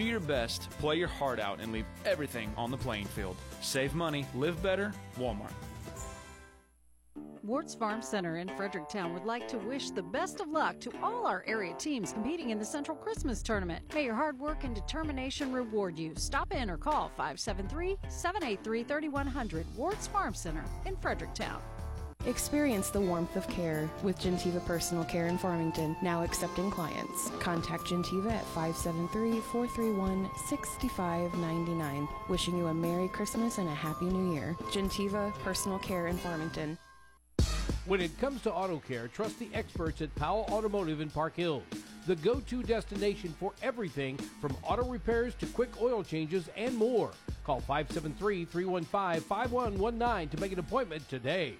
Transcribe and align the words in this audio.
Do 0.00 0.06
your 0.06 0.18
best, 0.18 0.70
play 0.78 0.96
your 0.96 1.08
heart 1.08 1.38
out, 1.38 1.60
and 1.60 1.72
leave 1.72 1.84
everything 2.06 2.50
on 2.56 2.70
the 2.70 2.76
playing 2.78 3.04
field. 3.04 3.36
Save 3.60 3.94
money, 3.94 4.24
live 4.34 4.62
better, 4.62 4.94
Walmart. 5.18 5.52
Warts 7.42 7.74
Farm 7.74 8.00
Center 8.00 8.38
in 8.38 8.48
Fredericktown 8.56 9.12
would 9.12 9.26
like 9.26 9.46
to 9.48 9.58
wish 9.58 9.90
the 9.90 10.02
best 10.02 10.40
of 10.40 10.48
luck 10.48 10.80
to 10.80 10.92
all 11.02 11.26
our 11.26 11.44
area 11.46 11.74
teams 11.74 12.14
competing 12.14 12.48
in 12.48 12.58
the 12.58 12.64
Central 12.64 12.96
Christmas 12.96 13.42
Tournament. 13.42 13.92
May 13.92 14.06
your 14.06 14.14
hard 14.14 14.38
work 14.38 14.64
and 14.64 14.74
determination 14.74 15.52
reward 15.52 15.98
you. 15.98 16.14
Stop 16.16 16.54
in 16.54 16.70
or 16.70 16.78
call 16.78 17.10
573 17.18 17.98
783 18.08 18.84
3100 18.84 19.66
Warts 19.76 20.06
Farm 20.06 20.32
Center 20.32 20.64
in 20.86 20.96
Fredericktown. 20.96 21.60
Experience 22.26 22.90
the 22.90 23.00
warmth 23.00 23.34
of 23.34 23.48
care 23.48 23.90
with 24.02 24.18
Gentiva 24.20 24.64
Personal 24.66 25.04
Care 25.04 25.28
in 25.28 25.38
Farmington, 25.38 25.96
now 26.02 26.22
accepting 26.22 26.70
clients. 26.70 27.30
Contact 27.40 27.84
Gentiva 27.84 28.30
at 28.30 28.44
573 28.48 29.40
431 29.40 30.30
6599. 30.46 32.08
Wishing 32.28 32.58
you 32.58 32.66
a 32.66 32.74
Merry 32.74 33.08
Christmas 33.08 33.56
and 33.56 33.66
a 33.68 33.74
Happy 33.74 34.04
New 34.04 34.34
Year. 34.34 34.54
Gentiva 34.70 35.32
Personal 35.38 35.78
Care 35.78 36.08
in 36.08 36.18
Farmington. 36.18 36.76
When 37.86 38.02
it 38.02 38.16
comes 38.20 38.42
to 38.42 38.52
auto 38.52 38.80
care, 38.86 39.08
trust 39.08 39.38
the 39.38 39.48
experts 39.54 40.02
at 40.02 40.14
Powell 40.14 40.46
Automotive 40.50 41.00
in 41.00 41.08
Park 41.08 41.36
Hills, 41.36 41.62
the 42.06 42.16
go 42.16 42.40
to 42.40 42.62
destination 42.62 43.34
for 43.40 43.54
everything 43.62 44.18
from 44.42 44.54
auto 44.62 44.84
repairs 44.84 45.34
to 45.36 45.46
quick 45.46 45.70
oil 45.80 46.04
changes 46.04 46.50
and 46.54 46.76
more. 46.76 47.12
Call 47.44 47.60
573 47.60 48.44
315 48.44 49.22
5119 49.22 50.28
to 50.28 50.40
make 50.40 50.52
an 50.52 50.58
appointment 50.58 51.08
today. 51.08 51.56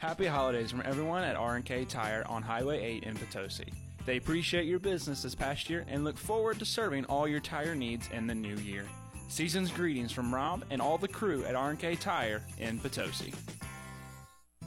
Happy 0.00 0.24
holidays 0.24 0.70
from 0.70 0.82
everyone 0.86 1.24
at 1.24 1.36
R&K 1.36 1.84
Tire 1.84 2.24
on 2.26 2.42
Highway 2.42 2.82
8 2.82 3.02
in 3.04 3.14
Potosi. 3.16 3.70
They 4.06 4.16
appreciate 4.16 4.64
your 4.64 4.78
business 4.78 5.20
this 5.20 5.34
past 5.34 5.68
year 5.68 5.84
and 5.88 6.04
look 6.04 6.16
forward 6.16 6.58
to 6.58 6.64
serving 6.64 7.04
all 7.04 7.28
your 7.28 7.38
tire 7.38 7.74
needs 7.74 8.08
in 8.10 8.26
the 8.26 8.34
new 8.34 8.56
year. 8.56 8.86
Season's 9.28 9.70
greetings 9.70 10.10
from 10.10 10.34
Rob 10.34 10.64
and 10.70 10.80
all 10.80 10.96
the 10.96 11.06
crew 11.06 11.44
at 11.44 11.54
R&K 11.54 11.96
Tire 11.96 12.40
in 12.56 12.78
Potosi. 12.78 13.34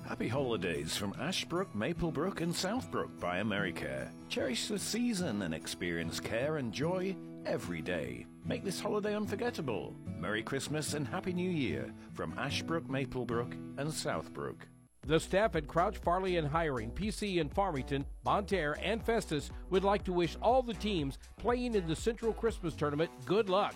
Happy 0.08 0.28
holidays 0.28 0.96
from 0.96 1.16
Ashbrook, 1.20 1.74
Maplebrook, 1.74 2.42
and 2.42 2.54
Southbrook 2.54 3.20
by 3.20 3.40
AmeriCare. 3.40 4.10
Cherish 4.30 4.68
the 4.68 4.78
season 4.78 5.42
and 5.42 5.56
experience 5.56 6.20
care 6.20 6.58
and 6.58 6.72
joy 6.72 7.16
every 7.48 7.82
day. 7.82 8.28
Make 8.46 8.64
this 8.64 8.80
holiday 8.80 9.16
unforgettable. 9.16 9.96
Merry 10.20 10.44
Christmas 10.44 10.94
and 10.94 11.08
Happy 11.08 11.34
New 11.34 11.50
Year 11.50 11.92
from 12.14 12.38
Ashbrook, 12.38 12.88
Maplebrook, 12.88 13.54
and 13.80 13.90
Southbrook. 13.90 14.58
The 15.06 15.20
staff 15.20 15.56
at 15.56 15.68
Crouch, 15.68 15.98
Farley, 15.98 16.38
and 16.38 16.50
Heuring, 16.50 16.94
PC 16.94 17.38
in 17.38 17.50
Farmington, 17.50 18.06
Bonne 18.24 18.46
Terre, 18.46 18.78
and 18.82 19.04
Festus 19.04 19.52
would 19.70 19.84
like 19.84 20.04
to 20.06 20.14
wish 20.14 20.38
all 20.42 20.62
the 20.62 20.74
teams 20.74 21.18
playing 21.38 21.76
in 21.76 21.86
the 21.88 21.96
Central 21.96 22.32
Christmas 22.32 22.74
Tournament 22.74 23.12
good 23.26 23.50
luck. 23.50 23.76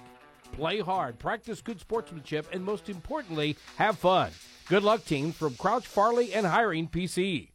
Play 0.53 0.79
hard, 0.79 1.19
practice 1.19 1.61
good 1.61 1.81
sportsmanship, 1.81 2.47
and 2.53 2.63
most 2.63 2.87
importantly, 2.87 3.57
have 3.75 3.97
fun. 3.97 4.31
Good 4.69 4.83
luck, 4.83 5.03
team, 5.03 5.33
from 5.33 5.55
Crouch, 5.55 5.85
Farley, 5.85 6.33
and 6.33 6.45
Heuring 6.45 6.89
PC. 6.89 7.49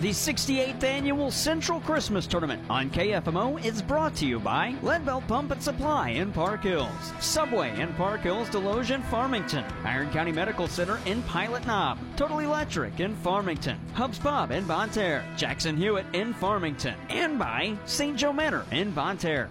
The 0.00 0.10
68th 0.10 0.84
Annual 0.84 1.32
Central 1.32 1.80
Christmas 1.80 2.28
Tournament 2.28 2.62
on 2.70 2.88
KFMO 2.88 3.64
is 3.64 3.82
brought 3.82 4.14
to 4.14 4.26
you 4.26 4.38
by 4.38 4.76
Leadbelt 4.80 5.26
Pump 5.26 5.50
and 5.50 5.60
Supply 5.60 6.10
in 6.10 6.30
Park 6.30 6.62
Hills, 6.62 6.88
Subway 7.18 7.76
in 7.80 7.92
Park 7.94 8.20
Hills, 8.20 8.48
Desloge, 8.48 8.94
and 8.94 9.04
Farmington, 9.06 9.64
Iron 9.82 10.08
County 10.10 10.30
Medical 10.30 10.68
Center 10.68 11.00
in 11.04 11.20
Pilot 11.24 11.66
Knob, 11.66 11.98
Total 12.16 12.38
Electric 12.38 13.00
in 13.00 13.16
Farmington, 13.16 13.76
Hubs 13.94 14.20
Pub 14.20 14.52
in 14.52 14.64
Bonne 14.68 14.90
Terre, 14.90 15.24
Jackson 15.36 15.76
Hewitt 15.76 16.06
in 16.12 16.32
Farmington, 16.32 16.94
and 17.08 17.36
by 17.36 17.76
St. 17.84 18.16
Joe 18.16 18.32
Manor 18.32 18.64
in 18.70 18.92
Bonne 18.92 19.18
Terre. 19.18 19.50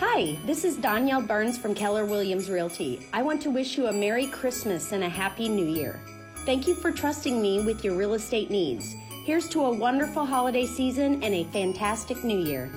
Hi, 0.00 0.36
this 0.44 0.64
is 0.64 0.76
Danielle 0.76 1.22
Burns 1.22 1.56
from 1.56 1.72
Keller 1.72 2.04
Williams 2.04 2.50
Realty. 2.50 3.06
I 3.12 3.22
want 3.22 3.40
to 3.42 3.50
wish 3.50 3.78
you 3.78 3.86
a 3.86 3.92
Merry 3.92 4.26
Christmas 4.26 4.90
and 4.90 5.04
a 5.04 5.08
Happy 5.08 5.48
New 5.48 5.66
Year. 5.66 6.00
Thank 6.44 6.68
you 6.68 6.74
for 6.74 6.92
trusting 6.92 7.40
me 7.40 7.64
with 7.64 7.82
your 7.82 7.96
real 7.96 8.12
estate 8.12 8.50
needs. 8.50 8.94
Here's 9.24 9.48
to 9.48 9.64
a 9.64 9.70
wonderful 9.70 10.26
holiday 10.26 10.66
season 10.66 11.22
and 11.22 11.32
a 11.32 11.44
fantastic 11.44 12.22
new 12.22 12.38
year. 12.38 12.70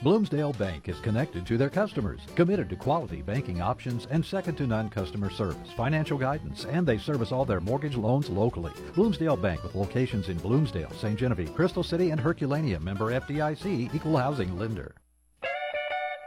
Bloomsdale 0.00 0.52
Bank 0.52 0.88
is 0.88 1.00
connected 1.00 1.44
to 1.46 1.58
their 1.58 1.68
customers, 1.68 2.20
committed 2.36 2.70
to 2.70 2.76
quality 2.76 3.22
banking 3.22 3.60
options 3.60 4.06
and 4.10 4.24
second 4.24 4.54
to 4.56 4.68
none 4.68 4.88
customer 4.88 5.30
service, 5.30 5.72
financial 5.76 6.16
guidance, 6.16 6.64
and 6.64 6.86
they 6.86 6.96
service 6.96 7.32
all 7.32 7.44
their 7.44 7.60
mortgage 7.60 7.96
loans 7.96 8.30
locally. 8.30 8.72
Bloomsdale 8.94 9.36
Bank 9.36 9.62
with 9.64 9.74
locations 9.74 10.28
in 10.28 10.38
Bloomsdale, 10.38 10.92
St. 10.92 11.18
Genevieve, 11.18 11.54
Crystal 11.54 11.82
City, 11.82 12.10
and 12.10 12.20
Herculaneum, 12.20 12.84
member 12.84 13.10
FDIC, 13.10 13.92
equal 13.92 14.16
housing 14.16 14.56
lender. 14.56 14.94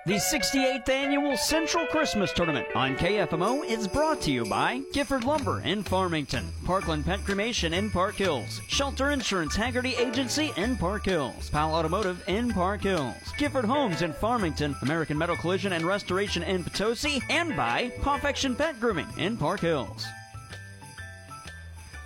The 0.06 0.16
68th 0.16 0.90
Annual 0.90 1.38
Central 1.38 1.86
Christmas 1.86 2.34
Tournament 2.34 2.68
on 2.76 2.98
KFMO 2.98 3.64
is 3.66 3.88
brought 3.88 4.20
to 4.24 4.32
you 4.32 4.44
by 4.44 4.82
Gifford 4.92 5.24
Lumber 5.24 5.62
in 5.62 5.82
Farmington, 5.82 6.52
Parkland 6.66 7.06
Pet 7.06 7.24
Cremation 7.24 7.74
in 7.74 7.90
Park 7.90 8.16
Hills, 8.16 8.60
Shelter 8.68 9.12
Insurance 9.12 9.56
Haggerty 9.56 9.96
Agency 9.96 10.52
in 10.58 10.76
Park 10.76 11.06
Hills, 11.06 11.50
Powell 11.50 11.76
Automotive 11.76 12.22
in 12.28 12.52
Park 12.52 12.82
Hills, 12.82 13.16
Gifford 13.38 13.64
Homes 13.64 14.02
in 14.02 14.12
Farmington, 14.12 14.76
American 14.82 15.18
Metal 15.18 15.38
Collision 15.38 15.72
and 15.72 15.86
Restoration 15.86 16.44
in 16.44 16.66
Potosi, 16.66 17.22
and 17.30 17.56
by 17.56 17.90
Perfection 18.02 18.58
Pet 18.58 18.78
Grooming 18.82 19.08
in 19.16 19.38
Park 19.38 19.62
Hills. 19.62 20.06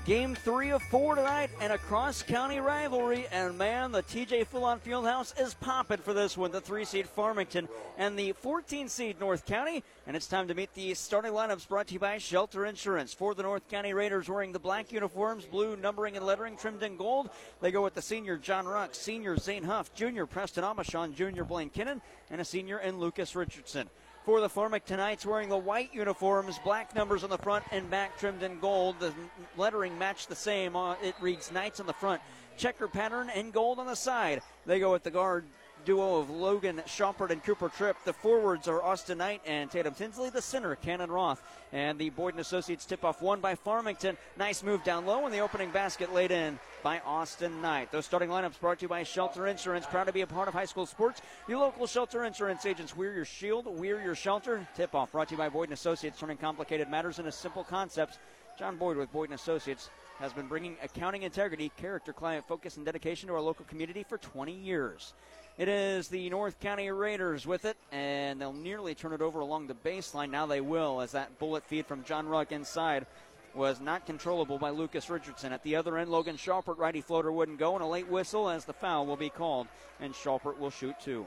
Game 0.07 0.35
three 0.35 0.69
of 0.69 0.81
four 0.83 1.15
tonight 1.15 1.49
and 1.59 1.73
a 1.73 1.77
cross 1.77 2.23
county 2.23 2.61
rivalry. 2.61 3.27
And 3.29 3.57
man, 3.57 3.91
the 3.91 4.03
TJ 4.03 4.47
Fulon 4.47 4.79
Fieldhouse 4.79 5.37
is 5.37 5.53
popping 5.55 5.97
for 5.97 6.13
this 6.13 6.37
one. 6.37 6.49
The 6.49 6.61
three 6.61 6.85
seed 6.85 7.09
Farmington 7.09 7.67
and 7.97 8.17
the 8.17 8.31
14 8.31 8.87
seed 8.87 9.19
North 9.19 9.45
County. 9.45 9.83
And 10.05 10.15
it's 10.15 10.27
time 10.27 10.47
to 10.47 10.53
meet 10.53 10.73
the 10.73 10.93
starting 10.93 11.33
lineups 11.33 11.67
brought 11.67 11.87
to 11.87 11.93
you 11.93 11.99
by 11.99 12.19
Shelter 12.19 12.65
Insurance. 12.65 13.13
For 13.13 13.35
the 13.35 13.43
North 13.43 13.67
County 13.67 13.93
Raiders 13.93 14.29
wearing 14.29 14.53
the 14.53 14.59
black 14.59 14.93
uniforms, 14.93 15.43
blue 15.43 15.75
numbering 15.75 16.15
and 16.15 16.25
lettering 16.25 16.55
trimmed 16.55 16.83
in 16.83 16.95
gold. 16.95 17.29
They 17.59 17.71
go 17.71 17.83
with 17.83 17.93
the 17.93 18.01
senior 18.01 18.37
John 18.37 18.65
Ruck, 18.65 18.95
senior 18.95 19.35
Zane 19.35 19.63
Huff, 19.63 19.93
junior 19.93 20.25
Preston 20.25 20.63
Aubuchon, 20.63 21.15
junior 21.15 21.43
Blaine 21.43 21.69
Kinnan, 21.69 21.99
and 22.29 22.39
a 22.39 22.45
senior 22.45 22.79
in 22.79 22.97
Lucas 22.97 23.35
Richardson 23.35 23.89
for 24.27 24.41
the 24.41 24.49
Farmington 24.49 24.97
tonight's 24.97 25.25
wearing 25.25 25.47
the 25.47 25.55
white 25.55 25.93
uniforms, 25.93 26.59
black 26.61 26.93
numbers 26.93 27.23
on 27.23 27.29
the 27.29 27.37
front 27.37 27.63
and 27.71 27.89
back 27.89 28.19
trimmed 28.19 28.43
in 28.43 28.59
gold. 28.59 28.99
The 28.99 29.13
lettering 29.55 29.97
matched 29.97 30.27
the 30.27 30.35
same. 30.35 30.75
Uh, 30.75 30.95
it 31.01 31.15
reads 31.21 31.49
Knights 31.49 31.79
on 31.79 31.85
the 31.85 31.93
front, 31.93 32.21
checker 32.57 32.89
pattern, 32.89 33.29
and 33.33 33.53
gold 33.53 33.79
on 33.79 33.85
the 33.87 33.95
side. 33.95 34.41
They 34.65 34.81
go 34.81 34.91
with 34.91 35.03
the 35.03 35.11
guard 35.11 35.45
duo 35.87 36.17
of 36.17 36.29
Logan 36.29 36.83
Schaupert 36.85 37.31
and 37.31 37.41
Cooper 37.41 37.69
Tripp. 37.69 37.95
The 38.03 38.11
forwards 38.11 38.67
are 38.67 38.83
Austin 38.83 39.19
Knight 39.19 39.41
and 39.45 39.71
Tatum 39.71 39.93
Tinsley. 39.93 40.29
The 40.29 40.41
center, 40.41 40.75
Cannon 40.75 41.09
Roth. 41.09 41.41
And 41.71 41.97
the 41.97 42.09
Boyden 42.09 42.41
Associates 42.41 42.85
tip 42.85 43.05
off 43.05 43.21
one 43.21 43.39
by 43.39 43.55
Farmington. 43.55 44.17
Nice 44.37 44.63
move 44.63 44.83
down 44.83 45.05
low, 45.05 45.23
and 45.23 45.33
the 45.33 45.39
opening 45.39 45.71
basket 45.71 46.13
laid 46.13 46.31
in 46.31 46.59
by 46.83 46.99
Austin 47.05 47.61
Knight. 47.61 47.89
Those 47.89 48.05
starting 48.05 48.27
lineups 48.27 48.59
brought 48.59 48.79
to 48.79 48.81
you 48.83 48.89
by 48.89 49.03
Shelter 49.03 49.47
Insurance. 49.47 49.85
Proud 49.85 50.07
to 50.07 50.11
be 50.11 50.21
a 50.21 50.27
part 50.27 50.49
of 50.49 50.53
high 50.53 50.65
school 50.65 50.85
sports. 50.85 51.21
Your 51.47 51.59
local 51.59 51.87
Shelter 51.87 52.25
Insurance 52.25 52.65
agents. 52.65 52.93
We're 52.93 53.13
your 53.13 53.23
shield. 53.23 53.65
We're 53.65 54.01
your 54.01 54.15
shelter. 54.15 54.67
Tip 54.75 54.93
off 54.93 55.13
brought 55.13 55.29
to 55.29 55.35
you 55.35 55.37
by 55.37 55.47
Boyden 55.47 55.71
Associates, 55.71 56.19
turning 56.19 56.35
complicated 56.35 56.89
matters 56.89 57.17
into 57.17 57.31
simple 57.31 57.63
concepts. 57.63 58.19
John 58.59 58.75
Boyd 58.75 58.97
with 58.97 59.09
Boyden 59.13 59.35
Associates 59.35 59.89
has 60.19 60.33
been 60.33 60.47
bringing 60.47 60.75
accounting 60.83 61.23
integrity, 61.23 61.71
character, 61.77 62.11
client 62.11 62.45
focus, 62.45 62.75
and 62.75 62.85
dedication 62.85 63.27
to 63.29 63.35
our 63.35 63.41
local 63.41 63.63
community 63.65 64.03
for 64.03 64.17
20 64.17 64.51
years. 64.51 65.13
It 65.57 65.67
is 65.67 66.07
the 66.07 66.29
North 66.29 66.59
County 66.59 66.91
Raiders 66.91 67.47
with 67.47 67.65
it, 67.65 67.77
and 67.91 68.39
they'll 68.39 68.53
nearly 68.53 68.93
turn 68.93 69.11
it 69.11 69.23
over 69.23 69.39
along 69.39 69.65
the 69.65 69.73
baseline. 69.73 70.29
Now 70.29 70.45
they 70.45 70.61
will, 70.61 71.01
as 71.01 71.13
that 71.13 71.39
bullet 71.39 71.65
feed 71.65 71.87
from 71.87 72.03
John 72.03 72.27
Ruck 72.27 72.51
inside 72.51 73.07
was 73.55 73.81
not 73.81 74.05
controllable 74.05 74.59
by 74.59 74.69
Lucas 74.69 75.09
Richardson. 75.09 75.51
At 75.51 75.63
the 75.63 75.75
other 75.75 75.97
end, 75.97 76.11
Logan 76.11 76.37
Schaupert, 76.37 76.77
righty 76.77 77.01
floater, 77.01 77.31
wouldn't 77.31 77.57
go, 77.57 77.73
and 77.73 77.83
a 77.83 77.87
late 77.87 78.07
whistle 78.07 78.47
as 78.47 78.65
the 78.65 78.73
foul 78.73 79.07
will 79.07 79.17
be 79.17 79.31
called, 79.31 79.65
and 79.99 80.13
Schaupert 80.13 80.59
will 80.59 80.69
shoot 80.69 80.95
two. 80.99 81.25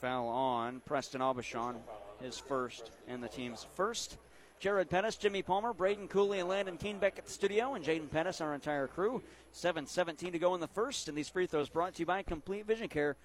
Foul 0.00 0.26
on 0.26 0.80
Preston 0.80 1.20
Aubuchon, 1.20 1.76
his 2.20 2.38
first, 2.38 2.90
and 3.06 3.22
the 3.22 3.28
team's 3.28 3.68
first. 3.74 4.16
Jared 4.62 4.88
Pettis, 4.88 5.16
Jimmy 5.16 5.42
Palmer, 5.42 5.72
Braden 5.72 6.06
Cooley, 6.06 6.38
and 6.38 6.48
Landon 6.48 6.78
Keenbeck 6.78 7.18
at 7.18 7.26
the 7.26 7.32
studio, 7.32 7.74
and 7.74 7.84
Jaden 7.84 8.08
Pettis, 8.08 8.40
our 8.40 8.54
entire 8.54 8.86
crew. 8.86 9.20
7 9.50 9.84
17 9.84 10.30
to 10.30 10.38
go 10.38 10.54
in 10.54 10.60
the 10.60 10.68
first, 10.68 11.08
and 11.08 11.18
these 11.18 11.28
free 11.28 11.48
throws 11.48 11.68
brought 11.68 11.94
to 11.94 11.98
you 12.02 12.06
by 12.06 12.22
Complete 12.22 12.64
Vision 12.64 12.86
Care. 12.86 13.16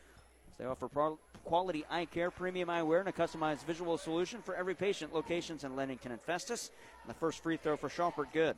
They 0.57 0.65
offer 0.65 0.87
pro- 0.87 1.19
quality 1.43 1.85
eye 1.91 2.05
care, 2.05 2.31
premium 2.31 2.69
eyewear, 2.69 3.01
and 3.01 3.09
a 3.09 3.11
customized 3.11 3.65
visual 3.65 3.99
solution 3.99 4.41
for 4.41 4.55
every 4.55 4.73
patient. 4.73 5.13
Locations 5.13 5.63
in 5.63 5.75
Leadington 5.75 6.11
and 6.11 6.19
Festus. 6.21 6.71
And 7.03 7.09
the 7.11 7.19
first 7.19 7.43
free 7.43 7.57
throw 7.57 7.77
for 7.77 7.87
Schaupert, 7.87 8.33
good. 8.33 8.55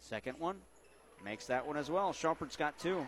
Second 0.00 0.40
one 0.40 0.56
makes 1.24 1.46
that 1.46 1.64
one 1.64 1.76
as 1.76 1.88
well. 1.88 2.12
Schaupert's 2.12 2.56
got 2.56 2.76
two. 2.80 3.06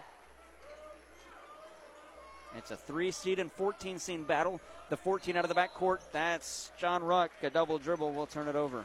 It's 2.59 2.73
a 2.73 2.77
three 2.77 3.13
seed 3.13 3.39
and 3.39 3.51
14 3.53 4.01
seed 4.01 4.27
battle. 4.27 4.61
The 4.91 4.97
14 4.97 5.37
out 5.37 5.45
of 5.45 5.49
the 5.49 5.55
backcourt. 5.55 6.01
That's 6.13 6.73
John 6.79 7.05
Ruck. 7.05 7.31
A 7.43 7.51
double 7.51 7.79
dribble 7.79 8.13
will 8.13 8.27
turn 8.27 8.49
it 8.49 8.57
over. 8.57 8.85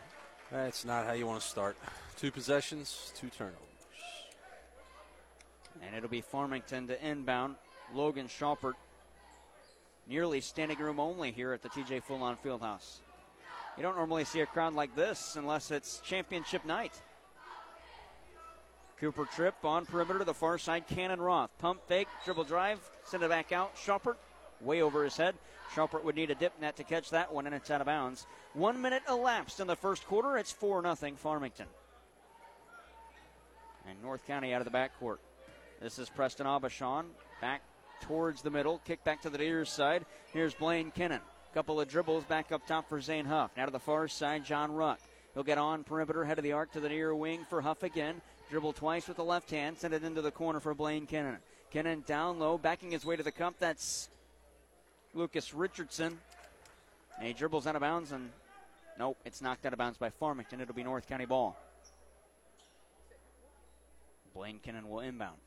That's 0.52 0.86
not 0.86 1.06
how 1.06 1.14
you 1.14 1.26
want 1.26 1.42
to 1.42 1.48
start. 1.48 1.76
Two 2.16 2.30
possessions, 2.30 3.12
two 3.16 3.30
turnovers. 3.30 3.58
And 5.82 5.96
it'll 5.96 6.10
be 6.10 6.22
Farmington 6.22 6.88
to 6.88 7.06
inbound. 7.06 7.56
Logan 7.94 8.28
Schaupert 8.28 8.76
nearly 10.08 10.40
standing 10.40 10.78
room 10.78 11.00
only 11.00 11.32
here 11.32 11.54
at 11.54 11.64
the 11.64 11.70
TJ 11.70 12.04
Full-On 12.04 12.38
Fieldhouse. 12.38 13.00
You 13.76 13.82
don't 13.82 13.96
normally 13.96 14.26
see 14.26 14.42
a 14.42 14.46
crowd 14.46 14.74
like 14.74 14.96
this 14.96 15.36
unless 15.36 15.72
it's 15.72 16.00
championship 16.02 16.64
night. 16.64 17.02
Cooper 19.04 19.26
Tripp 19.26 19.66
on 19.66 19.86
perimeter 19.86 20.20
to 20.20 20.24
the 20.24 20.34
far 20.34 20.58
side. 20.58 20.88
Cannon 20.88 21.20
Roth. 21.20 21.50
Pump 21.58 21.82
fake, 21.88 22.08
dribble 22.24 22.46
drive, 22.46 22.80
send 23.04 23.22
it 23.22 23.30
back 23.30 23.52
out. 23.52 23.74
Schaupert 23.78 24.18
way 24.62 24.82
over 24.82 25.04
his 25.04 25.18
head. 25.18 25.36
Schaupert 25.76 26.06
would 26.06 26.16
need 26.16 26.32
a 26.32 26.36
dip 26.36 26.54
net 26.62 26.78
to 26.78 26.86
catch 26.86 27.10
that 27.10 27.34
one, 27.34 27.46
and 27.46 27.54
it's 27.54 27.70
out 27.70 27.82
of 27.82 27.86
bounds. 27.86 28.26
One 28.54 28.82
minute 28.82 29.04
elapsed 29.10 29.60
in 29.60 29.68
the 29.68 29.76
first 29.76 30.08
quarter. 30.08 30.38
It's 30.38 30.54
4 30.54 30.96
0 30.96 31.16
Farmington. 31.18 31.66
And 33.90 34.02
North 34.02 34.26
County 34.26 34.54
out 34.54 34.66
of 34.66 34.72
the 34.72 34.78
backcourt. 34.78 35.18
This 35.82 36.00
is 36.00 36.10
Preston 36.10 36.46
Aubuchon 36.46 37.04
back 37.42 37.62
towards 38.04 38.42
the 38.42 38.52
middle. 38.52 38.80
Kick 38.86 39.04
back 39.04 39.22
to 39.24 39.30
the 39.30 39.38
near 39.38 39.66
side. 39.66 40.06
Here's 40.32 40.54
Blaine 40.54 40.92
Kinnon. 40.92 41.20
Couple 41.54 41.82
of 41.82 41.90
dribbles 41.90 42.24
back 42.24 42.54
up 42.54 42.66
top 42.66 42.88
for 42.88 43.02
Zane 43.02 43.26
Huff. 43.26 43.52
Now 43.58 43.66
to 43.66 43.72
the 43.72 43.80
far 43.80 44.08
side, 44.08 44.46
John 44.46 44.72
Ruck. 44.72 45.02
He'll 45.34 45.44
get 45.44 45.58
on 45.58 45.84
perimeter, 45.84 46.24
head 46.24 46.38
of 46.38 46.44
the 46.44 46.54
arc 46.54 46.72
to 46.74 46.80
the 46.80 46.90
near 46.90 47.14
wing 47.14 47.46
for 47.50 47.62
Huff 47.62 47.84
again. 47.84 48.22
Dribble 48.54 48.74
twice 48.74 49.08
with 49.08 49.18
the 49.18 49.24
left 49.24 49.50
hand, 49.50 49.80
send 49.80 49.96
it 49.96 50.04
into 50.04 50.22
the 50.22 50.30
corner 50.30 50.60
for 50.60 50.76
Blaine 50.76 51.08
Kennan. 51.08 51.38
Kennan 51.72 52.04
down 52.06 52.38
low, 52.38 52.60
backing 52.60 52.92
his 52.92 53.04
way 53.04 53.16
to 53.16 53.24
the 53.24 53.32
cup. 53.32 53.56
That's 53.58 54.10
Lucas 55.16 55.56
Richardson. 55.56 56.20
And 57.18 57.28
he 57.28 57.34
dribbles 57.34 57.66
out 57.66 57.76
of 57.76 57.82
bounds, 57.82 58.12
and 58.12 58.30
nope, 59.00 59.18
it's 59.26 59.42
knocked 59.42 59.66
out 59.66 59.74
of 59.74 59.80
bounds 59.80 59.98
by 59.98 60.12
Farmington. 60.12 60.62
It'll 60.62 60.76
be 60.76 60.84
North 60.84 61.10
County 61.10 61.26
ball. 61.26 61.58
Blaine 64.36 64.60
Kennan 64.60 64.88
will 64.88 65.00
inbound. 65.00 65.38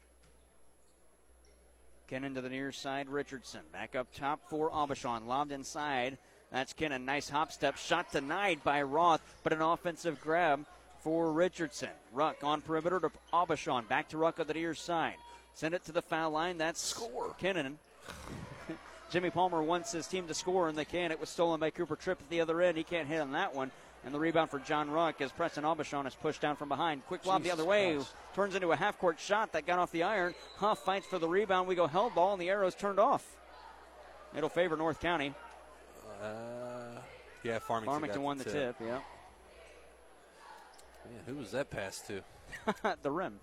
Kennan 2.09 2.35
to 2.35 2.41
the 2.41 2.51
near 2.51 2.73
side, 2.73 3.09
Richardson. 3.09 3.61
Back 3.73 3.95
up 3.95 4.09
top 4.13 4.41
for 4.51 4.69
Aubuchon. 4.69 5.29
Lobbed 5.29 5.53
inside. 5.53 6.19
That's 6.51 6.73
Kennan. 6.73 7.05
Nice 7.05 7.29
hop 7.29 7.53
step. 7.53 7.77
Shot 7.77 8.11
denied 8.11 8.65
by 8.65 8.83
Roth, 8.83 9.23
but 9.45 9.53
an 9.53 9.63
offensive 9.63 10.21
grab 10.21 10.67
for 11.07 11.31
Richardson. 11.31 11.91
Ruck 12.13 12.43
on 12.43 12.61
perimeter 12.61 12.99
to 12.99 13.13
Aubuchon. 13.33 13.87
Back 13.87 14.09
to 14.09 14.19
Ruck 14.19 14.41
on 14.41 14.49
the 14.49 14.55
near 14.55 14.75
side. 14.75 15.15
Send 15.55 15.73
it 15.73 15.85
to 15.85 15.93
the 15.93 16.03
foul 16.03 16.33
line. 16.33 16.59
That's 16.59 16.83
score. 16.83 17.33
Kennan. 17.39 17.79
Jimmy 19.13 19.31
Palmer 19.31 19.63
wants 19.63 19.93
his 19.93 20.09
team 20.09 20.27
to 20.27 20.35
score, 20.35 20.69
and 20.69 20.77
they 20.77 20.85
can. 20.85 21.13
It 21.13 21.21
was 21.21 21.29
stolen 21.29 21.61
by 21.61 21.71
Cooper 21.71 21.95
Tripp 21.95 22.21
at 22.21 22.29
the 22.29 22.41
other 22.41 22.61
end. 22.61 22.77
He 22.77 22.83
can't 22.83 23.07
hit 23.07 23.21
on 23.21 23.31
that 23.33 23.55
one. 23.55 23.71
And 24.05 24.13
the 24.13 24.19
rebound 24.19 24.51
for 24.51 24.59
John 24.59 24.91
Ruck 24.91 25.21
as 25.21 25.31
Preston 25.31 25.63
Aubuchon 25.63 26.09
is 26.09 26.15
pushed 26.17 26.41
down 26.41 26.57
from 26.57 26.69
behind. 26.69 27.07
Quick 27.07 27.25
lob 27.25 27.45
the 27.45 27.53
other 27.53 27.65
way. 27.65 27.95
Christ. 27.95 28.13
Turns 28.35 28.55
into 28.57 28.73
a 28.73 28.77
half 28.77 28.99
court 28.99 29.21
shot 29.21 29.53
that 29.53 29.65
got 29.65 29.79
off 29.79 29.93
the 29.93 30.03
iron. 30.03 30.35
Huff 30.57 30.81
fights 30.81 31.07
for 31.07 31.21
the 31.21 31.29
rebound. 31.29 31.69
We 31.69 31.77
go 31.77 31.87
held 31.87 32.17
ball, 32.17 32.33
and 32.33 32.43
the 32.43 32.51
arrow's 32.51 32.75
turned 32.75 32.99
off. 32.99 33.25
It'll 34.37 34.49
favor 34.49 34.77
North 34.77 34.99
County. 34.99 35.35
Uh, 36.21 36.99
yeah, 37.45 37.61
Farmington. 37.61 37.93
Farmington 37.93 38.23
won 38.23 38.39
the 38.39 38.45
tip. 38.45 38.53
tip, 38.53 38.77
yeah. 38.81 38.99
Man, 41.07 41.23
who 41.27 41.37
was 41.37 41.53
that 41.53 41.71
pass 41.71 42.01
to? 42.03 42.23
the 43.03 43.11
rim. 43.11 43.39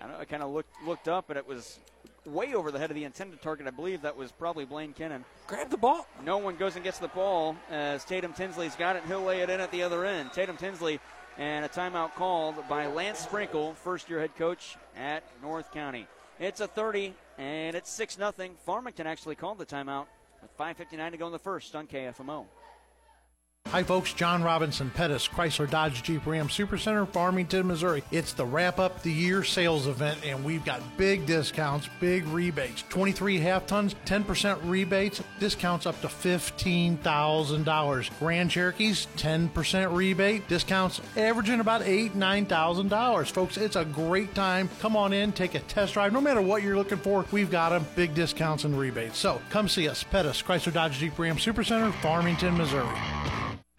I, 0.00 0.06
know, 0.06 0.16
I 0.18 0.24
kind 0.24 0.42
of 0.42 0.50
looked 0.50 0.74
looked 0.84 1.08
up, 1.08 1.30
and 1.30 1.38
it 1.38 1.46
was 1.46 1.78
way 2.26 2.54
over 2.54 2.70
the 2.70 2.78
head 2.78 2.90
of 2.90 2.96
the 2.96 3.04
intended 3.04 3.40
target. 3.40 3.66
I 3.66 3.70
believe 3.70 4.02
that 4.02 4.16
was 4.16 4.32
probably 4.32 4.64
Blaine 4.64 4.92
Kinnon. 4.92 5.24
Grab 5.46 5.70
the 5.70 5.76
ball. 5.76 6.06
No 6.24 6.38
one 6.38 6.56
goes 6.56 6.74
and 6.74 6.84
gets 6.84 6.98
the 6.98 7.08
ball 7.08 7.56
as 7.70 8.04
Tatum 8.04 8.32
Tinsley's 8.32 8.76
got 8.76 8.96
it. 8.96 9.02
He'll 9.06 9.22
lay 9.22 9.40
it 9.40 9.50
in 9.50 9.60
at 9.60 9.70
the 9.70 9.82
other 9.82 10.04
end. 10.04 10.32
Tatum 10.32 10.56
Tinsley 10.56 11.00
and 11.38 11.64
a 11.64 11.68
timeout 11.68 12.14
called 12.14 12.56
by 12.68 12.86
Lance 12.86 13.20
Sprinkle, 13.20 13.74
first 13.74 14.10
year 14.10 14.20
head 14.20 14.36
coach 14.36 14.76
at 14.96 15.22
North 15.42 15.72
County. 15.72 16.06
It's 16.38 16.60
a 16.60 16.66
30 16.66 17.14
and 17.38 17.76
it's 17.76 17.90
6 17.90 18.16
0. 18.16 18.32
Farmington 18.66 19.06
actually 19.06 19.34
called 19.34 19.58
the 19.58 19.66
timeout 19.66 20.06
with 20.42 20.56
5.59 20.58 21.12
to 21.12 21.16
go 21.16 21.26
in 21.26 21.32
the 21.32 21.38
first 21.38 21.74
on 21.74 21.86
KFMO. 21.86 22.46
Hi, 23.72 23.82
folks. 23.82 24.12
John 24.12 24.42
Robinson 24.42 24.90
Pettis, 24.90 25.26
Chrysler 25.26 25.68
Dodge 25.68 26.02
Jeep 26.02 26.26
Ram 26.26 26.48
Supercenter, 26.48 27.08
Farmington, 27.08 27.66
Missouri. 27.66 28.04
It's 28.10 28.34
the 28.34 28.44
wrap 28.44 28.78
up 28.78 29.00
the 29.00 29.10
year 29.10 29.42
sales 29.42 29.86
event, 29.86 30.18
and 30.26 30.44
we've 30.44 30.62
got 30.62 30.82
big 30.98 31.24
discounts, 31.24 31.88
big 31.98 32.26
rebates. 32.26 32.84
23 32.90 33.38
half 33.38 33.66
tons, 33.66 33.94
10% 34.04 34.58
rebates, 34.64 35.22
discounts 35.40 35.86
up 35.86 35.98
to 36.02 36.08
$15,000. 36.08 38.18
Grand 38.18 38.50
Cherokees, 38.50 39.06
10% 39.16 39.96
rebate, 39.96 40.46
discounts 40.48 41.00
averaging 41.16 41.60
about 41.60 41.80
$8,000, 41.80 42.46
$9,000. 42.46 43.30
Folks, 43.30 43.56
it's 43.56 43.76
a 43.76 43.86
great 43.86 44.34
time. 44.34 44.68
Come 44.80 44.96
on 44.96 45.14
in, 45.14 45.32
take 45.32 45.54
a 45.54 45.60
test 45.60 45.94
drive. 45.94 46.12
No 46.12 46.20
matter 46.20 46.42
what 46.42 46.62
you're 46.62 46.76
looking 46.76 46.98
for, 46.98 47.24
we've 47.32 47.50
got 47.50 47.70
them. 47.70 47.86
Big 47.96 48.14
discounts 48.14 48.64
and 48.64 48.78
rebates. 48.78 49.16
So 49.16 49.40
come 49.48 49.66
see 49.66 49.88
us. 49.88 50.02
Pettis, 50.02 50.42
Chrysler 50.42 50.74
Dodge 50.74 50.98
Jeep 50.98 51.18
Ram 51.18 51.38
Supercenter, 51.38 51.90
Farmington, 52.02 52.58
Missouri. 52.58 52.98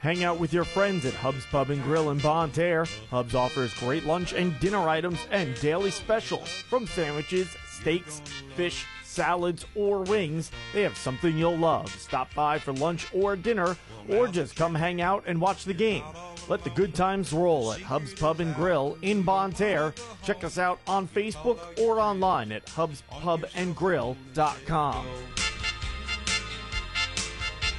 Hang 0.04 0.24
out 0.26 0.38
with 0.38 0.52
your 0.52 0.66
friends 0.66 1.06
at 1.06 1.14
Hub's 1.14 1.46
Pub 1.46 1.70
and 1.70 1.82
Grill 1.82 2.12
in 2.12 2.18
Bonne 2.18 2.52
Terre. 2.52 2.86
Hub's 3.10 3.36
offers 3.36 3.74
great 3.76 4.04
lunch 4.04 4.34
and 4.34 4.60
dinner 4.60 4.90
items 4.90 5.26
and 5.32 5.58
daily 5.62 5.92
specials. 5.92 6.50
From 6.50 6.86
sandwiches, 6.88 7.48
steaks, 7.70 8.22
fish, 8.58 8.86
salads, 9.06 9.66
or 9.76 10.02
wings, 10.02 10.52
they 10.74 10.82
have 10.82 10.98
something 10.98 11.38
you'll 11.38 11.56
love. 11.56 11.90
Stop 11.90 12.36
by 12.36 12.60
for 12.60 12.74
lunch 12.74 13.08
or 13.14 13.38
dinner, 13.38 13.78
or 14.10 14.28
just 14.28 14.58
come 14.58 14.76
hang 14.76 15.00
out 15.00 15.24
and 15.26 15.40
watch 15.40 15.64
the 15.64 15.74
game. 15.74 16.04
Let 16.50 16.66
the 16.66 16.70
good 16.72 16.94
times 16.94 17.32
roll 17.32 17.72
at 17.72 17.80
Hub's 17.80 18.14
Pub 18.14 18.42
and 18.42 18.54
Grill 18.56 18.98
in 19.04 19.22
Bonne 19.22 19.54
Terre. 19.54 19.94
Check 20.26 20.44
us 20.44 20.58
out 20.58 20.80
on 20.86 21.08
Facebook 21.08 21.60
or 21.80 22.02
online 22.02 22.52
at 22.52 22.66
hubspubandgrill.com. 22.66 25.06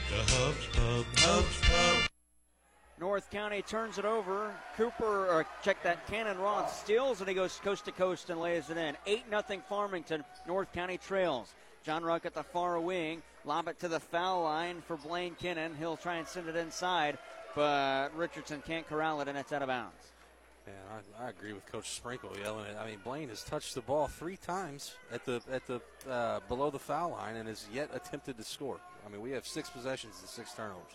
The 0.08 0.16
Hub's 0.16 0.66
Pub, 0.68 1.04
Hub's 1.18 1.60
Pub. 1.60 2.08
North 3.04 3.30
County 3.30 3.60
turns 3.60 3.98
it 3.98 4.06
over. 4.06 4.50
Cooper, 4.78 5.26
or 5.26 5.44
check 5.62 5.82
that, 5.82 6.06
Cannon 6.06 6.38
Roth 6.38 6.74
steals 6.74 7.20
and 7.20 7.28
he 7.28 7.34
goes 7.34 7.60
coast 7.62 7.84
to 7.84 7.92
coast 7.92 8.30
and 8.30 8.40
lays 8.40 8.70
it 8.70 8.78
in. 8.78 8.96
8 9.06 9.24
0 9.28 9.62
Farmington. 9.68 10.24
North 10.48 10.72
County 10.72 10.96
trails. 10.96 11.52
John 11.84 12.02
Ruck 12.02 12.24
at 12.24 12.32
the 12.32 12.42
far 12.42 12.80
wing. 12.80 13.22
Lob 13.44 13.68
it 13.68 13.78
to 13.80 13.88
the 13.88 14.00
foul 14.00 14.44
line 14.44 14.80
for 14.86 14.96
Blaine 14.96 15.34
Kinnon. 15.34 15.76
He'll 15.76 15.98
try 15.98 16.14
and 16.14 16.26
send 16.26 16.48
it 16.48 16.56
inside, 16.56 17.18
but 17.54 18.08
Richardson 18.16 18.62
can't 18.66 18.88
corral 18.88 19.20
it 19.20 19.28
and 19.28 19.36
it's 19.36 19.52
out 19.52 19.60
of 19.60 19.68
bounds. 19.68 20.12
Man, 20.66 20.74
I, 21.20 21.26
I 21.26 21.28
agree 21.28 21.52
with 21.52 21.66
Coach 21.66 21.90
Sprinkle 21.90 22.30
yelling 22.42 22.64
it. 22.64 22.76
I 22.80 22.86
mean, 22.86 23.00
Blaine 23.04 23.28
has 23.28 23.42
touched 23.42 23.74
the 23.74 23.82
ball 23.82 24.06
three 24.06 24.38
times 24.38 24.94
at 25.12 25.26
the 25.26 25.42
at 25.52 25.66
the 25.66 25.82
uh, 26.08 26.40
below 26.48 26.70
the 26.70 26.78
foul 26.78 27.10
line 27.10 27.36
and 27.36 27.48
has 27.48 27.66
yet 27.70 27.90
attempted 27.92 28.38
to 28.38 28.44
score. 28.44 28.80
I 29.06 29.10
mean, 29.10 29.20
we 29.20 29.32
have 29.32 29.46
six 29.46 29.68
possessions 29.68 30.14
and 30.20 30.28
six 30.30 30.54
turnovers. 30.54 30.92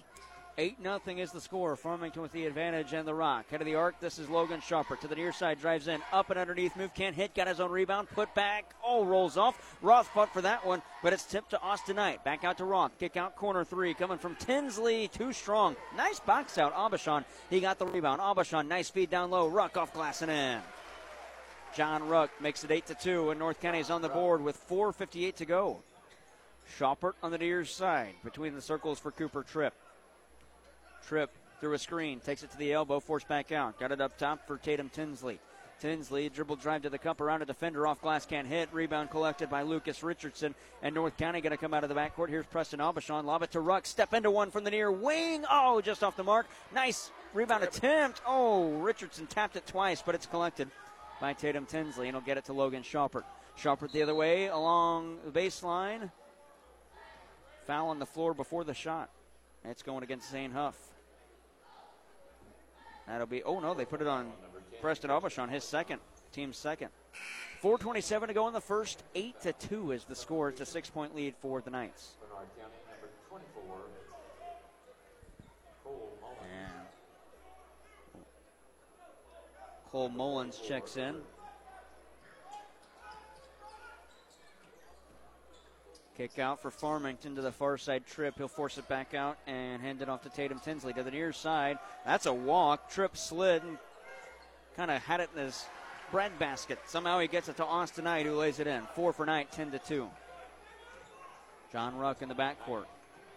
8 0.59 0.75
0 0.83 0.99
is 1.17 1.31
the 1.31 1.39
score. 1.39 1.77
Farmington 1.77 2.21
with 2.21 2.33
the 2.33 2.45
advantage 2.45 2.91
and 2.91 3.07
the 3.07 3.13
rock. 3.13 3.49
Head 3.49 3.61
of 3.61 3.65
the 3.65 3.75
arc, 3.75 3.97
this 4.01 4.19
is 4.19 4.27
Logan 4.27 4.59
Schaupert. 4.59 4.99
To 4.99 5.07
the 5.07 5.15
near 5.15 5.31
side, 5.31 5.61
drives 5.61 5.87
in, 5.87 6.01
up 6.11 6.29
and 6.31 6.37
underneath, 6.37 6.75
move, 6.75 6.93
can't 6.93 7.15
hit, 7.15 7.33
got 7.33 7.47
his 7.47 7.61
own 7.61 7.71
rebound, 7.71 8.09
put 8.09 8.35
back, 8.35 8.75
oh, 8.85 9.05
rolls 9.05 9.37
off. 9.37 9.77
Roth 9.81 10.09
fought 10.09 10.33
for 10.33 10.41
that 10.41 10.65
one, 10.65 10.81
but 11.01 11.13
it's 11.13 11.23
tipped 11.23 11.51
to 11.51 11.61
Austin 11.61 11.95
Knight. 11.95 12.25
Back 12.25 12.43
out 12.43 12.57
to 12.57 12.65
Roth, 12.65 12.91
kick 12.99 13.15
out 13.15 13.37
corner 13.37 13.63
three, 13.63 13.93
coming 13.93 14.17
from 14.17 14.35
Tinsley, 14.35 15.07
too 15.07 15.31
strong. 15.31 15.77
Nice 15.95 16.19
box 16.19 16.57
out, 16.57 16.75
Aubuchon. 16.75 17.23
He 17.49 17.61
got 17.61 17.79
the 17.79 17.85
rebound. 17.85 18.19
Aubuchon, 18.19 18.67
nice 18.67 18.89
feed 18.89 19.09
down 19.09 19.31
low, 19.31 19.47
Ruck 19.47 19.77
off 19.77 19.93
glass 19.93 20.21
and 20.21 20.29
in. 20.29 20.59
John 21.73 22.05
Ruck 22.09 22.31
makes 22.41 22.65
it 22.65 22.71
8 22.71 22.85
to 22.87 22.95
2, 22.95 23.29
and 23.29 23.39
North 23.39 23.61
County 23.61 23.79
is 23.79 23.89
on 23.89 24.01
the 24.01 24.09
board 24.09 24.41
with 24.41 24.59
4.58 24.67 25.35
to 25.35 25.45
go. 25.45 25.77
Schaupert 26.77 27.15
on 27.23 27.31
the 27.31 27.37
near 27.37 27.63
side, 27.63 28.15
between 28.25 28.55
the 28.55 28.61
circles 28.61 28.99
for 28.99 29.11
Cooper 29.11 29.43
Tripp. 29.43 29.73
Tripp 31.07 31.31
through 31.59 31.73
a 31.73 31.79
screen, 31.79 32.19
takes 32.19 32.43
it 32.43 32.51
to 32.51 32.57
the 32.57 32.73
elbow, 32.73 32.99
forced 32.99 33.27
back 33.27 33.51
out. 33.51 33.79
Got 33.79 33.91
it 33.91 34.01
up 34.01 34.17
top 34.17 34.47
for 34.47 34.57
Tatum 34.57 34.89
Tinsley. 34.89 35.39
Tinsley 35.79 36.27
dribble 36.29 36.57
drive 36.57 36.81
to 36.81 36.89
the 36.89 36.97
cup 36.97 37.21
around 37.21 37.41
a 37.41 37.45
defender 37.45 37.87
off 37.87 38.01
glass 38.01 38.25
can't 38.25 38.47
hit. 38.47 38.69
Rebound 38.73 39.09
collected 39.09 39.49
by 39.49 39.61
Lucas 39.61 40.03
Richardson. 40.03 40.53
And 40.83 40.93
North 40.93 41.15
County 41.17 41.41
going 41.41 41.51
to 41.51 41.57
come 41.57 41.73
out 41.73 41.83
of 41.83 41.89
the 41.89 41.95
backcourt. 41.95 42.29
Here's 42.29 42.45
Preston 42.45 42.79
Aubuchon. 42.79 43.23
Lob 43.23 43.43
it 43.43 43.51
to 43.51 43.61
Ruck. 43.61 43.85
Step 43.85 44.13
into 44.13 44.29
one 44.29 44.51
from 44.51 44.65
the 44.65 44.71
near 44.71 44.91
wing. 44.91 45.45
Oh, 45.49 45.79
just 45.81 46.03
off 46.03 46.17
the 46.17 46.23
mark. 46.23 46.47
Nice 46.73 47.11
rebound 47.33 47.63
attempt. 47.63 48.21
Oh, 48.27 48.71
Richardson 48.79 49.25
tapped 49.27 49.55
it 49.55 49.65
twice, 49.65 50.01
but 50.05 50.15
it's 50.15 50.25
collected 50.25 50.69
by 51.21 51.31
Tatum 51.33 51.65
Tinsley. 51.65 52.07
And 52.07 52.15
he'll 52.15 52.25
get 52.25 52.37
it 52.37 52.45
to 52.45 52.53
Logan 52.53 52.83
Schaupert. 52.83 53.25
Schaupert 53.55 53.93
the 53.93 54.01
other 54.01 54.15
way 54.15 54.47
along 54.47 55.19
the 55.25 55.31
baseline. 55.31 56.11
Foul 57.67 57.87
on 57.87 57.99
the 57.99 58.05
floor 58.05 58.33
before 58.33 58.63
the 58.65 58.73
shot. 58.73 59.09
It's 59.65 59.83
going 59.83 60.03
against 60.03 60.31
Zane 60.31 60.51
Huff. 60.51 60.77
That'll 63.07 63.27
be, 63.27 63.43
oh 63.43 63.59
no, 63.59 63.73
they 63.73 63.85
put 63.85 64.01
it 64.01 64.07
on 64.07 64.31
Preston 64.81 65.09
Aubuchon, 65.09 65.49
his 65.49 65.63
second, 65.63 65.99
team's 66.31 66.57
second. 66.57 66.89
4.27 67.61 68.27
to 68.27 68.33
go 68.33 68.47
in 68.47 68.53
the 68.53 68.61
first. 68.61 69.03
8 69.15 69.41
to 69.41 69.53
2 69.53 69.91
is 69.91 70.05
the 70.05 70.15
score. 70.15 70.49
It's 70.49 70.61
a 70.61 70.65
six 70.65 70.89
point 70.89 71.15
lead 71.15 71.35
for 71.41 71.59
the 71.61 71.69
Knights. 71.69 72.15
Cole 79.91 80.09
Mullins 80.09 80.59
checks 80.59 80.97
in. 80.97 81.15
Kick 86.19 86.37
out 86.37 86.61
for 86.61 86.69
Farmington 86.69 87.35
to 87.35 87.41
the 87.41 87.53
far 87.53 87.77
side 87.77 88.05
Tripp. 88.05 88.37
He'll 88.37 88.49
force 88.49 88.77
it 88.77 88.89
back 88.89 89.13
out 89.13 89.37
and 89.47 89.81
hand 89.81 90.01
it 90.01 90.09
off 90.09 90.21
to 90.23 90.29
Tatum 90.29 90.59
Tinsley 90.59 90.91
to 90.91 91.01
the 91.01 91.11
near 91.11 91.31
side. 91.31 91.79
That's 92.05 92.25
a 92.25 92.33
walk. 92.33 92.89
Tripp 92.89 93.15
slid 93.15 93.63
and 93.63 93.77
kind 94.75 94.91
of 94.91 95.01
had 95.01 95.21
it 95.21 95.29
in 95.33 95.45
his 95.45 95.65
bread 96.11 96.37
basket. 96.37 96.77
Somehow 96.87 97.21
he 97.21 97.29
gets 97.29 97.47
it 97.47 97.55
to 97.55 97.65
Austin 97.65 98.03
Knight, 98.03 98.25
who 98.25 98.35
lays 98.35 98.59
it 98.59 98.67
in. 98.67 98.81
Four 98.95 99.13
for 99.13 99.25
Knight, 99.25 99.49
10 99.53 99.71
to 99.71 99.79
2. 99.79 100.09
John 101.71 101.97
Ruck 101.97 102.21
in 102.21 102.27
the 102.27 102.35
backcourt. 102.35 102.83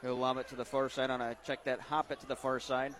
He'll 0.00 0.16
lob 0.16 0.38
it 0.38 0.48
to 0.48 0.56
the 0.56 0.64
far 0.64 0.88
side 0.88 1.10
on 1.10 1.20
a 1.20 1.36
check 1.46 1.62
that 1.62 1.78
hop 1.78 2.10
it 2.10 2.18
to 2.18 2.26
the 2.26 2.34
far 2.34 2.58
side. 2.58 2.96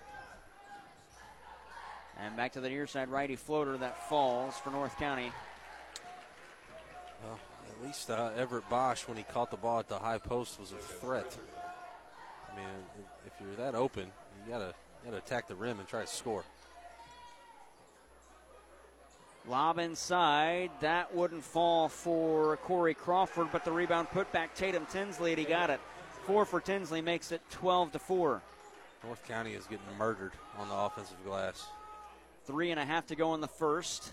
And 2.21 2.37
back 2.37 2.53
to 2.53 2.61
the 2.61 2.69
near 2.69 2.87
side 2.87 3.09
righty 3.09 3.35
floater 3.35 3.77
that 3.79 4.09
falls 4.09 4.57
for 4.59 4.71
North 4.71 4.97
County. 4.97 5.33
Well, 7.25 7.41
at 7.83 7.89
least 7.89 8.11
uh, 8.11 8.31
Everett 8.37 8.69
Bosch, 8.71 9.09
when 9.09 9.17
he 9.17 9.25
caught 9.25 9.51
the 9.51 9.57
ball 9.57 9.81
at 9.81 9.89
the 9.89 9.99
high 9.99 10.19
post, 10.19 10.61
was 10.61 10.71
a 10.71 10.77
threat. 10.77 11.37
I 12.51 12.57
mean, 12.57 12.67
if 13.27 13.33
you're 13.41 13.57
that 13.57 13.75
open, 13.75 14.05
you 14.05 14.53
gotta 14.53 14.75
you 15.05 15.11
gotta 15.11 15.17
attack 15.17 15.49
the 15.49 15.57
rim 15.57 15.81
and 15.81 15.89
try 15.89 16.03
to 16.03 16.07
score. 16.07 16.45
Lob 19.49 19.81
inside. 19.81 20.71
That 20.81 21.13
wouldn't 21.13 21.43
fall 21.43 21.89
for 21.89 22.57
Corey 22.59 22.95
Crawford, 22.95 23.49
but 23.51 23.65
the 23.65 23.73
rebound 23.73 24.11
put 24.11 24.31
back 24.31 24.55
Tatum 24.55 24.87
Tinsley, 24.87 25.33
and 25.33 25.41
he 25.41 25.45
got 25.45 25.69
it. 25.69 25.81
Four 26.25 26.45
for 26.45 26.61
Tinsley 26.61 27.01
makes 27.01 27.33
it 27.33 27.43
12 27.51 27.93
to 27.93 27.99
4. 27.99 28.41
North 29.05 29.27
County 29.27 29.55
is 29.55 29.65
getting 29.65 29.85
murdered 29.99 30.31
on 30.57 30.69
the 30.69 30.75
offensive 30.75 31.17
glass. 31.25 31.67
Three 32.45 32.71
and 32.71 32.79
a 32.79 32.85
half 32.85 33.09
to 33.09 33.17
go 33.17 33.35
in 33.35 33.41
the 33.41 33.49
first. 33.49 34.13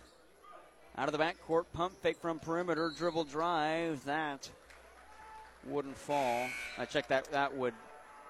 Out 0.97 1.07
of 1.07 1.11
the 1.13 1.17
backcourt, 1.17 1.65
pump 1.73 1.93
fake 2.01 2.17
from 2.17 2.39
perimeter, 2.39 2.91
dribble 2.97 3.25
drive. 3.25 4.03
That 4.05 4.49
wouldn't 5.65 5.97
fall. 5.97 6.47
I 6.77 6.85
checked 6.85 7.09
that. 7.09 7.31
That 7.31 7.55
would 7.55 7.73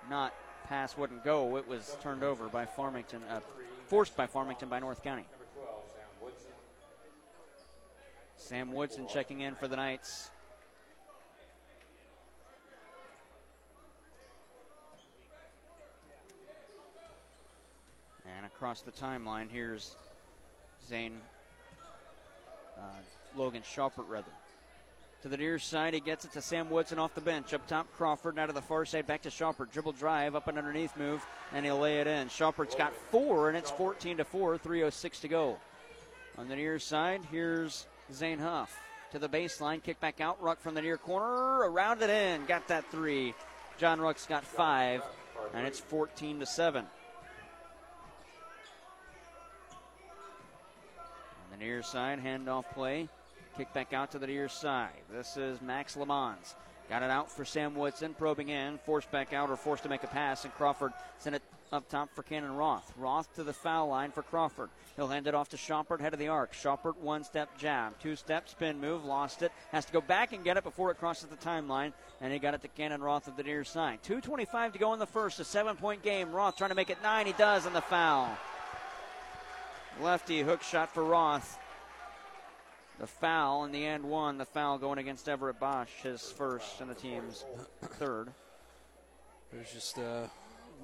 not 0.10 0.34
pass, 0.68 0.98
wouldn't 0.98 1.24
go. 1.24 1.58
It 1.58 1.68
was 1.68 1.98
turned 2.01 2.24
over 2.24 2.48
by 2.48 2.66
Farmington, 2.66 3.22
uh, 3.30 3.39
forced 3.88 4.16
by 4.16 4.28
Farmington 4.28 4.70
by 4.70 4.80
North 4.80 5.04
County. 5.04 5.25
Sam 8.38 8.72
Woodson 8.72 9.08
checking 9.08 9.42
in 9.42 9.56
for 9.56 9.68
the 9.68 9.75
Knights. 9.75 10.32
And 18.25 18.46
across 18.46 18.82
the 18.82 18.92
timeline, 18.92 19.50
here's 19.51 19.96
Zane 20.88 21.20
uh, 22.78 22.82
Logan 23.36 23.64
Schaupert, 23.64 24.08
rather. 24.08 24.32
To 25.24 25.28
the 25.28 25.36
near 25.36 25.60
side, 25.60 25.94
he 25.94 26.00
gets 26.00 26.24
it 26.24 26.32
to 26.32 26.42
Sam 26.42 26.70
Woodson 26.70 26.98
off 26.98 27.14
the 27.14 27.20
bench. 27.20 27.54
Up 27.54 27.68
top, 27.68 27.88
Crawford. 27.98 28.40
Out 28.40 28.48
to 28.48 28.54
the 28.54 28.62
far 28.62 28.86
side, 28.86 29.06
back 29.06 29.24
to 29.24 29.30
Schaupert. 29.30 29.72
Dribble 29.74 29.92
drive, 29.94 30.34
up 30.34 30.48
and 30.48 30.58
underneath 30.58 30.96
move, 30.96 31.26
and 31.54 31.66
he'll 31.66 31.80
lay 31.80 32.00
it 32.00 32.08
in. 32.08 32.30
Schaupert's 32.30 32.76
got 32.76 32.94
four, 33.12 33.50
and 33.50 33.58
it's 33.58 33.72
14 33.72 34.18
to 34.18 34.24
4, 34.24 34.58
3.06 34.58 35.22
to 35.22 35.28
go. 35.28 35.58
On 36.38 36.48
the 36.48 36.56
near 36.56 36.80
side, 36.80 37.22
here's 37.32 37.86
Zane 38.14 38.40
Huff. 38.40 38.74
To 39.12 39.20
the 39.20 39.28
baseline, 39.28 39.84
kick 39.84 40.00
back 40.00 40.22
out. 40.22 40.42
Ruck 40.42 40.62
from 40.62 40.74
the 40.74 40.82
near 40.82 40.98
corner, 40.98 41.70
around 41.70 42.02
it 42.02 42.10
in. 42.10 42.46
Got 42.46 42.70
that 42.70 42.90
three. 42.90 43.34
John 43.78 44.00
Ruck's 44.00 44.26
got 44.26 44.46
five, 44.46 45.04
and 45.54 45.68
it's 45.68 45.80
14 45.80 46.40
to 46.40 46.46
7. 46.46 46.86
Near 51.60 51.84
side, 51.84 52.24
handoff 52.24 52.63
play. 52.74 53.10
Kick 53.58 53.74
back 53.74 53.94
out 53.94 54.12
to 54.12 54.20
the 54.20 54.28
near 54.28 54.48
side. 54.48 55.01
This 55.12 55.36
is 55.36 55.62
Max 55.62 55.98
Lamons. 55.98 56.56
Got 56.89 57.04
it 57.04 57.12
out 57.12 57.30
for 57.30 57.46
Sam 57.46 57.75
Woodson, 57.75 58.16
probing 58.18 58.50
in, 58.50 58.80
forced 58.86 59.12
back 59.12 59.34
out 59.34 59.50
or 59.50 59.58
forced 59.58 59.84
to 59.84 59.89
make 59.89 60.04
a 60.04 60.08
pass, 60.08 60.46
and 60.46 60.54
Crawford 60.56 60.94
sent 61.20 61.36
it 61.36 61.44
up 61.72 61.88
top 61.88 62.10
for 62.16 62.24
Cannon 62.24 62.56
Roth. 62.56 62.92
Roth 62.98 63.32
to 63.36 63.44
the 63.44 63.54
foul 63.54 63.89
line 63.89 64.12
for 64.12 64.24
Crawford. 64.24 64.70
He'll 64.96 65.08
hand 65.08 65.28
it 65.28 65.36
off 65.36 65.50
to 65.50 65.58
Schaupert, 65.58 66.01
head 66.01 66.13
of 66.13 66.20
the 66.20 66.30
arc. 66.30 66.54
Schaupert, 66.54 66.98
one 67.00 67.24
step 67.24 67.56
jab, 67.60 68.00
two 68.00 68.16
step 68.16 68.50
spin 68.50 68.80
move, 68.80 69.06
lost 69.06 69.44
it. 69.44 69.51
Has 69.72 69.86
to 69.86 69.94
go 69.94 70.01
back 70.01 70.34
and 70.34 70.44
get 70.44 70.58
it 70.58 70.63
before 70.63 70.89
it 70.89 70.98
crosses 70.98 71.30
the 71.30 71.36
timeline, 71.36 71.94
and 72.22 72.34
he 72.34 72.39
got 72.39 72.56
it 72.56 72.62
to 72.62 72.68
Cannon 72.70 73.01
Roth 73.01 73.28
of 73.28 73.38
the 73.38 73.44
near 73.44 73.63
side. 73.63 74.00
2.25 74.08 74.74
to 74.74 74.80
go 74.80 74.94
in 74.94 75.00
the 75.00 75.06
first, 75.06 75.39
a 75.39 75.44
seven 75.44 75.75
point 75.75 76.01
game. 76.01 76.32
Roth 76.32 76.58
trying 76.58 76.72
to 76.72 76.75
make 76.75 76.89
it 76.89 77.04
nine. 77.04 77.28
He 77.28 77.34
does 77.34 77.68
on 77.68 77.74
the 77.74 77.82
foul. 77.82 78.36
Lefty 80.01 80.41
hook 80.41 80.63
shot 80.63 80.94
for 80.94 81.03
Roth. 81.03 81.60
The 83.00 83.08
foul 83.08 83.65
in 83.65 83.74
the 83.74 83.86
end 83.86 84.06
one, 84.06 84.38
the 84.38 84.46
foul 84.46 84.77
going 84.77 84.98
against 84.98 85.27
Everett 85.27 85.60
Bosch, 85.60 85.89
his 86.03 86.22
first 86.22 86.79
and 86.79 86.89
the 86.89 86.96
team's 86.96 87.44
third. 87.82 88.29
There's 89.51 89.72
just 89.74 90.00
uh, 90.00 90.27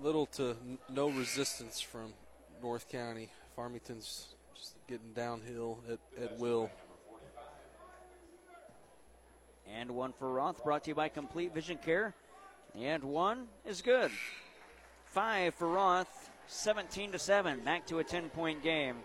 little 0.03 0.25
to 0.27 0.57
no 0.89 1.09
resistance 1.09 1.79
from 1.79 2.13
North 2.61 2.89
County. 2.89 3.29
Farmington's 3.55 4.27
just 4.53 4.75
getting 4.87 5.13
downhill 5.13 5.79
at, 5.89 5.99
at 6.21 6.37
will. 6.37 6.69
And 9.73 9.91
one 9.91 10.11
for 10.11 10.29
Roth, 10.31 10.61
brought 10.61 10.83
to 10.83 10.91
you 10.91 10.95
by 10.95 11.07
Complete 11.07 11.53
Vision 11.53 11.77
Care. 11.77 12.13
And 12.77 13.03
one 13.03 13.47
is 13.65 13.81
good. 13.81 14.11
Five 15.05 15.55
for 15.55 15.69
Roth, 15.69 16.29
17 16.47 17.11
to 17.11 17.19
7, 17.19 17.59
back 17.61 17.85
to 17.87 17.99
a 17.99 18.03
10 18.03 18.29
point 18.29 18.63
game. 18.63 18.97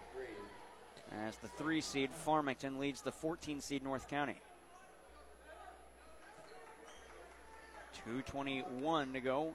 As 1.27 1.37
the 1.37 1.49
three 1.49 1.81
seed 1.81 2.11
Farmington 2.11 2.79
leads 2.79 3.03
the 3.03 3.11
14 3.11 3.61
seed 3.61 3.83
North 3.83 4.09
County. 4.09 4.37
2.21 8.09 9.13
to 9.13 9.21
go 9.21 9.53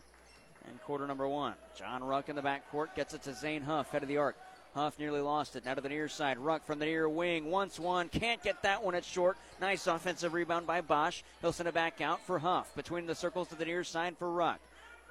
and 0.68 0.82
quarter 0.82 1.08
number 1.08 1.27
one. 1.27 1.54
John 1.77 2.04
Ruck 2.04 2.30
in 2.30 2.36
the 2.36 2.42
backcourt 2.42 2.94
gets 2.96 3.13
it 3.13 3.24
to 3.24 3.34
Zane 3.34 3.62
Huff, 3.62 3.89
head 3.92 4.04
of 4.04 4.10
the 4.10 4.18
arc. 4.18 4.36
Huff 4.74 5.00
nearly 5.00 5.22
lost 5.22 5.56
it. 5.56 5.63
Now 5.63 5.74
to 5.74 5.80
the 5.80 5.88
near 5.88 6.10
side. 6.10 6.38
Ruck 6.38 6.65
from 6.65 6.80
the 6.80 6.86
near 6.86 7.08
wing. 7.08 7.50
Once 7.50 7.80
one. 7.80 8.10
Can't 8.10 8.44
get 8.44 8.62
that 8.63 8.84
one. 8.84 8.94
It's 8.94 9.08
short. 9.08 9.38
Nice 9.62 9.88
offensive 9.88 10.34
rebound 10.34 10.68
by 10.68 10.82
Bosch. 10.82 11.22
He'll 11.39 11.54
send 11.54 11.70
it 11.70 11.74
back 11.74 12.01
out 12.01 12.20
for 12.25 12.39
Huff. 12.39 12.75
Between 12.75 13.06
the 13.06 13.15
circles 13.15 13.48
to 13.48 13.56
the 13.56 13.63
near 13.63 13.86
side 13.86 14.18
for 14.18 14.30
Ruck. 14.30 14.60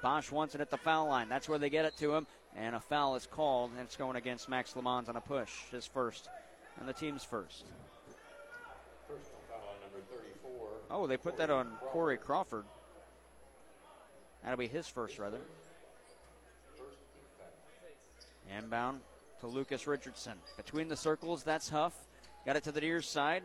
Bosch 0.03 0.31
wants 0.31 0.53
it 0.53 0.61
at 0.61 0.69
the 0.69 0.77
foul 0.77 1.07
line. 1.07 1.29
That's 1.29 1.49
where 1.49 1.57
they 1.57 1.71
get 1.71 1.85
it 1.85 1.97
to 1.97 2.13
him. 2.13 2.27
And 2.57 2.75
a 2.75 2.79
foul 2.79 3.15
is 3.15 3.25
called. 3.25 3.71
And 3.71 3.81
it's 3.81 3.95
going 3.95 4.15
against 4.15 4.49
Max 4.49 4.75
Lamons 4.75 5.09
on 5.09 5.15
a 5.15 5.21
push. 5.21 5.51
His 5.71 5.85
first. 5.85 6.29
And 6.79 6.87
the 6.87 6.93
team's 6.93 7.23
first. 7.23 7.65
Oh, 10.89 11.07
they 11.07 11.17
put 11.17 11.37
that 11.37 11.49
on 11.49 11.71
Corey 11.87 12.17
Crawford. 12.17 12.65
That'll 14.43 14.57
be 14.57 14.67
his 14.67 14.87
first, 14.87 15.17
rather. 15.17 15.39
Inbound 18.55 19.01
to 19.39 19.47
Lucas 19.47 19.87
Richardson. 19.87 20.33
Between 20.55 20.87
the 20.87 20.95
circles, 20.95 21.43
that's 21.43 21.69
Huff. 21.69 21.93
Got 22.45 22.55
it 22.55 22.63
to 22.65 22.71
the 22.71 22.81
near 22.81 23.01
side. 23.01 23.43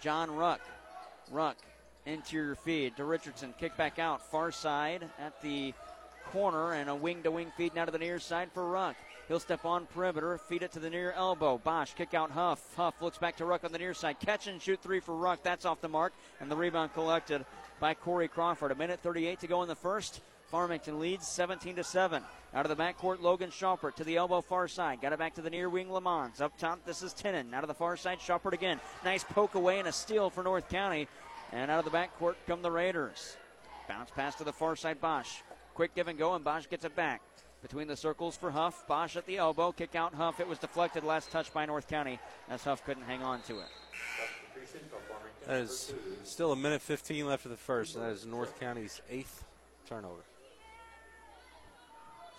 John 0.00 0.34
Ruck. 0.34 0.60
Ruck, 1.30 1.58
interior 2.06 2.54
feed 2.54 2.96
to 2.96 3.04
Richardson. 3.04 3.52
Kick 3.58 3.76
back 3.76 3.98
out. 3.98 4.30
Far 4.30 4.50
side 4.50 5.04
at 5.18 5.40
the 5.42 5.74
corner 6.32 6.72
and 6.72 6.88
a 6.90 6.94
wing 6.94 7.22
to 7.22 7.30
wing 7.30 7.52
feed 7.56 7.74
now 7.74 7.84
to 7.84 7.90
the 7.90 7.98
near 7.98 8.18
side 8.18 8.50
for 8.52 8.68
Ruck. 8.68 8.96
He'll 9.28 9.40
step 9.40 9.64
on 9.64 9.86
perimeter, 9.86 10.38
feed 10.38 10.62
it 10.62 10.72
to 10.72 10.78
the 10.78 10.88
near 10.88 11.12
elbow. 11.12 11.58
Bosch 11.58 11.92
kick 11.94 12.14
out 12.14 12.30
Huff. 12.30 12.62
Huff 12.76 12.94
looks 13.02 13.18
back 13.18 13.36
to 13.36 13.44
Ruck 13.44 13.64
on 13.64 13.72
the 13.72 13.78
near 13.78 13.92
side. 13.92 14.18
Catch 14.20 14.46
and 14.46 14.60
shoot 14.60 14.80
three 14.82 15.00
for 15.00 15.14
Ruck. 15.14 15.42
That's 15.42 15.66
off 15.66 15.82
the 15.82 15.88
mark. 15.88 16.14
And 16.40 16.50
the 16.50 16.56
rebound 16.56 16.94
collected 16.94 17.44
by 17.78 17.92
Corey 17.94 18.28
Crawford. 18.28 18.72
A 18.72 18.74
minute 18.74 19.00
38 19.02 19.40
to 19.40 19.46
go 19.46 19.62
in 19.62 19.68
the 19.68 19.74
first. 19.74 20.22
Farmington 20.50 20.98
leads 20.98 21.26
17 21.28 21.76
to 21.76 21.84
7. 21.84 22.22
Out 22.54 22.64
of 22.64 22.74
the 22.74 22.82
backcourt, 22.82 23.20
Logan 23.20 23.50
Schaupert 23.50 23.96
to 23.96 24.04
the 24.04 24.16
elbow 24.16 24.40
far 24.40 24.66
side. 24.66 25.02
Got 25.02 25.12
it 25.12 25.18
back 25.18 25.34
to 25.34 25.42
the 25.42 25.50
near 25.50 25.68
wing, 25.68 25.90
Lamons. 25.92 26.40
Up 26.40 26.56
top, 26.56 26.82
this 26.86 27.02
is 27.02 27.12
Tenen. 27.12 27.52
Out 27.52 27.64
of 27.64 27.68
the 27.68 27.74
far 27.74 27.98
side, 27.98 28.22
Schaupert 28.22 28.54
again. 28.54 28.80
Nice 29.04 29.24
poke 29.24 29.56
away 29.56 29.78
and 29.78 29.88
a 29.88 29.92
steal 29.92 30.30
for 30.30 30.42
North 30.42 30.70
County. 30.70 31.06
And 31.52 31.70
out 31.70 31.84
of 31.84 31.90
the 31.90 31.96
backcourt 31.96 32.36
come 32.46 32.62
the 32.62 32.70
Raiders. 32.70 33.36
Bounce 33.88 34.10
pass 34.10 34.36
to 34.36 34.44
the 34.44 34.52
far 34.52 34.74
side, 34.74 35.00
Bosch. 35.02 35.42
Quick 35.78 35.94
give 35.94 36.08
and 36.08 36.18
go, 36.18 36.34
and 36.34 36.42
Bosch 36.42 36.66
gets 36.66 36.84
it 36.84 36.96
back. 36.96 37.22
Between 37.62 37.86
the 37.86 37.96
circles 37.96 38.36
for 38.36 38.50
Huff. 38.50 38.84
Bosch 38.88 39.14
at 39.14 39.24
the 39.26 39.36
elbow. 39.36 39.70
Kick 39.70 39.94
out 39.94 40.12
Huff. 40.12 40.40
It 40.40 40.48
was 40.48 40.58
deflected 40.58 41.04
last 41.04 41.30
touch 41.30 41.52
by 41.52 41.66
North 41.66 41.86
County 41.86 42.18
as 42.50 42.64
Huff 42.64 42.84
couldn't 42.84 43.04
hang 43.04 43.22
on 43.22 43.42
to 43.42 43.60
it. 43.60 43.68
That 45.46 45.60
is 45.60 45.94
still 46.24 46.50
a 46.50 46.56
minute 46.56 46.82
15 46.82 47.24
left 47.28 47.44
of 47.44 47.52
the 47.52 47.56
first, 47.56 47.94
and 47.94 48.04
that 48.04 48.10
is 48.10 48.26
North 48.26 48.58
County's 48.58 49.00
eighth 49.08 49.44
turnover. 49.88 50.22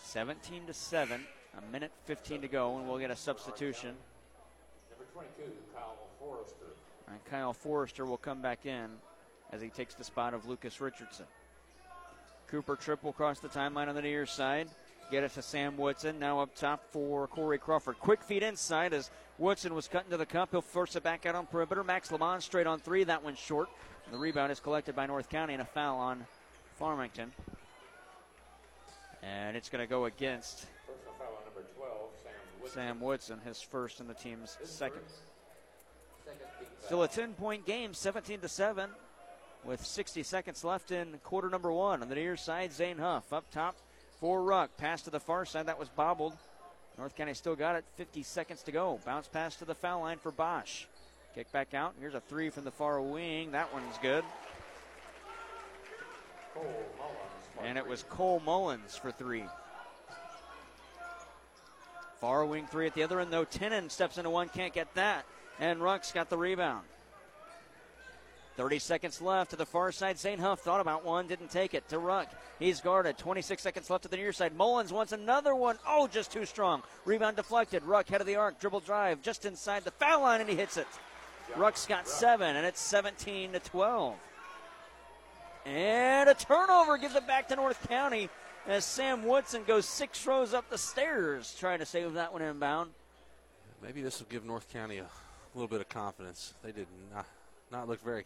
17 0.04 0.66
to 0.66 0.74
7. 0.74 1.22
A 1.58 1.72
minute 1.72 1.92
15 2.08 2.42
to 2.42 2.50
go, 2.50 2.78
and 2.78 2.90
we'll 2.90 3.00
get 3.00 3.10
a 3.10 3.16
substitution. 3.16 3.96
Number 4.92 5.06
22, 5.14 5.50
Kyle 5.74 5.96
Forrester. 6.20 6.66
And 7.08 7.24
Kyle 7.32 7.54
Forrester 7.54 8.06
will 8.06 8.18
come 8.18 8.42
back 8.42 8.66
in 8.66 8.90
as 9.54 9.62
he 9.62 9.70
takes 9.70 9.94
the 9.94 10.04
spot 10.04 10.34
of 10.34 10.46
Lucas 10.46 10.82
Richardson. 10.82 11.26
Cooper 12.50 12.76
triple 12.76 13.12
across 13.12 13.40
the 13.40 13.48
timeline 13.48 13.88
on 13.88 13.96
the 13.96 14.02
near 14.02 14.26
side. 14.26 14.68
Get 15.12 15.24
it 15.24 15.34
to 15.34 15.42
Sam 15.42 15.78
Woodson. 15.78 16.20
Now 16.20 16.40
up 16.40 16.56
top 16.56 16.84
for 16.92 17.28
Corey 17.28 17.58
Crawford. 17.58 18.00
Quick 18.00 18.22
feed 18.24 18.44
inside 18.44 18.94
as 18.94 19.10
Woodson 19.38 19.74
was 19.74 19.88
cut 19.88 20.06
into 20.06 20.18
the 20.18 20.26
cup. 20.26 20.50
He'll 20.52 20.62
force 20.62 20.96
it 20.96 21.04
back 21.04 21.26
out 21.26 21.36
on 21.36 21.48
perimeter. 21.48 21.84
Max 21.84 22.12
Lamons 22.12 22.46
straight 22.46 22.68
on 22.68 22.80
three. 22.80 23.04
That 23.04 23.24
one's 23.24 23.40
short. 23.40 23.70
The 24.12 24.18
rebound 24.18 24.52
is 24.52 24.60
collected 24.60 24.96
by 24.96 25.06
North 25.06 25.30
County 25.30 25.54
and 25.54 25.62
a 25.62 25.66
foul 25.66 25.98
on 25.98 26.26
Farmington. 26.78 27.32
And 29.24 29.56
it's 29.58 29.70
going 29.70 29.84
to 29.84 29.90
go 29.90 30.06
against 30.06 30.66
Sam 32.74 33.00
Woodson, 33.00 33.40
his 33.46 33.62
first 33.62 34.00
and 34.00 34.10
the 34.10 34.14
team's 34.14 34.58
second. 34.64 35.02
Still 36.86 37.04
a 37.04 37.08
10 37.08 37.34
point 37.34 37.66
game, 37.66 37.94
17 37.94 38.40
to 38.42 38.48
7, 38.48 38.90
with 39.66 39.86
60 39.86 40.24
seconds 40.24 40.64
left 40.64 40.92
in 40.92 41.20
quarter 41.24 41.50
number 41.50 41.72
one. 41.72 42.02
On 42.02 42.10
the 42.10 42.16
near 42.16 42.38
side, 42.38 42.74
Zane 42.74 42.98
Huff 42.98 43.32
up 43.34 43.50
top 43.52 43.76
for 44.20 44.42
Ruck. 44.42 44.76
Pass 44.78 45.02
to 45.04 45.10
the 45.10 45.20
far 45.20 45.46
side, 45.46 45.68
that 45.68 45.80
was 45.80 45.90
bobbled. 45.90 46.36
North 46.98 47.16
County 47.16 47.34
still 47.34 47.56
got 47.56 47.76
it, 47.76 47.86
50 47.96 48.24
seconds 48.24 48.64
to 48.64 48.72
go. 48.72 49.00
Bounce 49.06 49.28
pass 49.28 49.56
to 49.58 49.66
the 49.66 49.76
foul 49.76 50.02
line 50.02 50.18
for 50.18 50.32
Bosch. 50.32 50.86
Kick 51.34 51.52
back 51.52 51.74
out. 51.74 51.94
Here's 52.00 52.16
a 52.16 52.20
three 52.20 52.50
from 52.50 52.66
the 52.66 52.72
far 52.72 53.02
wing. 53.02 53.52
That 53.52 53.72
one's 53.74 53.98
good. 54.02 54.24
And 57.64 57.78
it 57.78 57.88
was 57.88 58.04
Cole 58.10 58.42
Mullins 58.46 58.98
for 58.98 59.12
three. 59.12 59.46
Far 62.20 62.46
wing 62.46 62.68
three 62.68 62.88
at 62.88 62.94
the 62.96 63.04
other 63.04 63.22
end, 63.22 63.32
though. 63.32 63.46
Tenen 63.46 63.90
steps 63.90 64.18
into 64.18 64.30
one, 64.30 64.50
can't 64.50 64.74
get 64.74 64.94
that. 64.96 65.26
And 65.60 65.82
Ruck's 65.82 66.12
got 66.12 66.30
the 66.30 66.38
rebound. 66.38 66.86
30 68.60 68.80
seconds 68.80 69.22
left 69.22 69.52
to 69.52 69.56
the 69.56 69.66
far 69.66 69.90
side. 69.90 70.20
St. 70.20 70.38
Huff 70.38 70.60
thought 70.60 70.82
about 70.82 71.06
one, 71.06 71.28
didn't 71.28 71.50
take 71.50 71.74
it. 71.74 71.88
To 71.88 71.98
Ruck. 71.98 72.28
He's 72.60 72.82
guarded. 72.82 73.18
26 73.18 73.62
seconds 73.62 73.90
left 73.90 74.04
to 74.04 74.10
the 74.10 74.18
near 74.18 74.34
side. 74.34 74.54
Mullins 74.54 74.92
wants 74.92 75.14
another 75.14 75.56
one. 75.56 75.78
Oh, 75.88 76.10
just 76.10 76.30
too 76.30 76.46
strong. 76.46 76.84
Rebound 77.06 77.38
deflected. 77.38 77.84
Ruck 77.84 78.10
head 78.10 78.20
of 78.20 78.28
the 78.28 78.36
arc. 78.36 78.60
Dribble 78.60 78.82
drive 78.82 79.22
just 79.22 79.46
inside 79.46 79.86
the 79.86 79.92
foul 79.92 80.24
line, 80.24 80.42
and 80.42 80.50
he 80.50 80.58
hits 80.58 80.76
it. 80.76 80.88
Ruck's 81.56 81.86
got 81.86 82.06
seven, 82.06 82.58
and 82.58 82.66
it's 82.66 82.82
17 82.82 83.54
to 83.54 83.60
12. 83.60 84.16
And 85.66 86.30
a 86.30 86.34
turnover 86.34 86.98
gives 86.98 87.16
it 87.16 87.26
back 87.26 87.48
to 87.48 87.56
North 87.56 87.88
County 87.88 88.30
as 88.68 88.84
Sam 88.84 89.24
Woodson 89.24 89.64
goes 89.66 89.86
six 89.86 90.28
rows 90.28 90.54
up 90.54 90.70
the 90.70 90.78
stairs 90.78 91.56
trying 91.58 91.80
to 91.80 91.86
save 91.86 92.12
that 92.16 92.34
one 92.34 92.42
inbound. 92.42 92.92
Maybe 93.82 94.02
this 94.02 94.20
will 94.20 94.28
give 94.30 94.44
North 94.44 94.70
County 94.74 94.98
a 94.98 95.08
little 95.56 95.70
bit 95.70 95.80
of 95.80 95.88
confidence. 95.88 96.56
They 96.62 96.74
did 96.74 96.88
not, 97.14 97.26
not 97.72 97.88
look 97.88 98.04
very 98.04 98.26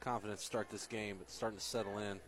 confident 0.00 0.38
to 0.38 0.44
start 0.44 0.70
this 0.70 0.86
game, 0.86 1.16
but 1.18 1.30
starting 1.30 1.58
to 1.58 1.64
settle 1.64 1.98
in. 1.98 2.18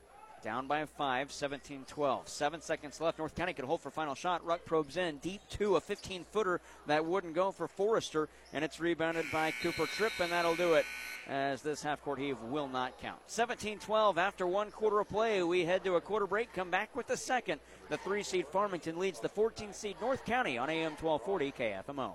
Down 0.43 0.67
by 0.67 0.85
five, 0.87 1.31
17 1.31 1.85
12. 1.87 2.29
Seven 2.29 2.61
seconds 2.61 3.01
left. 3.01 3.19
North 3.19 3.35
County 3.37 3.53
could 3.53 3.65
hold 3.65 3.81
for 3.81 3.91
final 3.91 4.17
shot. 4.17 4.45
Ruck 4.45 4.65
probes 4.65 4.97
in. 4.97 5.19
Deep 5.19 5.41
two, 5.49 5.77
a 5.77 5.81
15 5.81 6.25
footer 6.33 6.61
that 6.87 7.05
wouldn't 7.05 7.35
go 7.35 7.53
for 7.53 7.69
Forrester, 7.69 8.29
and 8.53 8.65
it's 8.65 8.81
rebounded 8.81 9.25
by 9.33 9.53
Cooper 9.63 9.87
Tripp, 9.87 10.19
and 10.19 10.33
that'll 10.33 10.57
do 10.57 10.75
it 10.75 10.85
as 11.29 11.63
this 11.63 11.81
half 11.81 12.03
court 12.03 12.19
heave 12.19 12.41
will 12.41 12.67
not 12.67 13.01
count. 13.01 13.21
17 13.29 13.79
12 13.79 14.19
after 14.19 14.45
one 14.45 14.73
quarter 14.73 14.99
of 14.99 15.09
play. 15.09 15.45
We 15.45 15.65
head 15.65 15.85
to 15.85 15.95
a 15.95 16.01
quarter 16.01 16.27
break, 16.27 16.53
come 16.53 16.71
back 16.71 16.97
with 16.97 17.07
the 17.07 17.17
second. 17.17 17.61
The 17.89 17.99
three 17.99 18.25
seed 18.25 18.49
Farmington 18.49 18.99
leads 18.99 19.21
the 19.21 19.29
14 19.29 19.73
seed 19.73 19.97
North 20.01 20.25
County 20.25 20.59
on 20.59 20.69
AM 20.69 20.97
1240 21.01 21.53
KFMO. 21.53 22.15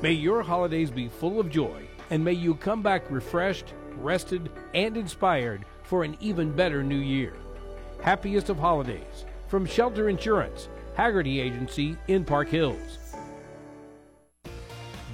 May 0.00 0.12
your 0.12 0.42
holidays 0.42 0.92
be 0.92 1.08
full 1.08 1.40
of 1.40 1.50
joy, 1.50 1.82
and 2.10 2.24
may 2.24 2.32
you 2.32 2.54
come 2.54 2.82
back 2.82 3.10
refreshed, 3.10 3.74
rested, 3.96 4.48
and 4.72 4.96
inspired 4.96 5.64
for 5.82 6.04
an 6.04 6.16
even 6.20 6.52
better 6.52 6.84
new 6.84 6.98
year. 6.98 7.34
Happiest 8.00 8.48
of 8.48 8.60
holidays 8.60 9.24
from 9.48 9.66
Shelter 9.66 10.08
Insurance, 10.08 10.68
Haggerty 10.94 11.40
Agency 11.40 11.96
in 12.06 12.24
Park 12.24 12.48
Hills. 12.48 12.98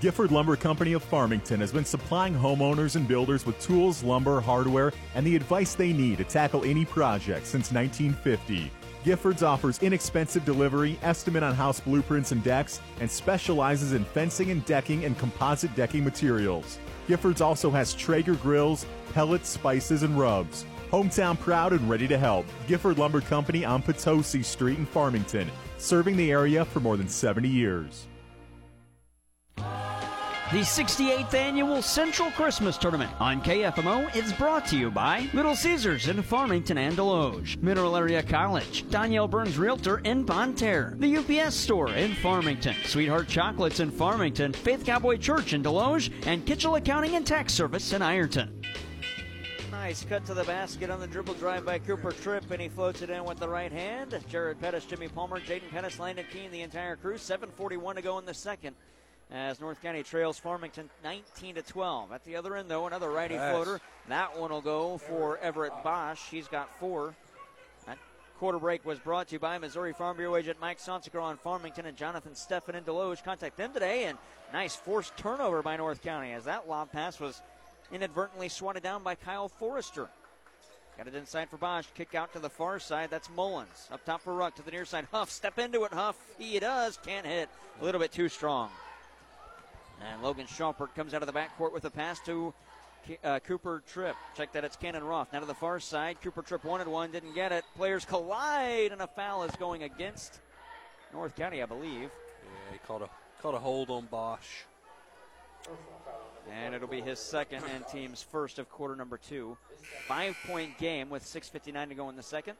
Gifford 0.03 0.31
Lumber 0.31 0.57
Company 0.57 0.92
of 0.92 1.03
Farmington 1.03 1.61
has 1.61 1.73
been 1.73 1.87
supplying 1.87 2.35
homeowners 2.35 2.97
and 2.97 3.09
builders 3.09 3.47
with 3.47 3.59
tools, 3.61 4.03
lumber, 4.03 4.38
hardware, 4.38 4.92
and 5.14 5.27
the 5.27 5.35
advice 5.35 5.75
they 5.75 5.94
need 5.94 6.18
to 6.18 6.25
tackle 6.25 6.62
any 6.62 6.85
project 6.85 7.47
since 7.47 7.73
1950. 7.73 8.70
Giffords 9.05 9.47
offers 9.47 9.79
inexpensive 9.81 10.47
delivery, 10.47 10.99
estimate 11.03 11.43
on 11.43 11.55
house 11.55 11.79
blueprints 11.79 12.33
and 12.33 12.43
decks, 12.43 12.81
and 13.01 13.11
specializes 13.11 13.93
in 13.93 14.03
fencing 14.03 14.51
and 14.51 14.64
decking 14.64 15.05
and 15.05 15.19
composite 15.19 15.77
decking 15.77 16.03
materials. 16.03 16.79
Giffords 17.07 17.43
also 17.43 17.71
has 17.71 17.93
Traeger 17.93 18.35
grills, 18.37 18.87
pellets, 19.12 19.51
spices, 19.51 20.05
and 20.05 20.19
rubs. 20.19 20.64
Hometown 20.90 21.38
proud 21.38 21.75
and 21.75 21.90
ready 21.90 22.09
to 22.09 22.17
help. 22.17 22.47
Gifford 22.67 22.97
Lumber 22.97 23.21
Company 23.21 23.62
on 23.62 23.83
Potosi 23.83 24.43
Street 24.43 24.79
in 24.79 24.87
Farmington, 24.87 25.51
serving 25.77 26.17
the 26.17 26.31
area 26.31 26.64
for 26.64 26.81
more 26.81 26.97
than 26.97 27.09
70 27.09 27.47
years. 27.47 28.07
The 30.55 30.61
68th 30.61 31.35
annual 31.35 31.83
Central 31.83 32.31
Christmas 32.31 32.79
Tournament 32.79 33.11
on 33.19 33.43
KFMO 33.43 34.14
is 34.14 34.33
brought 34.35 34.64
to 34.69 34.79
you 34.79 34.88
by 34.88 35.29
Little 35.35 35.57
Caesars 35.57 36.07
in 36.07 36.23
Farmington 36.23 36.79
and 36.79 36.97
Desloge, 36.97 37.61
Mineral 37.61 37.97
Area 37.97 38.23
College, 38.23 38.88
Danielle 38.88 39.27
Burns 39.27 39.59
Realtor 39.59 39.99
in 40.05 40.23
Bonne 40.23 40.55
Terre, 40.55 40.95
the 40.99 41.17
UPS 41.17 41.57
Store 41.57 41.90
in 41.90 42.14
Farmington, 42.14 42.77
Sweetheart 42.85 43.27
Chocolates 43.27 43.81
in 43.81 43.90
Farmington, 43.90 44.53
Faith 44.53 44.85
Cowboy 44.87 45.17
Church 45.17 45.55
in 45.55 45.62
Desloge, 45.64 46.12
and 46.25 46.47
Kitchell 46.47 46.77
Accounting 46.77 47.17
and 47.17 47.27
Tax 47.27 47.53
Service 47.53 47.93
in 47.93 48.01
Ironton. 48.01 48.62
Nice 49.73 50.05
cut 50.05 50.25
to 50.27 50.35
the 50.35 50.45
basket 50.45 50.88
on 50.88 51.01
the 51.01 51.09
dribble 51.09 51.35
drive 51.35 51.67
by 51.67 51.81
Cooper 51.81 52.12
Tripp, 52.12 52.49
and 52.53 52.62
he 52.62 52.69
floats 52.69 53.03
it 53.03 53.11
in 53.11 53.25
with 53.25 53.40
the 53.40 53.49
right 53.49 53.73
hand. 53.73 54.17
Jared 54.29 54.61
Pettis, 54.61 54.85
Jimmy 54.85 55.09
Palmer, 55.09 55.40
Jaden 55.40 55.69
Pettis, 55.73 55.99
Landon 55.99 56.27
Keene, 56.33 56.53
the 56.53 56.62
entire 56.62 56.95
crew. 56.95 57.19
7:41 57.19 57.97
to 57.97 58.03
go 58.03 58.19
in 58.21 58.25
the 58.25 58.33
second 58.33 58.77
as 59.31 59.61
North 59.61 59.81
County 59.83 60.03
trails 60.03 60.39
Farmington 60.39 60.91
19 61.03 61.57
to 61.57 61.63
12. 61.63 62.13
At 62.13 62.25
the 62.25 62.37
other 62.37 62.57
end, 62.57 62.71
though, 62.71 62.87
another 62.87 63.11
righty 63.11 63.35
Yes. 63.35 63.53
floater. 63.53 63.81
That 64.09 64.37
one 64.39 64.51
will 64.51 64.61
go 64.61 64.99
for 64.99 65.39
Everett 65.39 65.73
Bosch. 65.83 66.21
He's 66.31 66.47
got 66.49 66.69
four. 66.79 67.15
That 67.87 67.99
quarter 68.39 68.59
break 68.59 68.85
was 68.85 68.99
brought 68.99 69.29
to 69.29 69.33
you 69.35 69.39
by 69.39 69.59
Missouri 69.59 69.93
Farm 69.93 70.17
Bureau 70.17 70.37
agent 70.37 70.61
Mike 70.61 70.79
Sonsiker 70.79 71.23
on 71.23 71.37
Farmington 71.39 71.87
and 71.87 71.97
Jonathan 71.97 72.33
Steffen 72.33 72.75
in 72.75 72.85
Desloge. 72.85 73.25
Contact 73.25 73.57
them 73.57 73.73
today. 73.73 74.05
And 74.05 74.19
nice 74.53 74.77
forced 74.77 75.17
turnover 75.17 75.63
by 75.63 75.77
North 75.77 76.03
County 76.03 76.33
as 76.33 76.45
that 76.45 76.69
lob 76.69 76.93
pass 76.93 77.19
was 77.19 77.41
inadvertently 77.91 78.49
swatted 78.49 78.83
down 78.83 79.03
by 79.03 79.15
Kyle 79.15 79.49
Forrester. 79.49 80.09
Got 80.97 81.09
it 81.09 81.15
inside 81.17 81.49
for 81.51 81.57
Bosch. 81.57 81.87
Kick 81.97 82.15
out 82.15 82.33
to 82.35 82.39
the 82.39 82.49
far 82.51 82.79
side. 82.79 83.11
That's 83.11 83.29
Mullins. 83.31 83.89
Up 83.91 84.05
top 84.05 84.21
for 84.21 84.33
Ruck 84.33 84.55
to 84.57 84.63
the 84.63 84.71
near 84.71 84.85
side. 84.85 85.09
Huff, 85.11 85.29
step 85.29 85.59
into 85.59 85.83
it, 85.83 85.93
Huff. 85.93 86.17
He 86.39 86.61
does. 86.61 86.99
Can't 87.05 87.27
hit. 87.27 87.49
A 87.81 87.85
little 87.85 88.01
bit 88.01 88.13
too 88.13 88.29
strong. 88.29 88.71
And 90.12 90.23
Logan 90.23 90.47
Schaupert 90.47 90.95
comes 90.95 91.14
out 91.14 91.23
of 91.23 91.27
the 91.27 91.33
backcourt 91.33 91.73
with 91.73 91.85
a 91.85 91.90
pass 91.90 92.21
to 92.21 92.53
uh, 93.23 93.38
Cooper 93.40 93.83
Tripp. 93.87 94.17
Check 94.37 94.53
that 94.53 94.64
it's 94.64 94.77
Cannon 94.77 95.05
Roth. 95.05 95.33
Now 95.33 95.40
to 95.40 95.47
the 95.47 95.55
far 95.55 95.81
side. 95.81 96.21
Cooper 96.23 96.43
Tripp 96.43 96.64
wanted 96.64 96.88
one, 96.88 97.11
didn't 97.11 97.35
get 97.35 97.53
it. 97.53 97.64
Players 97.77 98.05
collide, 98.05 98.93
and 98.93 99.03
a 99.03 99.07
foul 99.07 99.45
is 99.45 99.55
going 99.57 99.83
against 99.83 100.40
North 101.12 101.35
County, 101.37 101.62
I 101.62 101.67
believe. 101.67 102.11
Yeah, 102.11 102.73
he 102.73 102.79
caught 102.87 103.03
a 103.03 103.09
called 103.40 103.55
a 103.55 103.59
hold 103.59 103.90
on 103.90 104.07
Bosch. 104.07 104.62
And 106.51 106.75
it'll 106.75 106.88
be 106.88 107.01
his 107.01 107.19
second 107.19 107.62
and 107.75 107.87
team's 107.88 108.23
first 108.23 108.59
of 108.59 108.71
quarter 108.71 108.97
number 108.97 109.19
two. 109.19 109.57
Five 110.07 110.37
point 110.47 110.77
game 110.79 111.11
with 111.11 111.25
6.59 111.25 111.88
to 111.88 111.95
go 111.95 112.09
in 112.09 112.17
the 112.17 112.23
second. 112.23 112.57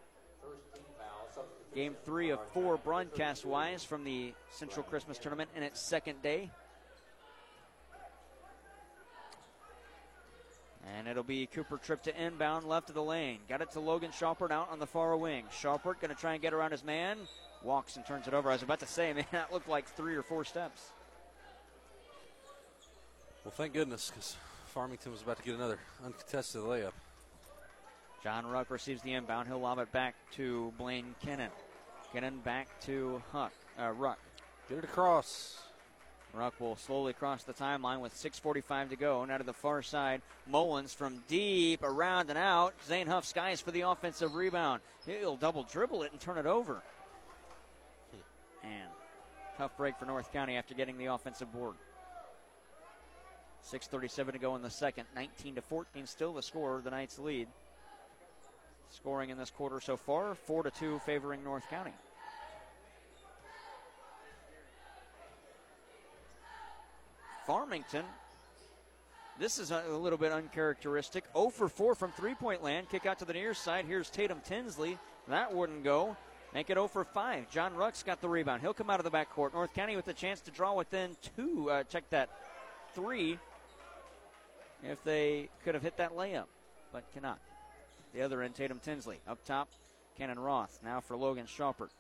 Game 1.75 1.97
three 2.05 2.31
of 2.31 2.41
four 2.53 2.77
broadcast 2.77 3.45
wise 3.45 3.83
from 3.83 4.05
the 4.05 4.33
Central 4.51 4.85
Christmas 4.85 5.19
Tournament 5.19 5.51
in 5.57 5.63
its 5.63 5.81
second 5.81 6.23
day. 6.23 6.51
And 10.97 11.09
it'll 11.09 11.23
be 11.23 11.47
Cooper 11.47 11.79
Tripp 11.79 12.03
to 12.03 12.23
inbound 12.23 12.67
left 12.67 12.89
of 12.91 12.95
the 12.95 13.03
lane. 13.03 13.39
Got 13.49 13.63
it 13.63 13.71
to 13.73 13.81
Logan 13.81 14.11
Schaupert 14.13 14.53
out 14.53 14.71
on 14.71 14.79
the 14.79 14.87
far 14.87 15.17
wing. 15.17 15.45
Schaupert 15.51 16.01
going 16.01 16.15
to 16.15 16.21
try 16.21 16.35
and 16.35 16.43
get 16.43 16.53
around 16.53 16.73
his 16.73 16.85
man. 16.85 17.19
Walks 17.63 17.97
and 17.97 18.05
turns 18.05 18.29
it 18.29 18.35
over. 18.35 18.51
I 18.51 18.53
was 18.53 18.63
about 18.63 18.81
to 18.81 18.87
say, 18.87 19.13
man, 19.15 19.25
that 19.33 19.53
looked 19.53 19.69
like 19.69 19.89
three 19.89 20.15
or 20.15 20.23
four 20.23 20.45
steps. 20.45 20.91
Well, 23.45 23.53
thank 23.53 23.73
goodness, 23.73 24.11
because 24.11 24.37
Farmington 24.69 25.13
was 25.13 25.23
about 25.23 25.39
to 25.39 25.43
get 25.43 25.55
another 25.55 25.79
uncontested 26.05 26.63
layup. 26.63 26.93
John 28.23 28.47
Ruck 28.47 28.71
receives 28.71 29.03
the 29.03 29.13
inbound. 29.13 29.49
He'll 29.49 29.61
lob 29.61 29.79
it 29.79 29.93
back 29.93 30.15
to 30.33 30.73
Blaine 30.79 31.15
Kennan. 31.23 31.51
Getting 32.15 32.39
back 32.39 32.69
to 32.83 33.23
Huck, 33.33 33.53
uh, 33.79 33.91
Ruck. 33.91 34.19
Get 34.69 34.79
it 34.79 34.85
across. 34.85 35.59
Ruck 36.35 36.59
will 36.59 36.77
slowly 36.77 37.13
cross 37.13 37.45
the 37.45 37.53
timeline 37.53 38.01
with 38.01 38.13
6.45 38.15 38.91
to 38.91 38.97
go. 38.97 39.25
Now 39.25 39.39
to 39.39 39.45
the 39.45 39.53
far 39.53 39.83
side. 39.83 40.21
Mullins 40.49 40.93
from 40.93 41.23
deep, 41.29 41.83
around 41.83 42.29
and 42.29 42.39
out. 42.39 42.75
Zane 42.87 43.07
Huff 43.07 43.25
skies 43.25 43.61
for 43.61 43.71
the 43.71 43.83
offensive 43.83 44.35
rebound. 44.35 44.81
He'll 45.07 45.37
double 45.37 45.63
dribble 45.63 46.03
it 46.03 46.13
and 46.13 46.21
turn 46.21 46.39
it 46.39 46.47
over. 46.47 46.83
And 48.65 48.89
tough 49.57 49.77
break 49.77 49.97
for 49.97 50.07
North 50.07 50.33
County 50.33 50.57
after 50.57 50.75
getting 50.75 50.99
the 50.99 51.07
offensive 51.07 51.53
board. 51.53 51.75
6.37 53.71 54.33
to 54.33 54.39
go 54.39 54.57
in 54.57 54.63
the 54.63 54.71
second. 54.71 55.07
19 55.15 55.55
to 55.55 55.63
14, 55.63 56.07
still 56.07 56.35
the 56.35 56.43
score, 56.43 56.81
the 56.83 56.91
Knights 56.91 57.19
lead. 57.19 57.49
Scoring 58.91 59.31
in 59.31 59.39
this 59.39 59.51
quarter 59.51 59.81
so 59.81 59.97
far, 59.97 60.35
4 60.35 60.65
to 60.65 60.71
2 60.71 61.01
favoring 61.07 61.43
North 61.45 61.69
County. 61.71 61.93
Farmington. 67.47 68.05
This 69.39 69.59
is 69.59 69.71
a 69.71 69.83
little 69.89 70.19
bit 70.19 70.33
uncharacteristic. 70.33 71.25
0 71.33 71.51
for 71.51 71.69
4 71.69 71.95
from 71.95 72.13
three 72.13 72.35
point 72.35 72.63
land. 72.63 72.89
Kick 72.89 73.07
out 73.07 73.19
to 73.19 73.25
the 73.25 73.33
near 73.33 73.55
side. 73.55 73.85
Here's 73.85 74.09
Tatum 74.11 74.41
Tinsley. 74.45 74.99
That 75.29 75.53
wouldn't 75.53 75.83
go. 75.83 76.17
Make 76.53 76.71
it 76.71 76.75
0 76.75 76.87
for 76.87 77.05
5. 77.05 77.51
John 77.51 77.75
Ruck's 77.75 78.05
got 78.05 78.21
the 78.21 78.29
rebound. 78.29 78.63
He'll 78.63 78.75
come 78.75 78.91
out 78.91 79.01
of 79.01 79.05
the 79.05 79.11
backcourt. 79.11 79.53
North 79.55 79.75
County 79.75 79.97
with 79.97 80.07
a 80.07 80.13
chance 80.13 80.41
to 80.43 80.53
draw 80.53 80.75
within 80.75 81.17
two. 81.37 81.71
Uh, 81.71 81.83
check 81.85 82.09
that. 82.11 82.29
Three. 82.95 83.39
If 84.85 85.03
they 85.03 85.49
could 85.65 85.75
have 85.75 85.83
hit 85.83 85.97
that 85.97 86.13
layup, 86.13 86.45
but 86.93 87.03
cannot. 87.13 87.39
The 88.13 88.23
other 88.23 88.43
end, 88.43 88.55
Tatum 88.55 88.79
Tinsley. 88.79 89.19
Up 89.27 89.45
top, 89.45 89.69
Cannon 90.17 90.39
Roth. 90.39 90.79
Now 90.85 91.01
for 91.01 91.17
Logan 91.17 91.47
Schaupert. 91.47 91.91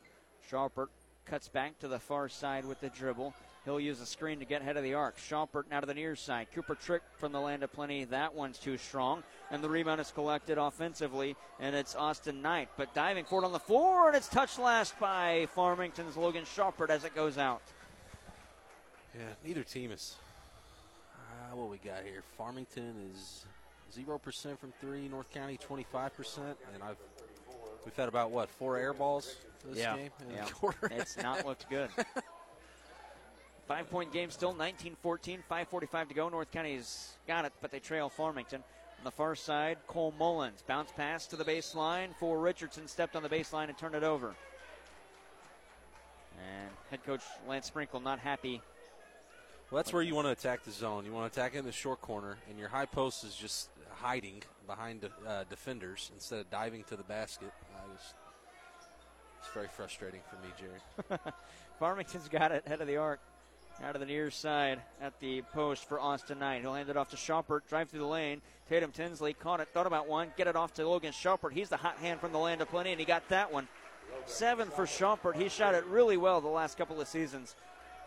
Schaupert 0.48 0.90
cuts 1.24 1.48
back 1.48 1.78
to 1.80 1.88
the 1.88 1.98
far 1.98 2.28
side 2.28 2.64
with 2.64 2.80
the 2.80 2.90
dribble. 2.90 3.34
He'll 3.64 3.80
use 3.80 4.00
a 4.00 4.06
screen 4.06 4.40
to 4.40 4.44
get 4.44 4.60
ahead 4.60 4.76
of 4.76 4.82
the 4.82 4.92
arc. 4.92 5.18
Schaupert 5.18 5.70
now 5.70 5.80
to 5.80 5.86
the 5.86 5.94
near 5.94 6.16
side. 6.16 6.48
Cooper 6.54 6.74
Tripp 6.74 7.02
from 7.16 7.32
the 7.32 7.40
land 7.40 7.62
of 7.62 7.72
plenty. 7.72 8.04
That 8.04 8.34
one's 8.34 8.58
too 8.58 8.76
strong. 8.76 9.22
And 9.50 9.64
the 9.64 9.70
rebound 9.70 10.02
is 10.02 10.10
collected 10.10 10.58
offensively, 10.58 11.34
and 11.60 11.74
it's 11.74 11.94
Austin 11.94 12.42
Knight. 12.42 12.68
But 12.76 12.92
diving 12.94 13.24
forward 13.24 13.46
on 13.46 13.52
the 13.52 13.58
floor, 13.58 14.08
and 14.08 14.16
it's 14.16 14.28
touched 14.28 14.58
last 14.58 14.98
by 14.98 15.48
Farmington's 15.54 16.16
Logan 16.16 16.44
Schaupert 16.44 16.90
as 16.90 17.04
it 17.04 17.14
goes 17.14 17.38
out. 17.38 17.62
Yeah, 19.14 19.22
neither 19.44 19.62
team 19.62 19.92
is. 19.92 20.16
Uh, 21.14 21.56
what 21.56 21.70
we 21.70 21.78
got 21.78 22.02
here? 22.04 22.22
Farmington 22.36 22.94
is 23.12 23.46
zero 23.92 24.18
percent 24.18 24.60
from 24.60 24.72
three. 24.80 25.08
North 25.08 25.30
County 25.32 25.56
twenty 25.56 25.86
five 25.90 26.14
percent, 26.16 26.56
and 26.74 26.82
I've 26.82 26.96
we've 27.84 27.94
had 27.94 28.08
about 28.08 28.30
what 28.30 28.50
four 28.50 28.76
air 28.76 28.92
balls 28.92 29.36
this 29.64 29.78
yeah, 29.78 29.96
game. 29.96 30.10
in 30.20 30.28
the 30.28 30.34
yeah. 30.34 30.44
quarter? 30.52 30.90
it's 30.90 31.16
not 31.16 31.46
looked 31.46 31.70
good. 31.70 31.88
Five 33.66 33.88
point 33.90 34.12
game 34.12 34.30
still, 34.30 34.52
19 34.52 34.96
14, 35.00 35.42
5.45 35.50 36.08
to 36.08 36.14
go. 36.14 36.28
North 36.28 36.50
County's 36.50 37.12
got 37.26 37.44
it, 37.44 37.52
but 37.62 37.70
they 37.70 37.78
trail 37.78 38.08
Farmington. 38.08 38.62
On 38.98 39.04
the 39.04 39.10
far 39.10 39.34
side, 39.34 39.78
Cole 39.86 40.14
Mullins. 40.18 40.62
Bounce 40.66 40.92
pass 40.92 41.26
to 41.28 41.36
the 41.36 41.44
baseline 41.44 42.14
for 42.18 42.38
Richardson. 42.38 42.86
Stepped 42.86 43.16
on 43.16 43.22
the 43.22 43.28
baseline 43.28 43.68
and 43.68 43.78
turned 43.78 43.94
it 43.94 44.02
over. 44.02 44.34
And 46.38 46.70
head 46.90 47.04
coach 47.04 47.22
Lance 47.48 47.66
Sprinkle 47.66 48.00
not 48.00 48.18
happy. 48.18 48.60
Well, 49.70 49.82
that's 49.82 49.92
where 49.92 50.02
you 50.02 50.14
want 50.14 50.26
to 50.26 50.32
attack 50.32 50.62
the 50.64 50.70
zone. 50.70 51.06
You 51.06 51.12
want 51.12 51.32
to 51.32 51.40
attack 51.40 51.54
in 51.54 51.64
the 51.64 51.72
short 51.72 52.00
corner, 52.02 52.36
and 52.50 52.58
your 52.58 52.68
high 52.68 52.86
post 52.86 53.24
is 53.24 53.34
just 53.34 53.70
hiding 53.90 54.42
behind 54.66 55.08
uh, 55.26 55.44
defenders 55.48 56.10
instead 56.14 56.40
of 56.40 56.50
diving 56.50 56.84
to 56.84 56.96
the 56.96 57.02
basket. 57.02 57.50
I 57.74 57.86
was, 57.90 58.14
it's 59.38 59.48
very 59.54 59.68
frustrating 59.68 60.20
for 60.28 60.36
me, 60.36 60.52
Jerry. 60.58 61.20
Farmington's 61.78 62.28
got 62.28 62.52
it, 62.52 62.66
head 62.68 62.80
of 62.82 62.86
the 62.86 62.98
arc. 62.98 63.20
Out 63.82 63.96
of 63.96 64.00
the 64.00 64.06
near 64.06 64.30
side 64.30 64.80
at 65.00 65.18
the 65.20 65.42
post 65.52 65.88
for 65.88 65.98
Austin 65.98 66.38
Knight. 66.38 66.60
He'll 66.60 66.74
hand 66.74 66.88
it 66.88 66.96
off 66.96 67.10
to 67.10 67.16
Schaupert, 67.16 67.68
drive 67.68 67.90
through 67.90 68.00
the 68.00 68.06
lane. 68.06 68.40
Tatum 68.68 68.92
Tinsley 68.92 69.34
caught 69.34 69.60
it, 69.60 69.68
thought 69.74 69.86
about 69.86 70.08
one, 70.08 70.32
get 70.36 70.46
it 70.46 70.56
off 70.56 70.72
to 70.74 70.88
Logan 70.88 71.12
Schaupert. 71.12 71.52
He's 71.52 71.68
the 71.68 71.76
hot 71.76 71.96
hand 71.98 72.20
from 72.20 72.32
the 72.32 72.38
land 72.38 72.60
of 72.60 72.68
plenty, 72.68 72.92
and 72.92 73.00
he 73.00 73.04
got 73.04 73.28
that 73.28 73.52
one. 73.52 73.68
Seven 74.26 74.70
for 74.70 74.86
Schaupert. 74.86 75.36
He 75.36 75.48
shot 75.48 75.74
it 75.74 75.84
really 75.86 76.16
well 76.16 76.40
the 76.40 76.48
last 76.48 76.78
couple 76.78 77.00
of 77.00 77.08
seasons 77.08 77.56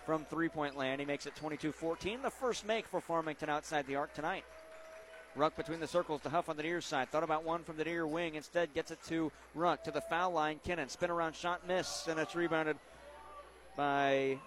from 0.05 0.23
three 0.25 0.49
point 0.49 0.77
land. 0.77 0.99
He 1.01 1.05
makes 1.05 1.25
it 1.25 1.35
22 1.35 1.71
14. 1.71 2.21
The 2.21 2.31
first 2.31 2.65
make 2.65 2.87
for 2.87 3.01
Farmington 3.01 3.49
outside 3.49 3.85
the 3.87 3.97
arc 3.97 4.13
tonight. 4.13 4.45
Ruck 5.35 5.55
between 5.55 5.79
the 5.79 5.87
circles 5.87 6.21
to 6.21 6.29
Huff 6.29 6.49
on 6.49 6.57
the 6.57 6.63
near 6.63 6.81
side. 6.81 7.09
Thought 7.09 7.23
about 7.23 7.43
one 7.43 7.63
from 7.63 7.77
the 7.77 7.83
near 7.83 8.07
wing. 8.07 8.35
Instead, 8.35 8.73
gets 8.73 8.89
it 8.89 8.99
to 9.09 9.31
Ruck 9.53 9.83
to 9.83 9.91
the 9.91 10.01
foul 10.01 10.31
line. 10.31 10.59
Kinnan 10.65 10.89
spin 10.89 11.11
around 11.11 11.35
shot 11.35 11.67
miss, 11.67 12.07
and 12.07 12.19
it's 12.19 12.35
rebounded 12.35 12.77
by 13.75 14.39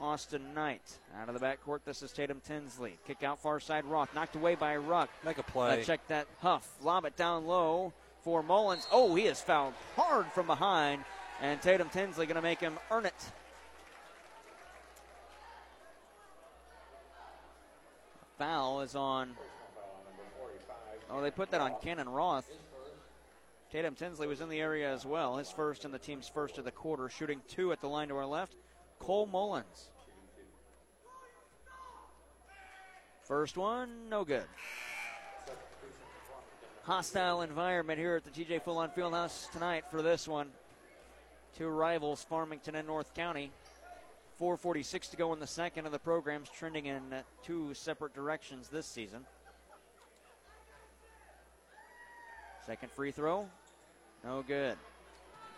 Austin 0.00 0.54
Knight. 0.54 0.82
Out 1.20 1.28
of 1.28 1.38
the 1.38 1.44
backcourt, 1.44 1.80
this 1.84 2.02
is 2.02 2.12
Tatum 2.12 2.40
Tinsley. 2.46 2.98
Kick 3.06 3.22
out 3.22 3.40
far 3.40 3.60
side 3.60 3.84
Roth. 3.84 4.14
Knocked 4.14 4.36
away 4.36 4.54
by 4.54 4.76
Ruck. 4.76 5.10
Make 5.24 5.38
a 5.38 5.42
play. 5.42 5.80
Uh, 5.80 5.84
check 5.84 6.06
that 6.08 6.26
Huff. 6.40 6.68
Lob 6.82 7.04
it 7.04 7.16
down 7.16 7.46
low 7.46 7.92
for 8.22 8.42
Mullins. 8.42 8.86
Oh, 8.92 9.14
he 9.14 9.26
is 9.26 9.40
fouled 9.40 9.74
hard 9.94 10.26
from 10.32 10.46
behind. 10.46 11.04
And 11.40 11.60
Tatum 11.60 11.88
Tinsley 11.90 12.26
going 12.26 12.36
to 12.36 12.42
make 12.42 12.60
him 12.60 12.78
earn 12.90 13.06
it. 13.06 13.14
Foul 18.38 18.82
is 18.82 18.94
on. 18.94 19.34
Oh, 21.10 21.20
they 21.20 21.30
put 21.30 21.50
that 21.52 21.60
on 21.60 21.74
Cannon 21.82 22.08
Roth. 22.08 22.50
Tatum 23.70 23.94
Tinsley 23.94 24.26
was 24.26 24.40
in 24.40 24.48
the 24.48 24.60
area 24.60 24.92
as 24.92 25.04
well. 25.04 25.36
His 25.36 25.50
first 25.50 25.84
and 25.84 25.92
the 25.92 25.98
team's 25.98 26.28
first 26.28 26.58
of 26.58 26.64
the 26.64 26.70
quarter, 26.70 27.08
shooting 27.08 27.40
two 27.48 27.72
at 27.72 27.80
the 27.80 27.88
line 27.88 28.08
to 28.08 28.16
our 28.16 28.26
left. 28.26 28.54
Cole 28.98 29.26
Mullins. 29.26 29.90
First 33.24 33.56
one, 33.56 34.08
no 34.08 34.24
good. 34.24 34.44
Hostile 36.84 37.42
environment 37.42 37.98
here 37.98 38.14
at 38.16 38.24
the 38.24 38.30
TJ 38.30 38.62
Full-On 38.62 38.90
Fieldhouse 38.90 39.50
tonight 39.50 39.84
for 39.90 40.02
this 40.02 40.28
one. 40.28 40.48
Two 41.58 41.68
rivals, 41.68 42.22
Farmington 42.22 42.76
and 42.76 42.86
North 42.86 43.12
County. 43.14 43.50
4:46 44.40 45.10
to 45.10 45.16
go 45.16 45.32
in 45.32 45.40
the 45.40 45.46
second, 45.46 45.86
and 45.86 45.94
the 45.94 45.98
program's 45.98 46.50
trending 46.50 46.86
in 46.86 47.02
two 47.42 47.72
separate 47.74 48.14
directions 48.14 48.68
this 48.68 48.86
season. 48.86 49.24
Second 52.66 52.92
free 52.92 53.10
throw, 53.10 53.48
no 54.22 54.42
good. 54.42 54.76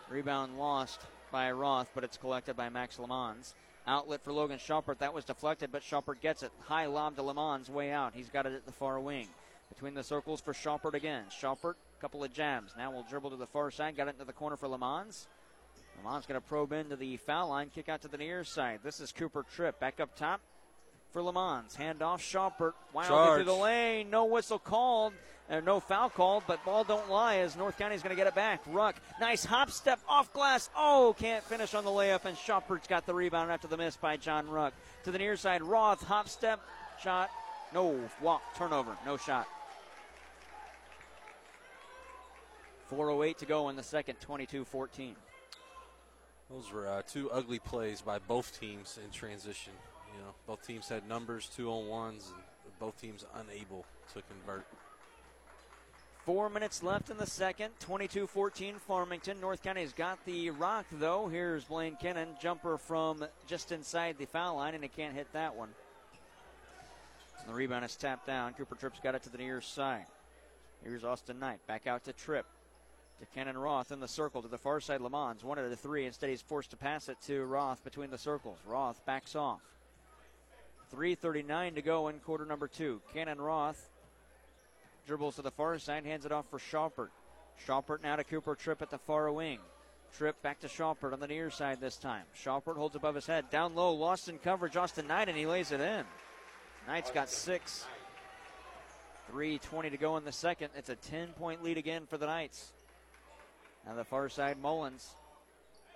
Rebound 0.09 0.59
lost 0.59 1.01
by 1.31 1.51
Roth, 1.51 1.91
but 1.95 2.05
it's 2.05 2.17
collected 2.17 2.57
by 2.57 2.69
Max 2.69 2.99
Lamons. 2.99 3.55
Outlet 3.87 4.23
for 4.23 4.33
Logan 4.33 4.59
Schaupert. 4.59 4.99
That 4.99 5.15
was 5.15 5.25
deflected, 5.25 5.71
but 5.73 5.83
Schaupert 5.83 6.21
gets 6.21 6.43
it. 6.43 6.53
High 6.61 6.87
lob 6.87 7.17
to 7.17 7.23
Lamons, 7.23 7.71
way 7.71 7.91
out. 7.91 8.13
He's 8.15 8.29
got 8.29 8.47
it 8.47 8.53
at 8.53 8.67
the 8.67 8.73
far 8.73 9.01
wing. 9.01 9.29
Between 9.69 9.95
the 9.95 10.03
circles 10.03 10.41
for 10.41 10.53
Schaupert 10.53 10.95
again. 10.95 11.25
Schaupert, 11.31 11.77
couple 12.01 12.23
of 12.25 12.33
jabs. 12.33 12.75
Now 12.77 12.91
we'll 12.91 13.07
dribble 13.09 13.31
to 13.31 13.37
the 13.37 13.47
far 13.47 13.71
side. 13.71 13.97
Got 13.97 14.09
it 14.09 14.15
into 14.15 14.25
the 14.25 14.33
corner 14.33 14.57
for 14.57 14.69
Lamons. 14.69 15.27
Lamons 16.05 16.27
going 16.27 16.41
to 16.41 16.47
probe 16.47 16.73
into 16.73 16.97
the 16.97 17.17
foul 17.17 17.49
line, 17.49 17.71
kick 17.75 17.89
out 17.89 18.03
to 18.03 18.09
the 18.09 18.19
near 18.19 18.45
side. 18.45 18.81
This 18.85 19.01
is 19.01 19.13
Cooper 19.13 19.45
Tripp. 19.55 19.81
Back 19.81 20.01
up 20.01 20.15
top 20.17 20.41
for 21.13 21.23
Lamons. 21.23 21.75
Hand 21.75 22.03
off 22.03 22.23
Schaupert. 22.23 22.75
Wildly 22.93 23.09
Charge. 23.09 23.37
through 23.39 23.45
the 23.45 23.61
lane. 23.61 24.11
No 24.11 24.27
whistle 24.27 24.59
called. 24.59 25.13
And 25.51 25.65
no 25.65 25.81
foul 25.81 26.11
called, 26.11 26.43
but 26.47 26.63
ball 26.63 26.85
don't 26.85 27.09
lie 27.09 27.37
as 27.37 27.57
North 27.57 27.79
County's 27.79 28.03
going 28.03 28.15
to 28.15 28.21
get 28.21 28.27
it 28.27 28.35
back. 28.35 28.61
Ruck, 28.67 28.97
nice 29.19 29.47
hop 29.47 29.71
step 29.71 29.99
off 30.07 30.31
glass. 30.35 30.69
Oh, 30.77 31.17
can't 31.19 31.43
finish 31.43 31.73
on 31.73 31.85
the 31.85 31.91
layup, 31.91 32.27
and 32.27 32.37
Schaupert's 32.37 32.87
got 32.87 33.07
the 33.07 33.15
rebound 33.15 33.51
after 33.51 33.67
the 33.67 33.79
miss 33.79 33.97
by 33.97 34.19
John 34.19 34.47
Ruck. 34.47 34.75
To 35.05 35.11
the 35.11 35.17
near 35.17 35.39
side, 35.39 35.63
Roth, 35.63 36.03
hop 36.03 36.29
step, 36.29 36.61
shot, 37.03 37.31
no, 37.73 37.99
walk, 38.21 38.43
turnover, 38.59 38.95
no 39.07 39.17
shot. 39.17 39.47
4.08 42.93 43.39
to 43.39 43.47
go 43.47 43.71
in 43.71 43.77
the 43.77 43.83
second, 43.83 44.17
22 44.21 44.67
14. 44.67 45.17
Those 46.51 46.73
were 46.73 46.87
uh, 46.89 47.03
two 47.07 47.31
ugly 47.31 47.59
plays 47.59 48.01
by 48.01 48.19
both 48.19 48.59
teams 48.59 48.99
in 49.03 49.11
transition. 49.11 49.73
You 50.19 50.25
know, 50.25 50.35
both 50.49 50.67
teams 50.67 50.89
had 50.89 51.09
numbers, 51.09 51.49
two 51.55 51.71
on 51.71 51.87
ones, 51.87 52.33
and 52.65 52.79
both 52.81 53.01
teams 53.01 53.25
unable 53.37 53.85
to 54.15 54.23
convert. 54.23 54.67
Four 56.25 56.51
minutes 56.51 56.83
left 56.83 57.09
in 57.09 57.17
the 57.17 57.27
second. 57.27 57.71
22 57.81 58.27
14 58.27 58.75
Farmington. 58.87 59.41
North 59.41 59.63
County's 59.63 59.93
got 59.93 60.19
the 60.27 60.51
rock, 60.51 60.87
though. 60.93 61.29
Here's 61.29 61.65
Blaine 61.65 61.97
Kennan. 61.97 62.31
Jumper 62.43 62.79
from 62.79 63.25
just 63.47 63.71
inside 63.71 64.17
the 64.19 64.27
foul 64.27 64.57
line, 64.57 64.75
and 64.75 64.83
he 64.83 64.89
can't 64.89 65.15
hit 65.15 65.33
that 65.33 65.55
one. 65.55 65.71
And 67.41 67.49
the 67.49 67.55
rebound 67.55 67.85
is 67.85 67.95
tapped 67.95 68.27
down. 68.27 68.55
Cooper 68.55 68.75
Tripp's 68.75 69.01
got 69.01 69.15
it 69.15 69.23
to 69.23 69.31
the 69.31 69.39
near 69.39 69.61
side. 69.61 70.07
Here's 70.83 71.05
Austin 71.05 71.39
Knight. 71.39 71.61
Back 71.69 71.87
out 71.87 72.05
to 72.05 72.13
Tripp. 72.13 72.47
To 73.21 73.27
Kennan 73.35 73.57
Roth 73.57 73.91
in 73.91 74.01
the 74.01 74.09
circle 74.09 74.43
to 74.43 74.49
the 74.49 74.59
far 74.59 74.81
side. 74.81 75.01
Lamons 75.01 75.45
one 75.45 75.59
of 75.59 75.71
the 75.71 75.77
three. 75.77 76.07
Instead, 76.07 76.31
he's 76.31 76.43
forced 76.43 76.71
to 76.73 76.77
pass 76.77 77.09
it 77.09 77.17
to 77.27 77.45
Roth 77.45 77.83
between 77.85 78.11
the 78.11 78.19
circles. 78.19 78.59
Roth 78.67 79.01
backs 79.07 79.35
off. 79.35 79.61
3.39 80.95 81.75
to 81.75 81.83
go 81.83 82.09
in 82.09 82.19
quarter 82.21 82.45
number 82.45 82.69
two. 82.69 83.01
Cannon 83.13 83.41
Roth 83.41 83.91
dribbles 85.07 85.37
to 85.37 85.43
the 85.43 85.51
far 85.51 85.79
side, 85.79 86.05
hands 86.05 86.25
it 86.25 86.33
off 86.33 86.47
for 86.51 86.59
Schaupert. 86.59 87.11
Schaupert 87.65 88.03
now 88.03 88.17
to 88.17 88.25
Cooper 88.25 88.55
Tripp 88.55 88.83
at 88.83 88.91
the 88.91 88.99
far 88.99 89.31
wing. 89.33 89.59
Tripp 90.17 90.41
back 90.43 90.61
to 90.61 90.69
Schaupert 90.69 91.13
on 91.13 91.21
the 91.21 91.27
near 91.27 91.51
side 91.51 91.81
this 91.81 91.97
time. 91.97 92.25
Schaupert 92.35 92.77
holds 92.77 92.97
above 92.97 93.15
his 93.15 93.27
head. 93.27 93.51
Down 93.51 93.75
low, 93.75 93.93
lost 93.93 94.29
in 94.29 94.39
coverage. 94.39 94.77
Austin 94.77 95.07
Knight, 95.07 95.29
and 95.29 95.37
he 95.37 95.47
lays 95.47 95.73
it 95.73 95.81
in. 95.81 96.05
Knight's 96.87 97.11
got 97.11 97.29
six. 97.29 97.85
3.20 99.33 99.91
to 99.91 99.97
go 99.99 100.17
in 100.17 100.25
the 100.25 100.33
second. 100.33 100.71
It's 100.77 100.89
a 100.89 100.97
10 100.97 101.29
point 101.35 101.63
lead 101.63 101.77
again 101.77 102.07
for 102.09 102.17
the 102.17 102.27
Knights. 102.27 102.73
Now 103.87 103.95
the 103.95 104.05
far 104.05 104.29
side, 104.29 104.57
Mullins. 104.61 105.11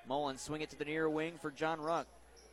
Mullins 0.06 0.42
swing 0.42 0.60
it 0.60 0.70
to 0.70 0.78
the 0.78 0.84
near 0.84 1.08
wing 1.08 1.34
for 1.40 1.50
John 1.50 1.80
Ruck. 1.80 2.06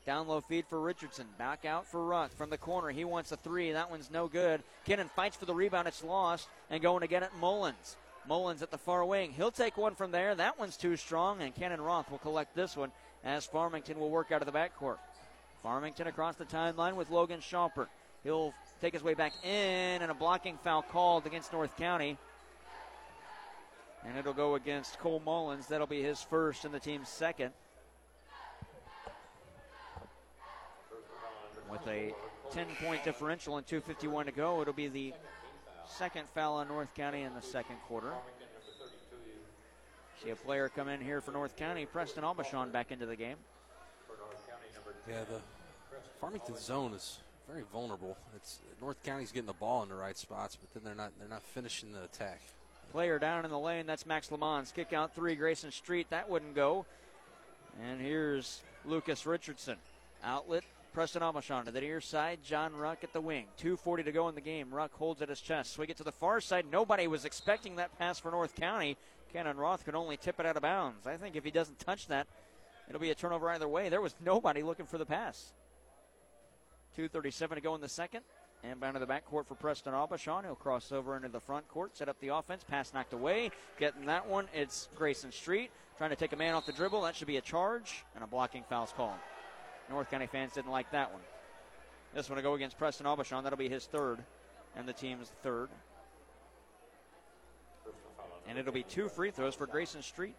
Down 0.10 0.28
low 0.28 0.42
feed 0.42 0.66
for 0.66 0.82
Richardson. 0.82 1.28
Back 1.38 1.66
out 1.66 1.86
for 1.86 2.04
Ruck 2.04 2.36
from 2.36 2.50
the 2.50 2.58
corner. 2.58 2.90
He 2.90 3.06
wants 3.06 3.32
a 3.32 3.38
three. 3.38 3.74
That 3.74 3.92
one's 3.92 4.10
no 4.10 4.28
good. 4.28 4.64
Kinnon 4.88 5.08
fights 5.12 5.38
for 5.38 5.46
the 5.46 5.54
rebound. 5.54 5.88
It's 5.88 6.04
lost. 6.04 6.48
And 6.72 6.82
going 6.82 7.04
again 7.04 7.22
at 7.22 7.36
Mullins. 7.36 7.96
Mullins 8.28 8.64
at 8.64 8.72
the 8.72 8.78
far 8.80 9.06
wing. 9.06 9.32
He'll 9.34 9.52
take 9.52 9.78
one 9.78 9.94
from 9.94 10.10
there. 10.10 10.34
That 10.34 10.58
one's 10.58 10.78
too 10.78 10.98
strong. 10.98 11.44
And 11.44 11.54
Cannon 11.54 11.80
Roth 11.80 12.10
will 12.10 12.18
collect 12.18 12.56
this 12.56 12.76
one 12.76 12.92
as 13.24 13.46
Farmington 13.46 14.00
will 14.00 14.10
work 14.10 14.32
out 14.32 14.42
of 14.42 14.52
the 14.52 14.52
backcourt. 14.52 14.98
Farmington 15.62 16.08
across 16.08 16.38
the 16.38 16.46
timeline 16.46 16.96
with 16.96 17.12
Logan 17.12 17.40
Schaupert. 17.40 17.90
He'll 18.24 18.52
take 18.82 18.94
his 18.94 19.04
way 19.04 19.14
back 19.14 19.34
in, 19.44 20.02
and 20.02 20.10
a 20.10 20.16
blocking 20.16 20.58
foul 20.64 20.82
called 20.82 21.28
against 21.28 21.54
North 21.54 21.78
County. 21.78 22.18
And 24.08 24.18
it'll 24.18 24.34
go 24.34 24.56
against 24.56 24.98
Cole 24.98 25.22
Mullins. 25.24 25.68
That'll 25.68 25.86
be 25.86 26.02
his 26.02 26.20
first 26.20 26.66
and 26.66 26.74
the 26.74 26.80
team's 26.80 27.10
second. 27.10 27.54
With 31.80 31.94
a 31.94 32.14
10 32.52 32.68
point 32.84 33.04
differential 33.04 33.58
and 33.58 33.66
2.51 33.66 34.26
to 34.26 34.32
go, 34.32 34.62
it'll 34.62 34.74
be 34.74 34.88
the 34.88 35.14
second 35.88 36.28
foul 36.30 36.56
on 36.56 36.68
North 36.68 36.94
County 36.94 37.24
in 37.24 37.34
the 37.34 37.42
second 37.42 37.78
quarter. 37.88 38.12
See 40.24 40.32
a 40.32 40.36
player 40.36 40.70
come 40.70 40.90
in 40.90 41.00
here 41.00 41.22
for 41.22 41.32
North 41.32 41.56
County, 41.56 41.86
Preston 41.86 42.24
Aubuchon 42.24 42.72
back 42.72 42.92
into 42.92 43.06
the 43.06 43.16
game. 43.16 43.38
Yeah, 45.08 45.22
the 45.30 45.40
Farmington 46.20 46.58
zone 46.58 46.94
is 46.94 47.20
very 47.48 47.64
vulnerable. 47.72 48.18
It's 48.36 48.60
North 48.82 49.02
County's 49.04 49.32
getting 49.32 49.48
the 49.48 49.54
ball 49.54 49.82
in 49.84 49.90
the 49.90 49.96
right 49.96 50.18
spots, 50.18 50.56
but 50.56 50.74
then 50.74 50.84
they're 50.84 51.04
not 51.04 51.14
they're 51.20 51.30
not 51.30 51.42
finishing 51.42 51.94
the 51.94 52.04
attack. 52.04 52.42
Player 52.92 53.18
down 53.18 53.46
in 53.46 53.52
the 53.52 53.60
lane, 53.60 53.86
that's 53.86 54.06
Max 54.06 54.32
Lamons. 54.32 54.72
Kick 54.72 54.94
out 54.94 55.16
three, 55.16 55.36
Grayson 55.36 55.72
Street. 55.72 56.10
That 56.10 56.30
wouldn't 56.30 56.56
go. 56.56 56.86
And 57.84 58.02
here's 58.02 58.62
Lucas 58.84 59.26
Richardson. 59.26 59.78
Outlet, 60.24 60.64
Preston 60.94 61.22
Aubuchon 61.22 61.66
to 61.66 61.72
the 61.72 61.82
near 61.82 62.02
side. 62.02 62.40
John 62.44 62.76
Ruck 62.76 63.04
at 63.04 63.14
the 63.14 63.22
wing. 63.22 63.46
2.40 63.62 64.06
to 64.06 64.12
go 64.12 64.28
in 64.28 64.36
the 64.36 64.42
game. 64.42 64.72
Ruck 64.72 64.94
holds 64.94 65.22
at 65.22 65.30
his 65.30 65.42
chest. 65.42 65.74
Swing 65.74 65.90
it 65.90 65.98
to 65.98 66.04
the 66.04 66.12
far 66.12 66.42
side. 66.42 66.66
Nobody 66.72 67.08
was 67.08 67.26
expecting 67.26 67.76
that 67.76 67.98
pass 68.00 68.20
for 68.20 68.32
North 68.32 68.56
County. 68.56 68.98
Cannon 69.32 69.58
Roth 69.58 69.86
could 69.86 69.96
only 69.96 70.18
tip 70.18 70.40
it 70.40 70.46
out 70.46 70.56
of 70.56 70.64
bounds. 70.64 71.06
I 71.06 71.18
think 71.18 71.36
if 71.36 71.44
he 71.44 71.52
doesn't 71.52 71.80
touch 71.80 72.08
that, 72.08 72.28
it'll 72.88 73.02
be 73.02 73.12
a 73.12 73.16
turnover 73.16 73.50
either 73.50 73.68
way. 73.68 73.90
There 73.90 74.02
was 74.02 74.16
nobody 74.24 74.64
looking 74.64 74.88
for 74.88 74.98
the 74.98 75.06
pass. 75.06 75.54
2.37 76.98 77.56
to 77.56 77.62
go 77.62 77.76
in 77.76 77.82
the 77.82 77.90
second. 77.90 78.22
And 78.62 78.78
bound 78.80 78.96
to 78.96 79.00
the 79.00 79.08
backcourt 79.08 79.46
for 79.48 79.56
Preston 79.56 79.94
Aubuchon. 79.94 80.44
He'll 80.44 80.56
cross 80.56 80.92
over 80.92 81.16
into 81.16 81.30
the 81.30 81.40
front 81.40 81.66
court, 81.70 81.96
set 81.96 82.10
up 82.10 82.20
the 82.20 82.28
offense. 82.28 82.66
Pass 82.68 82.94
knocked 82.94 83.14
away. 83.14 83.52
Getting 83.80 84.06
that 84.08 84.28
one, 84.28 84.48
it's 84.54 84.90
Grayson 84.98 85.32
Street. 85.32 85.72
Trying 85.98 86.10
to 86.10 86.18
take 86.18 86.34
a 86.34 86.36
man 86.36 86.56
off 86.56 86.66
the 86.66 86.74
dribble. 86.74 87.02
That 87.04 87.16
should 87.16 87.28
be 87.28 87.38
a 87.38 87.42
charge. 87.42 88.04
And 88.16 88.24
a 88.24 88.28
blocking 88.28 88.64
foul's 88.70 88.92
called. 88.92 89.16
North 89.90 90.10
County 90.12 90.28
fans 90.28 90.54
didn't 90.54 90.72
like 90.72 90.92
that 90.92 91.12
one. 91.12 91.22
This 92.14 92.30
one 92.30 92.38
to 92.38 92.44
go 92.44 92.54
against 92.54 92.78
Preston 92.78 93.06
Aubuchon. 93.06 93.44
That'll 93.44 93.58
be 93.58 93.70
his 93.70 93.86
third. 93.86 94.20
And 94.76 94.88
the 94.88 94.94
team's 94.94 95.32
third. 95.44 95.70
And 98.48 98.58
it'll 98.58 98.74
be 98.74 98.84
two 98.84 99.10
free 99.10 99.32
throws 99.32 99.56
for 99.56 99.68
Grayson 99.68 100.02
Street. 100.02 100.36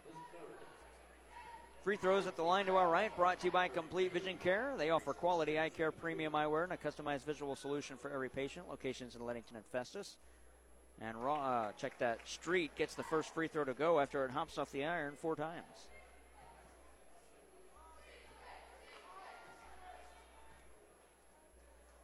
Free 1.84 1.96
throws 1.96 2.26
at 2.26 2.36
the 2.36 2.42
line 2.42 2.66
to 2.66 2.76
our 2.76 2.90
right, 2.90 3.14
brought 3.16 3.40
to 3.40 3.46
you 3.46 3.50
by 3.50 3.68
Complete 3.68 4.12
Vision 4.12 4.36
Care. 4.36 4.74
They 4.76 4.90
offer 4.90 5.14
quality 5.14 5.58
eye 5.58 5.70
care, 5.70 5.90
premium 5.90 6.34
eyewear, 6.34 6.64
and 6.64 6.72
a 6.72 6.76
customized 6.76 7.24
visual 7.24 7.56
solution 7.56 7.96
for 7.96 8.10
every 8.10 8.28
patient. 8.28 8.68
Locations 8.68 9.16
in 9.16 9.24
Leadington 9.24 9.56
and 9.56 9.64
Festus. 9.72 10.16
And 11.00 11.16
Raw, 11.16 11.36
uh, 11.36 11.72
check 11.72 11.98
that. 11.98 12.18
Street 12.28 12.72
gets 12.76 12.94
the 12.94 13.02
first 13.04 13.32
free 13.32 13.48
throw 13.48 13.64
to 13.64 13.72
go 13.72 13.98
after 13.98 14.24
it 14.26 14.30
hops 14.30 14.58
off 14.58 14.70
the 14.72 14.84
iron 14.84 15.14
four 15.16 15.34
times. 15.34 15.88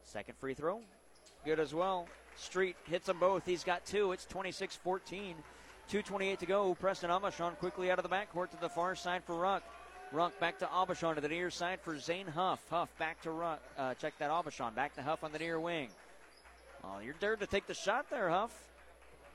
Second 0.07 0.35
free 0.37 0.53
throw, 0.53 0.79
good 1.43 1.59
as 1.59 1.73
well. 1.73 2.07
Street 2.37 2.77
hits 2.85 3.07
them 3.07 3.19
both. 3.19 3.45
He's 3.45 3.65
got 3.65 3.85
two. 3.85 4.13
It's 4.13 4.25
26 4.25 4.77
14. 4.77 5.35
2.28 5.91 6.39
to 6.39 6.45
go. 6.45 6.75
Preston 6.75 7.09
Aubuchon 7.09 7.57
quickly 7.57 7.91
out 7.91 7.99
of 7.99 8.03
the 8.03 8.09
backcourt 8.09 8.51
to 8.51 8.59
the 8.59 8.69
far 8.69 8.95
side 8.95 9.23
for 9.25 9.35
Ruck. 9.35 9.63
Ruck 10.13 10.37
back 10.39 10.59
to 10.59 10.65
Aubuchon 10.65 11.15
to 11.15 11.21
the 11.21 11.27
near 11.27 11.49
side 11.49 11.81
for 11.81 11.99
Zane 11.99 12.27
Huff. 12.27 12.61
Huff 12.69 12.89
back 12.97 13.21
to 13.23 13.31
Ruck. 13.31 13.61
Uh, 13.77 13.93
check 13.95 14.13
that 14.19 14.29
Aubuchon. 14.29 14.73
Back 14.75 14.95
to 14.95 15.01
Huff 15.01 15.23
on 15.23 15.33
the 15.33 15.39
near 15.39 15.59
wing. 15.59 15.89
Oh, 16.83 16.99
you're 17.03 17.15
dared 17.19 17.41
to 17.41 17.47
take 17.47 17.67
the 17.67 17.73
shot 17.73 18.09
there, 18.09 18.29
Huff. 18.29 18.51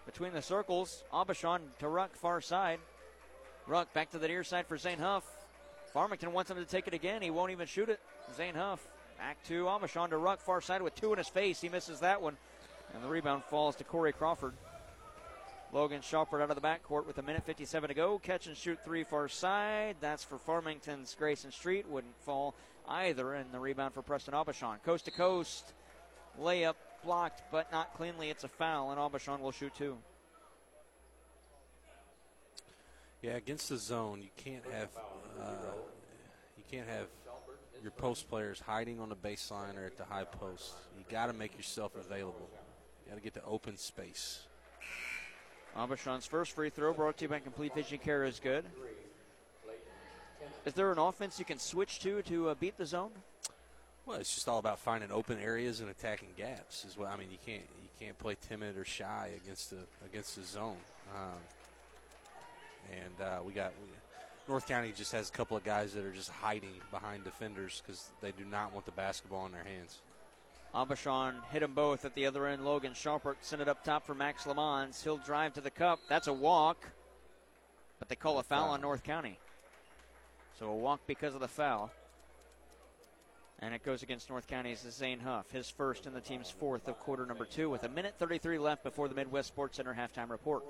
Between 0.07 0.33
the 0.33 0.43
circles, 0.43 1.05
Aubuchon 1.13 1.61
to 1.81 1.89
Ruck, 1.89 2.15
far 2.15 2.41
side. 2.41 2.79
Ruck 3.67 3.93
back 3.93 4.11
to 4.13 4.19
the 4.19 4.29
near 4.29 4.43
side 4.43 4.67
for 4.67 4.79
Zane 4.79 4.99
Huff. 4.99 5.25
Farmington 5.93 6.33
wants 6.33 6.51
him 6.51 6.57
to 6.57 6.65
take 6.65 6.87
it 6.87 6.95
again. 6.95 7.21
He 7.21 7.31
won't 7.31 7.53
even 7.53 7.67
shoot 7.67 7.91
it. 7.91 8.01
Zane 8.35 8.55
Huff 8.55 8.81
back 9.23 9.41
to 9.45 9.67
Aubuchon 9.67 10.11
to 10.11 10.17
Ruck, 10.17 10.41
far 10.41 10.61
side 10.61 10.83
with 10.83 10.97
two 10.97 11.13
in 11.13 11.19
his 11.19 11.29
face. 11.29 11.61
He 11.61 11.69
misses 11.69 12.01
that 12.01 12.21
one. 12.21 12.37
And 12.93 13.05
the 13.05 13.09
rebound 13.09 13.45
falls 13.45 13.77
to 13.77 13.85
Corey 13.85 14.13
Crawford. 14.13 14.53
Logan 15.73 16.01
Schaupert 16.03 16.43
out 16.43 16.51
of 16.51 16.61
the 16.61 16.61
backcourt 16.61 17.07
with 17.07 17.19
a 17.19 17.23
minute 17.23 17.45
57 17.47 17.87
to 17.87 17.95
go. 17.95 18.19
Catch 18.19 18.49
and 18.49 18.57
shoot 18.57 18.81
three 18.85 19.05
far 19.05 19.29
side. 19.29 19.95
That's 20.01 20.25
for 20.25 20.39
Farmington's 20.39 21.15
Grayson 21.17 21.53
Street. 21.53 21.87
Wouldn't 21.89 22.17
fall 22.25 22.57
either. 22.89 23.35
And 23.35 23.47
the 23.53 23.61
rebound 23.61 23.95
for 23.95 24.03
Preston 24.03 24.35
Aubuchon. 24.35 24.83
Coast 24.83 25.05
to 25.05 25.13
coast. 25.13 25.73
Layup 26.41 26.75
blocked, 27.05 27.43
but 27.53 27.71
not 27.71 27.95
cleanly. 27.95 28.29
It's 28.29 28.43
a 28.43 28.49
foul, 28.49 28.91
and 28.91 28.99
Aubuchon 28.99 29.39
will 29.39 29.53
shoot 29.53 29.73
two. 29.77 29.97
Yeah, 33.23 33.37
against 33.37 33.69
the 33.69 33.77
zone, 33.77 34.21
you 34.21 34.31
can't 34.37 34.65
have 34.73 34.89
uh, 35.41 35.53
you 36.59 36.65
can't 36.69 36.89
have 36.89 37.07
your 37.83 37.91
post 37.93 38.29
players 38.29 38.61
hiding 38.61 39.01
on 39.01 39.09
the 39.09 39.17
baseline 39.17 39.77
or 39.77 39.87
at 39.87 39.99
the 39.99 40.05
high 40.05 40.25
post. 40.25 40.75
You 40.97 41.05
got 41.11 41.27
to 41.27 41.33
make 41.33 41.57
yourself 41.57 41.93
available. 41.97 42.49
You 43.05 43.11
got 43.11 43.17
to 43.17 43.23
get 43.23 43.35
the 43.35 43.45
open 43.45 43.77
space. 43.77 44.43
Aubuchon's 45.77 46.27
first 46.27 46.55
free 46.55 46.71
throw 46.71 46.93
brought 46.93 47.17
to 47.19 47.25
you 47.25 47.29
by 47.29 47.39
Complete 47.39 47.75
Vision 47.75 47.99
Care 47.99 48.25
is 48.25 48.41
good. 48.41 48.65
Is 50.65 50.75
there 50.75 50.93
an 50.93 50.99
offense 50.99 51.39
you 51.39 51.45
can 51.45 51.59
switch 51.59 51.99
to 52.01 52.23
to 52.23 52.51
uh, 52.51 52.55
beat 52.55 52.77
the 52.77 52.87
zone? 52.87 53.11
Well, 54.07 54.19
it's 54.19 54.35
just 54.35 54.49
all 54.49 54.59
about 54.59 54.79
finding 54.79 55.11
open 55.11 55.41
areas 55.41 55.81
and 55.81 55.91
attacking 55.91 56.29
gaps. 56.37 56.85
Is 56.85 56.97
what 56.97 57.09
I 57.09 57.17
mean. 57.17 57.29
You 57.31 57.39
can't 57.45 57.63
you 57.83 57.89
can't 57.99 58.19
play 58.19 58.37
timid 58.49 58.77
or 58.77 58.85
shy 58.85 59.31
against 59.43 59.71
the 59.71 59.79
against 60.05 60.37
the 60.37 60.43
zone. 60.43 60.77
Um, 61.15 61.39
and 62.93 63.27
uh, 63.27 63.39
we 63.45 63.53
got 63.53 63.73
we, 63.81 63.89
North 64.49 64.67
County 64.67 64.93
just 64.95 65.13
has 65.13 65.29
a 65.29 65.33
couple 65.33 65.57
of 65.57 65.65
guys 65.65 65.93
that 65.95 66.05
are 66.05 66.13
just 66.13 66.31
hiding 66.31 66.75
behind 66.91 67.25
defenders 67.25 67.83
because 67.85 68.11
they 68.21 68.33
do 68.33 68.45
not 68.45 68.73
want 68.73 68.85
the 68.87 68.93
basketball 68.93 69.47
in 69.47 69.53
their 69.53 69.65
hands. 69.65 70.01
Aubuchon 70.75 71.35
hit 71.53 71.61
them 71.61 71.75
both 71.75 72.05
at 72.05 72.15
the 72.15 72.27
other 72.27 72.47
end. 72.47 72.65
Logan 72.65 72.95
Schaupert 72.95 73.37
sent 73.43 73.63
it 73.63 73.69
up 73.69 73.85
top 73.85 74.07
for 74.07 74.15
Max 74.15 74.47
Lamons. 74.47 75.03
He'll 75.03 75.19
drive 75.19 75.53
to 75.55 75.61
the 75.61 75.71
cup. 75.71 76.01
That's 76.09 76.27
a 76.27 76.33
walk, 76.33 76.89
but 77.99 78.09
they 78.09 78.17
call 78.17 78.39
a 78.39 78.43
foul 78.43 78.71
on 78.71 78.81
North 78.81 79.05
County. 79.05 79.39
So 80.59 80.69
a 80.69 80.75
walk 80.77 81.01
because 81.07 81.35
of 81.35 81.41
the 81.41 81.49
foul. 81.49 81.91
And 83.61 83.73
it 83.75 83.85
goes 83.85 84.03
against 84.03 84.29
North 84.29 84.49
County's 84.49 84.85
Zane 84.91 85.21
Huff, 85.21 85.51
his 85.53 85.71
first 85.71 86.07
and 86.07 86.17
the 86.17 86.21
team's 86.21 86.51
fourth 86.51 86.89
of 86.89 86.99
quarter 86.99 87.27
number 87.27 87.45
two, 87.45 87.71
with 87.71 87.85
a 87.85 87.89
minute 87.89 88.15
33 88.19 88.59
left 88.59 88.83
before 88.83 89.09
the 89.09 89.15
Midwest 89.15 89.49
Sports 89.49 89.77
Center 89.77 89.95
halftime 89.95 90.31
report. 90.31 90.65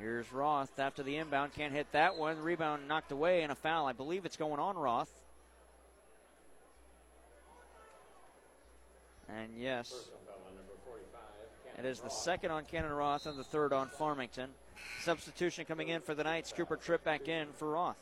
Here's 0.00 0.32
Roth 0.32 0.78
after 0.78 1.02
the 1.02 1.16
inbound. 1.16 1.54
Can't 1.54 1.72
hit 1.72 1.86
that 1.92 2.16
one. 2.16 2.40
Rebound 2.40 2.88
knocked 2.88 3.12
away 3.12 3.42
and 3.42 3.52
a 3.52 3.54
foul. 3.54 3.86
I 3.86 3.92
believe 3.92 4.24
it's 4.24 4.36
going 4.36 4.58
on 4.58 4.76
Roth. 4.76 5.10
And 9.28 9.56
yes, 9.56 9.92
it 11.78 11.84
is 11.84 12.00
the 12.00 12.10
second 12.10 12.50
on 12.50 12.64
Cannon 12.64 12.92
Roth 12.92 13.26
and 13.26 13.38
the 13.38 13.44
third 13.44 13.72
on 13.72 13.88
Farmington. 13.88 14.50
Substitution 15.00 15.64
coming 15.64 15.88
in 15.88 16.02
for 16.02 16.14
the 16.14 16.24
Knights. 16.24 16.52
Cooper 16.52 16.76
Tripp 16.76 17.04
back 17.04 17.28
in 17.28 17.48
for 17.54 17.70
Roth. 17.70 17.96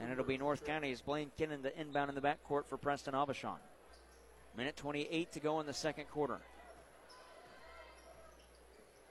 And 0.00 0.10
it'll 0.10 0.24
be 0.24 0.38
North 0.38 0.64
County's 0.64 1.00
Blaine 1.00 1.30
Kinnon 1.38 1.62
the 1.62 1.78
inbound 1.78 2.08
in 2.08 2.14
the 2.14 2.20
backcourt 2.20 2.66
for 2.66 2.76
Preston 2.76 3.14
Aubuchon. 3.14 3.58
Minute 4.56 4.76
28 4.76 5.32
to 5.32 5.40
go 5.40 5.60
in 5.60 5.66
the 5.66 5.74
second 5.74 6.08
quarter. 6.10 6.40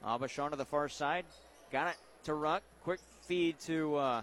Aubuchon 0.06 0.52
to 0.52 0.56
the 0.56 0.66
far 0.66 0.90
side. 0.90 1.26
Got 1.72 1.90
it 1.90 1.98
to 2.26 2.34
Ruck. 2.34 2.64
Quick 2.84 3.00
feed 3.28 3.60
to 3.62 3.96
uh, 3.96 4.22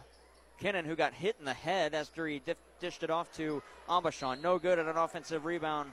Kinnon, 0.61 0.85
who 0.85 0.97
got 0.97 1.15
hit 1.15 1.37
in 1.39 1.45
the 1.45 1.55
head 1.55 1.95
after 1.95 2.27
he 2.27 2.41
diff- 2.41 2.57
dished 2.81 3.03
it 3.03 3.11
off 3.11 3.33
to 3.37 3.63
Aubuchon. 3.89 4.43
No 4.43 4.59
good 4.59 4.79
at 4.79 4.87
an 4.87 4.97
offensive 4.97 5.45
rebound 5.45 5.93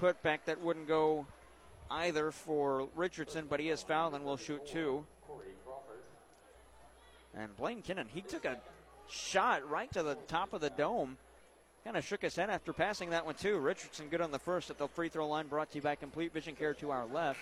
putback 0.00 0.40
that 0.46 0.60
wouldn't 0.60 0.86
go 0.86 1.26
either 1.90 2.30
for 2.30 2.88
Richardson, 2.94 3.46
but 3.48 3.60
he 3.60 3.70
is 3.70 3.82
fouled 3.82 4.14
and 4.14 4.24
will 4.24 4.36
shoot 4.36 4.66
two. 4.66 5.04
And 7.34 7.56
Blaine 7.56 7.82
Kinnan, 7.82 8.06
he 8.08 8.20
took 8.20 8.44
a 8.44 8.58
shot 9.08 9.68
right 9.68 9.90
to 9.92 10.02
the 10.02 10.14
top 10.26 10.52
of 10.52 10.60
the 10.60 10.70
dome. 10.70 11.16
Kind 11.84 11.96
of 11.96 12.04
shook 12.04 12.22
his 12.22 12.36
head 12.36 12.50
after 12.50 12.72
passing 12.72 13.10
that 13.10 13.24
one, 13.24 13.34
too. 13.34 13.58
Richardson 13.58 14.08
good 14.08 14.20
on 14.20 14.32
the 14.32 14.38
first 14.38 14.70
at 14.70 14.78
the 14.78 14.88
free 14.88 15.08
throw 15.08 15.28
line, 15.28 15.46
brought 15.46 15.70
to 15.70 15.76
you 15.76 15.82
by 15.82 15.94
Complete 15.94 16.32
Vision 16.32 16.54
Care 16.54 16.74
to 16.74 16.90
our 16.90 17.06
left. 17.06 17.38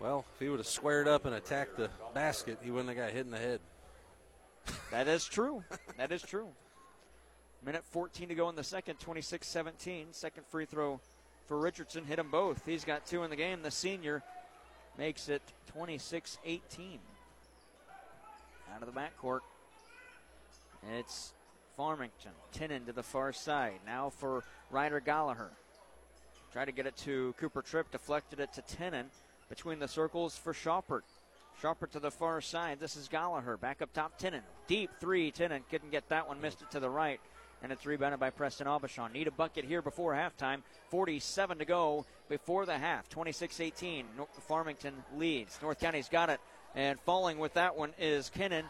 Well, 0.00 0.24
if 0.34 0.40
he 0.40 0.48
would 0.48 0.60
have 0.60 0.66
squared 0.66 1.06
up 1.06 1.26
and 1.26 1.34
attacked 1.34 1.76
the 1.76 1.90
basket, 2.14 2.58
he 2.62 2.70
wouldn't 2.70 2.88
have 2.88 2.96
got 2.96 3.12
hit 3.12 3.26
in 3.26 3.30
the 3.30 3.38
head. 3.38 3.60
That 4.90 5.06
is 5.06 5.26
true. 5.26 5.62
that 5.98 6.10
is 6.10 6.22
true. 6.22 6.48
Minute 7.64 7.84
14 7.84 8.28
to 8.30 8.34
go 8.34 8.48
in 8.48 8.56
the 8.56 8.64
second, 8.64 8.98
26 8.98 9.46
17. 9.46 10.06
Second 10.12 10.46
free 10.46 10.64
throw 10.64 11.00
for 11.46 11.58
Richardson. 11.58 12.04
Hit 12.04 12.16
them 12.16 12.30
both. 12.30 12.64
He's 12.64 12.84
got 12.84 13.04
two 13.06 13.22
in 13.24 13.30
the 13.30 13.36
game. 13.36 13.60
The 13.62 13.70
senior 13.70 14.22
makes 14.96 15.28
it 15.28 15.42
26 15.72 16.38
18. 16.46 16.98
Out 18.74 18.82
of 18.82 18.92
the 18.92 18.98
backcourt. 18.98 19.40
It's 20.96 21.34
Farmington. 21.76 22.32
Tinnon 22.52 22.86
to 22.86 22.92
the 22.92 23.02
far 23.02 23.34
side. 23.34 23.80
Now 23.84 24.08
for 24.08 24.44
Ryder 24.70 25.00
Gallagher. 25.00 25.50
Try 26.52 26.64
to 26.64 26.72
get 26.72 26.86
it 26.86 26.96
to 26.98 27.34
Cooper 27.38 27.60
Tripp. 27.60 27.90
Deflected 27.90 28.40
it 28.40 28.54
to 28.54 28.62
Tinnon. 28.62 29.10
Between 29.50 29.80
the 29.80 29.88
circles 29.88 30.38
for 30.38 30.54
Schaupert. 30.54 31.04
Schaupert 31.60 31.92
to 31.92 32.00
the 32.00 32.12
far 32.12 32.40
side. 32.40 32.78
This 32.78 32.94
is 32.94 33.08
Gallagher. 33.08 33.56
Back 33.56 33.82
up 33.82 33.92
top, 33.92 34.16
Tinnon. 34.16 34.42
Deep 34.68 34.90
three. 35.00 35.32
Tinnon 35.32 35.64
couldn't 35.68 35.90
get 35.90 36.08
that 36.08 36.28
one. 36.28 36.40
Missed 36.40 36.62
it 36.62 36.70
to 36.70 36.80
the 36.80 36.88
right. 36.88 37.20
And 37.60 37.72
it's 37.72 37.84
rebounded 37.84 38.20
by 38.20 38.30
Preston 38.30 38.68
Aubuchon. 38.68 39.12
Need 39.12 39.26
a 39.26 39.32
bucket 39.32 39.64
here 39.64 39.82
before 39.82 40.14
halftime. 40.14 40.62
47 40.90 41.58
to 41.58 41.64
go 41.64 42.06
before 42.28 42.64
the 42.64 42.78
half. 42.78 43.08
26 43.08 43.60
18. 43.60 44.06
Farmington 44.46 44.94
leads. 45.16 45.58
North 45.60 45.80
County's 45.80 46.08
got 46.08 46.30
it. 46.30 46.40
And 46.76 47.00
falling 47.00 47.38
with 47.38 47.54
that 47.54 47.76
one 47.76 47.92
is 47.98 48.30
Kinnan. 48.34 48.64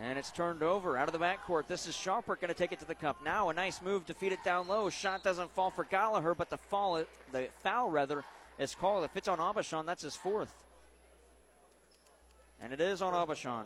And 0.00 0.18
it's 0.18 0.32
turned 0.32 0.62
over 0.62 0.96
out 0.96 1.08
of 1.08 1.12
the 1.12 1.24
backcourt. 1.24 1.66
This 1.68 1.86
is 1.86 1.94
Schaupert 1.94 2.40
going 2.40 2.48
to 2.48 2.54
take 2.54 2.72
it 2.72 2.80
to 2.80 2.86
the 2.86 2.94
cup. 2.94 3.22
Now 3.22 3.50
a 3.50 3.54
nice 3.54 3.82
move 3.82 4.06
to 4.06 4.14
feed 4.14 4.32
it 4.32 4.42
down 4.42 4.68
low. 4.68 4.88
Shot 4.88 5.22
doesn't 5.22 5.54
fall 5.54 5.70
for 5.70 5.84
Gallagher, 5.84 6.34
but 6.34 6.48
the 6.48 6.56
fall, 6.56 7.04
the 7.30 7.48
foul 7.62 7.90
rather, 7.90 8.24
is 8.58 8.74
called. 8.74 9.04
If 9.04 9.16
it's 9.16 9.28
on 9.28 9.38
Aubuchon, 9.38 9.86
that's 9.86 10.02
his 10.02 10.16
fourth. 10.16 10.52
And 12.60 12.72
it 12.72 12.80
is 12.80 13.02
on 13.02 13.12
Aubuchon. 13.12 13.64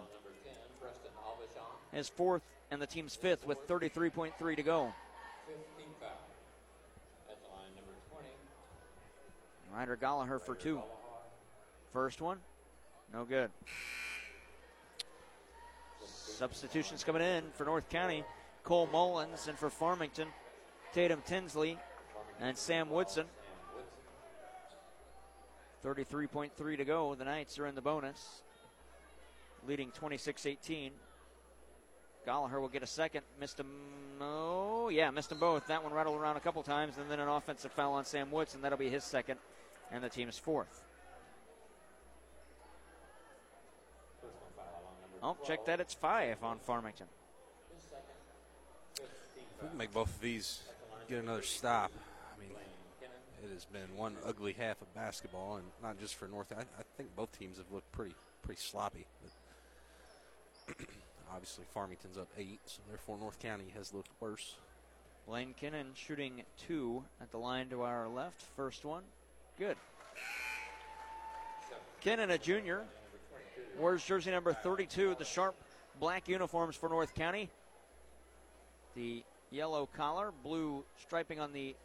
His 1.93 2.09
fourth 2.09 2.43
and 2.71 2.81
the 2.81 2.87
team's 2.87 3.15
fifth 3.15 3.47
with 3.47 3.67
33.3 3.69 4.57
to 4.57 4.63
go. 4.63 4.93
Ryder 9.75 9.97
Gallagher 9.97 10.39
for 10.39 10.55
two. 10.55 10.81
First 11.93 12.21
one, 12.21 12.39
no 13.13 13.25
good. 13.25 13.51
Substitutions 16.07 17.05
coming 17.05 17.23
in 17.23 17.45
for 17.55 17.65
North 17.65 17.89
County. 17.91 18.25
Cole 18.67 18.89
Mullins 18.91 19.47
and 19.47 19.57
for 19.57 19.71
Farmington, 19.71 20.27
Tatum 20.93 21.23
Tinsley 21.25 21.79
and 22.41 22.57
Sam 22.57 22.91
Woodson. 22.91 23.27
33.3 25.85 26.77
to 26.77 26.85
go. 26.85 27.15
The 27.15 27.25
Knights 27.25 27.59
are 27.59 27.67
in 27.67 27.75
the 27.75 27.83
bonus, 27.83 28.43
leading 29.67 29.91
26 29.91 30.47
18. 30.47 30.93
Gallagher 32.25 32.61
will 32.61 32.69
get 32.69 32.83
a 32.83 32.87
second. 32.87 33.23
Missed 33.41 33.61
him. 33.61 33.67
Oh, 34.21 34.89
yeah, 34.89 35.11
missed 35.11 35.29
them 35.29 35.39
both. 35.39 35.67
That 35.69 35.85
one 35.85 35.93
rattled 35.93 36.19
around 36.19 36.37
a 36.37 36.41
couple 36.41 36.63
times, 36.63 36.99
and 36.99 37.09
then 37.09 37.21
an 37.21 37.29
offensive 37.29 37.71
foul 37.71 37.93
on 37.93 38.05
Sam 38.05 38.31
Woods, 38.33 38.55
and 38.55 38.65
That'll 38.65 38.79
be 38.79 38.91
his 38.91 39.05
second, 39.05 39.39
and 39.93 40.03
the 40.03 40.09
team's 40.09 40.37
fourth. 40.37 40.83
Oh, 45.23 45.37
check 45.47 45.65
that. 45.67 45.81
It's 45.81 45.95
five 45.95 46.43
on 46.43 46.59
Farmington. 46.59 47.07
We 49.63 49.69
can 49.69 49.79
make 49.79 49.93
both 49.93 50.15
of 50.15 50.21
these 50.21 50.63
get 51.09 51.23
another 51.23 51.43
stop. 51.43 51.93
It 53.47 53.55
has 53.55 53.65
been 53.65 53.97
one 53.97 54.17
ugly 54.27 54.55
half 54.55 54.83
of 54.83 54.93
basketball, 54.93 55.57
and 55.57 55.67
not 55.81 56.01
just 56.01 56.17
for 56.17 56.27
North. 56.27 56.53
I, 56.53 56.63
I 56.63 56.83
think 56.97 57.15
both 57.15 57.39
teams 57.39 57.59
have 57.59 57.71
looked 57.71 57.91
pretty 57.93 58.15
pretty 58.43 58.61
sloppy. 58.61 59.07
obviously, 61.33 61.65
Farmington's 61.73 62.19
up 62.19 62.29
eight, 62.37 62.59
so 62.65 62.81
therefore 62.89 63.19
North 63.19 63.39
County 63.39 63.73
has 63.77 63.95
looked 63.95 64.11
worse. 64.19 64.57
Blaine 65.29 65.55
Kinnan 65.61 65.95
shooting 65.95 66.43
two 66.67 67.05
at 67.21 67.31
the 67.31 67.39
line 67.39 67.69
to 67.69 67.83
our 67.83 68.09
left. 68.09 68.43
First 68.57 68.85
one, 68.85 69.03
good. 69.59 69.77
Kinnan, 72.05 72.31
a 72.31 72.39
junior, 72.39 72.83
wears 73.79 74.05
jersey 74.05 74.33
number 74.33 74.55
32, 74.55 75.17
the 75.19 75.25
sharp 75.25 75.55
black 76.01 76.29
uniforms 76.29 76.75
for 76.75 76.89
North 76.89 77.15
County. 77.15 77.49
The 78.97 79.23
yellow 79.51 79.89
collar, 79.97 80.33
blue 80.43 80.85
striping 81.01 81.39
on 81.39 81.53
the 81.53 81.77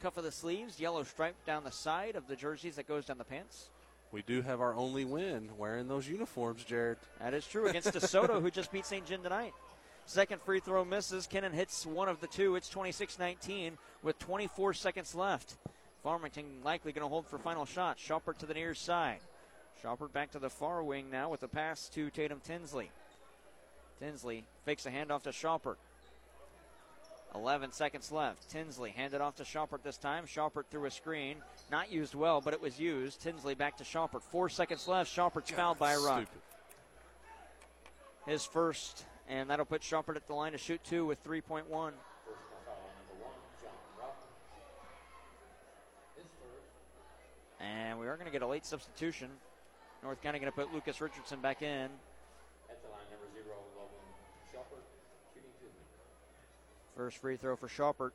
cuff 0.00 0.16
of 0.16 0.24
the 0.24 0.32
sleeves, 0.32 0.80
yellow 0.80 1.02
stripe 1.02 1.36
down 1.46 1.64
the 1.64 1.72
side 1.72 2.16
of 2.16 2.28
the 2.28 2.36
jerseys 2.36 2.76
that 2.76 2.88
goes 2.88 3.06
down 3.06 3.18
the 3.18 3.24
pants. 3.24 3.70
We 4.12 4.22
do 4.22 4.42
have 4.42 4.60
our 4.60 4.74
only 4.74 5.04
win 5.04 5.50
wearing 5.58 5.88
those 5.88 6.08
uniforms, 6.08 6.64
Jared. 6.64 6.98
That 7.20 7.34
is 7.34 7.46
true 7.46 7.66
against 7.66 7.92
DeSoto, 7.92 8.40
who 8.40 8.50
just 8.50 8.72
beat 8.72 8.86
St. 8.86 9.06
John 9.06 9.22
tonight. 9.22 9.52
Second 10.06 10.40
free 10.40 10.60
throw 10.60 10.84
misses. 10.84 11.26
Kinnan 11.26 11.52
hits 11.52 11.84
one 11.84 12.08
of 12.08 12.20
the 12.20 12.28
two. 12.28 12.54
It's 12.54 12.68
26 12.68 13.18
19 13.18 13.76
with 14.02 14.18
24 14.20 14.74
seconds 14.74 15.14
left. 15.14 15.56
Farmington 16.04 16.44
likely 16.64 16.92
going 16.92 17.02
to 17.02 17.08
hold 17.08 17.26
for 17.26 17.38
final 17.38 17.66
shot. 17.66 17.98
Schaupert 17.98 18.38
to 18.38 18.46
the 18.46 18.54
near 18.54 18.74
side. 18.74 19.18
Schaupert 19.82 20.12
back 20.12 20.30
to 20.30 20.38
the 20.38 20.48
far 20.48 20.82
wing 20.84 21.10
now 21.10 21.28
with 21.28 21.42
a 21.42 21.48
pass 21.48 21.88
to 21.90 22.08
Tatum 22.10 22.40
Tinsley. 22.44 22.90
Tinsley 23.98 24.44
fakes 24.64 24.86
a 24.86 24.90
handoff 24.90 25.22
to 25.22 25.32
Schaupert. 25.32 25.78
11 27.34 27.72
seconds 27.72 28.10
left. 28.10 28.48
Tinsley 28.50 28.90
handed 28.90 29.20
off 29.20 29.36
to 29.36 29.44
Schaupert 29.44 29.82
this 29.82 29.98
time. 29.98 30.26
Schaupert 30.26 30.66
threw 30.70 30.86
a 30.86 30.90
screen. 30.90 31.36
Not 31.70 31.92
used 31.92 32.14
well, 32.14 32.40
but 32.40 32.54
it 32.54 32.60
was 32.60 32.78
used. 32.80 33.20
Tinsley 33.20 33.54
back 33.54 33.76
to 33.78 33.84
Schaupert. 33.84 34.22
Four 34.22 34.48
seconds 34.48 34.88
left. 34.88 35.12
Schaupert's 35.12 35.50
fouled 35.50 35.78
by 35.78 35.92
a 35.92 35.98
ruck. 35.98 36.26
His 38.26 38.44
first, 38.44 39.04
and 39.28 39.50
that'll 39.50 39.66
put 39.66 39.82
Schaupert 39.82 40.16
at 40.16 40.26
the 40.26 40.34
line 40.34 40.52
to 40.52 40.58
shoot 40.58 40.82
two 40.84 41.04
with 41.06 41.22
3.1. 41.24 41.92
And 47.60 47.98
we 47.98 48.06
are 48.06 48.16
going 48.16 48.26
to 48.26 48.32
get 48.32 48.42
a 48.42 48.46
late 48.46 48.64
substitution. 48.64 49.28
North 50.02 50.22
County 50.22 50.38
going 50.38 50.50
to 50.50 50.56
put 50.56 50.72
Lucas 50.72 51.00
Richardson 51.00 51.40
back 51.40 51.62
in. 51.62 51.88
First 56.96 57.18
free 57.18 57.36
throw 57.36 57.56
for 57.56 57.68
Schaupert. 57.68 58.14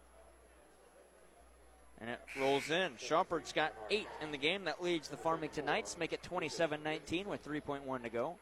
And 1.99 2.09
it 2.09 2.19
rolls 2.39 2.71
in. 2.71 2.93
Schaupert's 2.97 3.53
got 3.53 3.73
eight 3.91 4.07
in 4.23 4.31
the 4.31 4.37
game. 4.37 4.63
That 4.63 4.81
leads 4.81 5.07
the 5.07 5.17
Farmington 5.17 5.65
Knights. 5.65 5.99
Make 5.99 6.13
it 6.13 6.23
27 6.23 6.81
19 6.81 7.29
with 7.29 7.45
3.1 7.45 8.03
to 8.03 8.09
go. 8.09 8.35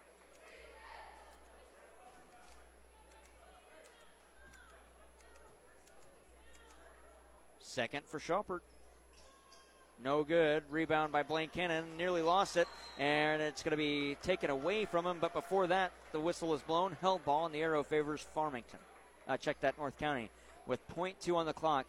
Second 7.59 8.05
for 8.05 8.19
Schaupert. 8.19 8.63
No 10.01 10.23
good. 10.23 10.63
Rebound 10.69 11.11
by 11.11 11.23
Blaine 11.23 11.49
Kinnan. 11.49 11.83
Nearly 11.97 12.21
lost 12.21 12.55
it. 12.55 12.67
And 12.97 13.41
it's 13.41 13.61
going 13.61 13.71
to 13.71 13.77
be 13.77 14.15
taken 14.23 14.49
away 14.49 14.85
from 14.85 15.05
him. 15.05 15.17
But 15.19 15.33
before 15.33 15.67
that, 15.67 15.91
the 16.13 16.19
whistle 16.21 16.53
is 16.53 16.61
blown. 16.61 16.95
Held 17.01 17.25
ball, 17.25 17.45
and 17.45 17.53
the 17.53 17.61
arrow 17.61 17.83
favors 17.83 18.25
Farmington. 18.33 18.79
Uh, 19.29 19.37
check 19.37 19.61
that, 19.61 19.77
North 19.77 19.97
County. 19.99 20.29
With 20.65 20.79
.2 20.89 21.35
on 21.35 21.45
the 21.45 21.53
clock, 21.53 21.85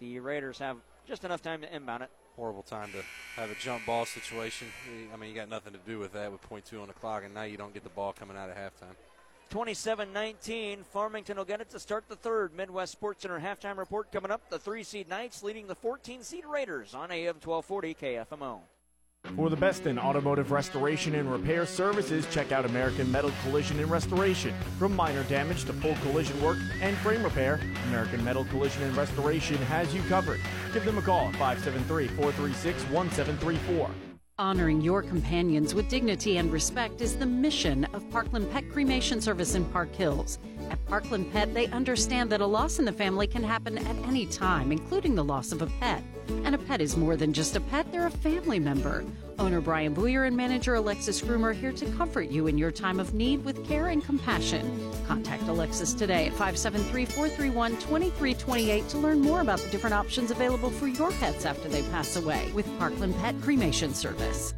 the 0.00 0.18
Raiders 0.18 0.58
have 0.58 0.78
just 1.06 1.24
enough 1.24 1.40
time 1.40 1.60
to 1.60 1.74
inbound 1.74 2.02
it. 2.02 2.10
Horrible 2.34 2.62
time 2.62 2.90
to 2.92 3.02
have 3.40 3.50
a 3.50 3.54
jump 3.54 3.86
ball 3.86 4.04
situation. 4.04 4.66
I 5.12 5.16
mean, 5.16 5.30
you 5.30 5.36
got 5.36 5.48
nothing 5.48 5.72
to 5.72 5.78
do 5.86 5.98
with 5.98 6.12
that 6.12 6.30
with 6.32 6.42
.2 6.42 6.82
on 6.82 6.88
the 6.88 6.94
clock, 6.94 7.22
and 7.24 7.32
now 7.32 7.44
you 7.44 7.56
don't 7.56 7.72
get 7.72 7.84
the 7.84 7.90
ball 7.90 8.12
coming 8.12 8.36
out 8.36 8.50
of 8.50 8.56
halftime. 8.56 8.96
27 9.50 10.12
19. 10.12 10.84
Farmington 10.84 11.36
will 11.36 11.44
get 11.44 11.60
it 11.60 11.70
to 11.70 11.80
start 11.80 12.04
the 12.08 12.16
third. 12.16 12.54
Midwest 12.56 12.92
Sports 12.92 13.22
Center 13.22 13.40
halftime 13.40 13.76
report 13.76 14.12
coming 14.12 14.30
up. 14.30 14.48
The 14.48 14.60
three 14.60 14.84
seed 14.84 15.08
Knights 15.08 15.42
leading 15.42 15.66
the 15.66 15.74
14 15.74 16.22
seed 16.22 16.44
Raiders 16.46 16.94
on 16.94 17.10
AM 17.10 17.36
1240 17.42 17.94
KFMO. 17.94 18.60
For 19.36 19.48
the 19.48 19.56
best 19.56 19.86
in 19.86 19.98
automotive 19.98 20.50
restoration 20.50 21.14
and 21.14 21.30
repair 21.30 21.64
services, 21.64 22.26
check 22.30 22.52
out 22.52 22.64
American 22.64 23.10
Metal 23.10 23.32
Collision 23.42 23.78
and 23.78 23.90
Restoration. 23.90 24.54
From 24.78 24.94
minor 24.94 25.22
damage 25.24 25.64
to 25.64 25.72
full 25.72 25.94
collision 26.02 26.40
work 26.42 26.58
and 26.80 26.96
frame 26.98 27.22
repair, 27.22 27.60
American 27.88 28.22
Metal 28.24 28.44
Collision 28.44 28.82
and 28.82 28.96
Restoration 28.96 29.56
has 29.56 29.94
you 29.94 30.02
covered. 30.02 30.40
Give 30.72 30.84
them 30.84 30.98
a 30.98 31.02
call 31.02 31.28
at 31.28 31.36
573 31.36 32.08
436 32.08 32.82
1734. 32.90 34.09
Honoring 34.40 34.80
your 34.80 35.02
companions 35.02 35.74
with 35.74 35.90
dignity 35.90 36.38
and 36.38 36.50
respect 36.50 37.02
is 37.02 37.14
the 37.14 37.26
mission 37.26 37.84
of 37.92 38.08
Parkland 38.10 38.50
Pet 38.50 38.70
Cremation 38.70 39.20
Service 39.20 39.54
in 39.54 39.66
Park 39.66 39.94
Hills. 39.94 40.38
At 40.70 40.82
Parkland 40.86 41.30
Pet, 41.30 41.52
they 41.52 41.66
understand 41.66 42.30
that 42.30 42.40
a 42.40 42.46
loss 42.46 42.78
in 42.78 42.86
the 42.86 42.92
family 42.92 43.26
can 43.26 43.42
happen 43.42 43.76
at 43.76 43.96
any 44.08 44.24
time, 44.24 44.72
including 44.72 45.14
the 45.14 45.22
loss 45.22 45.52
of 45.52 45.60
a 45.60 45.66
pet. 45.78 46.02
And 46.44 46.54
a 46.54 46.58
pet 46.58 46.80
is 46.80 46.96
more 46.96 47.16
than 47.16 47.34
just 47.34 47.54
a 47.54 47.60
pet, 47.60 47.92
they're 47.92 48.06
a 48.06 48.10
family 48.10 48.58
member. 48.58 49.04
Owner 49.40 49.62
Brian 49.62 49.94
Booyer 49.94 50.26
and 50.26 50.36
manager 50.36 50.74
Alexis 50.74 51.22
Groom 51.22 51.46
are 51.46 51.54
here 51.54 51.72
to 51.72 51.86
comfort 51.92 52.28
you 52.28 52.46
in 52.46 52.58
your 52.58 52.70
time 52.70 53.00
of 53.00 53.14
need 53.14 53.42
with 53.42 53.66
care 53.66 53.88
and 53.88 54.04
compassion. 54.04 54.92
Contact 55.06 55.42
Alexis 55.44 55.94
today 55.94 56.26
at 56.26 56.32
573 56.32 57.06
431 57.06 57.72
2328 57.72 58.88
to 58.90 58.98
learn 58.98 59.18
more 59.18 59.40
about 59.40 59.58
the 59.58 59.70
different 59.70 59.94
options 59.94 60.30
available 60.30 60.68
for 60.68 60.88
your 60.88 61.10
pets 61.12 61.46
after 61.46 61.70
they 61.70 61.80
pass 61.84 62.16
away 62.16 62.52
with 62.52 62.66
Parkland 62.78 63.16
Pet 63.16 63.34
Cremation 63.40 63.94
Service. 63.94 64.52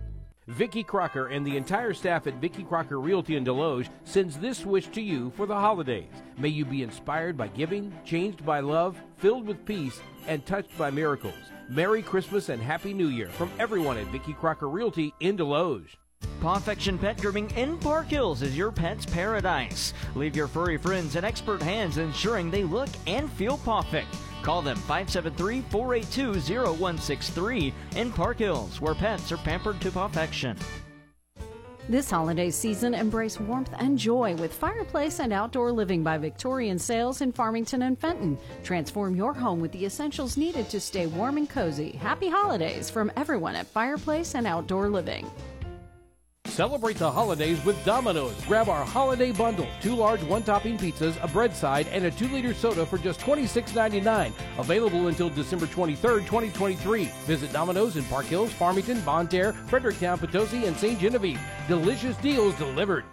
Vicki 0.49 0.83
Crocker 0.83 1.29
and 1.29 1.47
the 1.47 1.57
entire 1.57 1.95
staff 1.95 2.27
at 2.27 2.41
Vicki 2.41 2.65
Crocker 2.65 2.99
Realty 2.99 3.37
in 3.37 3.45
Desloge 3.45 3.89
sends 4.03 4.37
this 4.37 4.67
wish 4.67 4.89
to 4.89 5.01
you 5.01 5.31
for 5.37 5.47
the 5.47 5.55
holidays. 5.55 6.11
May 6.39 6.49
you 6.49 6.65
be 6.65 6.83
inspired 6.83 7.37
by 7.37 7.47
giving, 7.47 7.97
changed 8.05 8.45
by 8.45 8.59
love, 8.59 9.01
filled 9.19 9.47
with 9.47 9.65
peace, 9.65 10.01
and 10.27 10.45
touched 10.45 10.77
by 10.77 10.91
miracles. 10.91 11.35
Merry 11.75 12.03
Christmas 12.03 12.51
and 12.51 12.63
Happy 12.63 12.93
New 12.93 13.07
Year 13.07 13.31
from 13.31 13.51
everyone 13.59 13.97
at 13.97 14.07
Vicky 14.09 14.35
Crocker 14.35 14.69
Realty 14.69 15.15
in 15.21 15.39
Desloge. 15.39 15.97
Pawfection 16.43 16.99
Pet 16.99 17.19
Grooming 17.19 17.51
in 17.53 17.79
Park 17.79 18.09
Hills 18.09 18.43
is 18.43 18.55
your 18.55 18.71
pet's 18.71 19.07
paradise. 19.07 19.95
Leave 20.15 20.37
your 20.37 20.49
furry 20.49 20.77
friends 20.77 21.17
in 21.17 21.25
expert 21.25 21.63
hands, 21.63 21.97
ensuring 21.97 22.51
they 22.51 22.63
look 22.63 22.91
and 23.07 23.33
feel 23.33 23.57
perfect. 23.57 24.15
Call 24.43 24.61
them 24.61 24.77
573 24.77 25.63
482 25.71 26.35
0163 26.75 27.73
in 27.97 28.13
Park 28.13 28.41
Hills, 28.41 28.79
where 28.83 28.95
pets 28.95 29.33
are 29.33 29.39
pampered 29.39 29.81
to 29.81 29.91
perfection. 29.91 30.59
This 31.89 32.09
holiday 32.09 32.51
season, 32.51 32.95
embrace 32.95 33.41
warmth 33.41 33.75
and 33.77 33.99
joy 33.99 34.37
with 34.37 34.53
Fireplace 34.53 35.19
and 35.19 35.33
Outdoor 35.33 35.73
Living 35.73 36.05
by 36.05 36.17
Victorian 36.17 36.79
Sales 36.79 37.23
in 37.23 37.33
Farmington 37.33 37.83
and 37.83 37.99
Fenton. 37.99 38.39
Transform 38.63 39.17
your 39.17 39.35
home 39.35 39.61
with 39.61 39.73
the 39.73 39.85
essentials 39.85 40.37
needed 40.37 40.69
to 40.71 40.79
stay 40.79 41.07
warm 41.07 41.39
and 41.39 41.51
cozy. 41.51 41.91
Happy 41.93 42.29
holidays 42.29 42.89
from 42.89 43.11
everyone 43.17 43.57
at 43.57 43.67
Fireplace 43.67 44.37
and 44.37 44.47
Outdoor 44.47 44.89
Living. 44.89 45.29
Celebrate 46.53 46.99
the 46.99 47.11
holidays 47.11 47.65
with 47.65 47.83
Domino's. 47.83 48.39
Grab 48.45 48.69
our 48.69 48.85
holiday 48.85 49.33
bundle 49.33 49.67
two 49.81 49.95
large 49.95 50.23
one 50.25 50.43
topping 50.43 50.77
pizzas, 50.77 51.17
a 51.25 51.29
bread 51.29 51.57
side, 51.57 51.87
and 51.89 52.05
a 52.05 52.11
two 52.11 52.29
liter 52.29 52.53
soda 52.53 52.85
for 52.85 52.99
just 52.99 53.21
$26.99. 53.21 54.33
Available 54.59 55.09
until 55.09 55.31
December 55.31 55.65
23rd, 55.65 56.27
2023. 56.27 57.05
Visit 57.25 57.55
Domino's 57.55 57.97
in 57.97 58.05
Park 58.05 58.27
Hills, 58.27 58.53
Farmington, 58.53 59.01
Bonne 59.01 59.29
Terre, 59.29 59.55
Fredericktown, 59.67 60.19
Potosi, 60.19 60.67
and 60.67 60.77
St. 60.77 61.01
Genevieve. 61.01 61.41
Delicious 61.69 62.19
deals 62.19 62.55
delivered. 62.57 63.05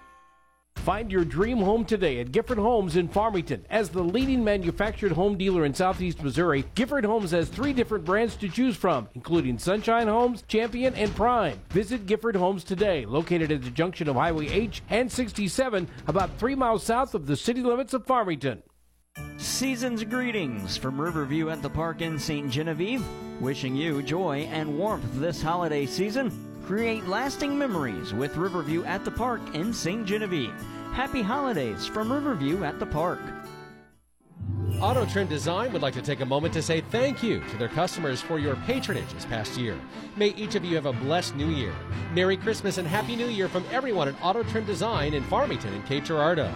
Find 0.86 1.11
your 1.11 1.25
dream 1.25 1.57
home 1.57 1.84
today 1.84 2.19
at 2.19 2.32
Gifford 2.32 2.57
Homes 2.57 2.95
in 2.95 3.09
Farmington. 3.09 3.65
As 3.69 3.89
the 3.89 4.01
leading 4.01 4.43
manufactured 4.43 5.11
home 5.11 5.38
dealer 5.38 5.65
in 5.65 5.73
southeast 5.73 6.23
Missouri, 6.23 6.63
Gifford 6.73 7.05
Homes 7.05 7.32
has 7.32 7.49
three 7.49 7.73
different 7.73 8.05
brands 8.05 8.36
to 8.38 8.47
choose 8.47 8.77
from, 8.77 9.09
including 9.13 9.59
Sunshine 9.59 10.07
Homes, 10.07 10.43
Champion, 10.47 10.95
and 10.95 11.13
Prime. 11.15 11.59
Visit 11.69 12.05
Gifford 12.05 12.36
Homes 12.36 12.63
today, 12.63 13.05
located 13.05 13.51
at 13.51 13.61
the 13.61 13.69
junction 13.69 14.07
of 14.07 14.15
Highway 14.15 14.47
H 14.47 14.82
and 14.89 15.11
67, 15.11 15.88
about 16.07 16.38
three 16.39 16.55
miles 16.55 16.84
south 16.84 17.13
of 17.13 17.27
the 17.27 17.36
city 17.36 17.61
limits 17.61 17.93
of 17.93 18.07
Farmington. 18.07 18.63
Season's 19.60 20.03
greetings 20.03 20.78
from 20.78 20.99
Riverview 20.99 21.49
at 21.49 21.62
the 21.62 21.70
Park 21.70 22.01
in 22.01 22.20
St. 22.20 22.49
Genevieve. 22.49 23.03
Wishing 23.41 23.76
you 23.76 24.01
joy 24.01 24.47
and 24.51 24.78
warmth 24.78 25.14
this 25.14 25.41
holiday 25.41 25.86
season. 25.86 26.32
Create 26.66 27.07
lasting 27.07 27.57
memories 27.57 28.14
with 28.14 28.38
Riverview 28.38 28.84
at 28.84 29.05
the 29.05 29.12
Park 29.12 29.41
in 29.55 29.74
St. 29.74 30.05
Genevieve. 30.05 30.53
Happy 30.93 31.22
holidays 31.22 31.86
from 31.86 32.12
Riverview 32.12 32.64
at 32.64 32.80
the 32.80 32.86
Park. 32.86 33.20
Auto 34.82 35.05
Trend 35.05 35.30
Design 35.30 35.74
would 35.74 35.82
like 35.82 35.93
to 35.93 36.01
take 36.01 36.22
a 36.22 36.26
moment 36.26 36.53
to 36.53 36.62
say 36.62 36.80
thank 36.80 37.24
you 37.24 37.41
to 37.49 37.57
their 37.57 37.68
customers 37.68 38.22
for 38.22 38.39
your 38.39 38.55
patronage 38.66 39.12
this 39.14 39.26
past 39.26 39.57
year. 39.57 39.78
May 40.16 40.30
each 40.30 40.55
of 40.55 40.64
you 40.64 40.76
have 40.76 40.86
a 40.86 40.93
blessed 40.93 41.36
new 41.36 41.49
year. 41.49 41.74
Merry 42.14 42.38
Christmas 42.38 42.78
and 42.78 42.88
Happy 42.88 43.16
New 43.16 43.28
Year 43.28 43.49
from 43.49 43.66
everyone 43.72 44.07
at 44.07 44.16
Auto 44.22 44.43
Trend 44.43 44.68
Design 44.68 45.14
in 45.14 45.24
Farmington 45.24 45.74
and 45.74 45.86
Cape 45.86 46.05
Girardeau. 46.05 46.53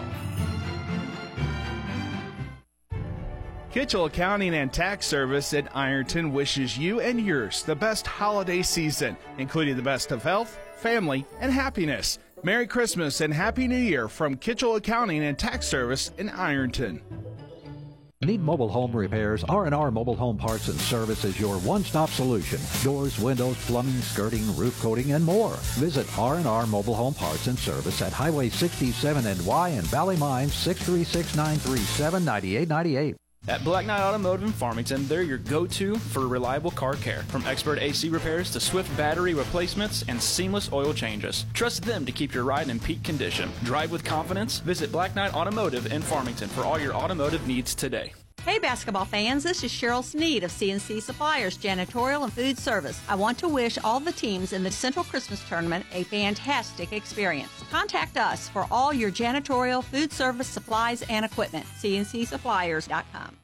Kitchell 3.74 4.04
Accounting 4.04 4.54
and 4.54 4.72
Tax 4.72 5.04
Service 5.04 5.52
at 5.52 5.76
Ironton 5.76 6.32
wishes 6.32 6.78
you 6.78 7.00
and 7.00 7.20
yours 7.20 7.64
the 7.64 7.74
best 7.74 8.06
holiday 8.06 8.62
season, 8.62 9.16
including 9.38 9.74
the 9.74 9.82
best 9.82 10.12
of 10.12 10.22
health, 10.22 10.56
family, 10.76 11.26
and 11.40 11.50
happiness. 11.50 12.20
Merry 12.44 12.68
Christmas 12.68 13.20
and 13.20 13.34
Happy 13.34 13.66
New 13.66 13.74
Year 13.74 14.06
from 14.06 14.36
Kitchell 14.36 14.76
Accounting 14.76 15.24
and 15.24 15.36
Tax 15.36 15.66
Service 15.66 16.12
in 16.18 16.28
Ironton. 16.28 17.02
Need 18.22 18.42
mobile 18.42 18.68
home 18.68 18.92
repairs? 18.92 19.42
R&R 19.42 19.90
Mobile 19.90 20.14
Home 20.14 20.38
Parts 20.38 20.68
and 20.68 20.80
Service 20.80 21.24
is 21.24 21.40
your 21.40 21.58
one-stop 21.58 22.10
solution. 22.10 22.60
Doors, 22.84 23.18
windows, 23.18 23.56
plumbing, 23.66 24.00
skirting, 24.02 24.56
roof 24.56 24.80
coating, 24.80 25.14
and 25.14 25.24
more. 25.24 25.54
Visit 25.80 26.06
R&R 26.16 26.66
Mobile 26.68 26.94
Home 26.94 27.14
Parts 27.14 27.48
and 27.48 27.58
Service 27.58 28.00
at 28.02 28.12
Highway 28.12 28.50
67 28.50 29.26
and 29.26 29.44
Y 29.44 29.70
in 29.70 29.82
Valley 29.82 30.16
Mines 30.16 30.52
636-937-9898. 30.52 33.16
At 33.46 33.62
Black 33.62 33.84
Knight 33.84 34.00
Automotive 34.00 34.46
in 34.46 34.52
Farmington, 34.52 35.06
they're 35.06 35.22
your 35.22 35.36
go 35.36 35.66
to 35.66 35.96
for 35.96 36.26
reliable 36.26 36.70
car 36.70 36.94
care. 36.94 37.24
From 37.24 37.44
expert 37.44 37.78
AC 37.78 38.08
repairs 38.08 38.50
to 38.52 38.60
swift 38.60 38.94
battery 38.96 39.34
replacements 39.34 40.02
and 40.08 40.20
seamless 40.20 40.72
oil 40.72 40.94
changes. 40.94 41.44
Trust 41.52 41.82
them 41.82 42.06
to 42.06 42.12
keep 42.12 42.32
your 42.32 42.44
ride 42.44 42.70
in 42.70 42.80
peak 42.80 43.02
condition. 43.02 43.50
Drive 43.62 43.90
with 43.92 44.02
confidence. 44.02 44.60
Visit 44.60 44.90
Black 44.90 45.14
Knight 45.14 45.34
Automotive 45.34 45.92
in 45.92 46.00
Farmington 46.00 46.48
for 46.48 46.62
all 46.62 46.78
your 46.78 46.94
automotive 46.94 47.46
needs 47.46 47.74
today. 47.74 48.14
Hey 48.44 48.58
basketball 48.58 49.06
fans, 49.06 49.42
this 49.42 49.64
is 49.64 49.72
Cheryl 49.72 50.04
Sneed 50.04 50.44
of 50.44 50.50
CNC 50.50 51.00
Suppliers 51.00 51.56
Janitorial 51.56 52.24
and 52.24 52.32
Food 52.32 52.58
Service. 52.58 53.00
I 53.08 53.14
want 53.14 53.38
to 53.38 53.48
wish 53.48 53.78
all 53.82 54.00
the 54.00 54.12
teams 54.12 54.52
in 54.52 54.62
the 54.62 54.70
Central 54.70 55.02
Christmas 55.06 55.42
Tournament 55.48 55.86
a 55.92 56.02
fantastic 56.04 56.92
experience. 56.92 57.48
Contact 57.70 58.18
us 58.18 58.50
for 58.50 58.66
all 58.70 58.92
your 58.92 59.10
janitorial, 59.10 59.82
food 59.82 60.12
service, 60.12 60.46
supplies, 60.46 61.00
and 61.08 61.24
equipment. 61.24 61.64
CNCSuppliers.com. 61.80 63.43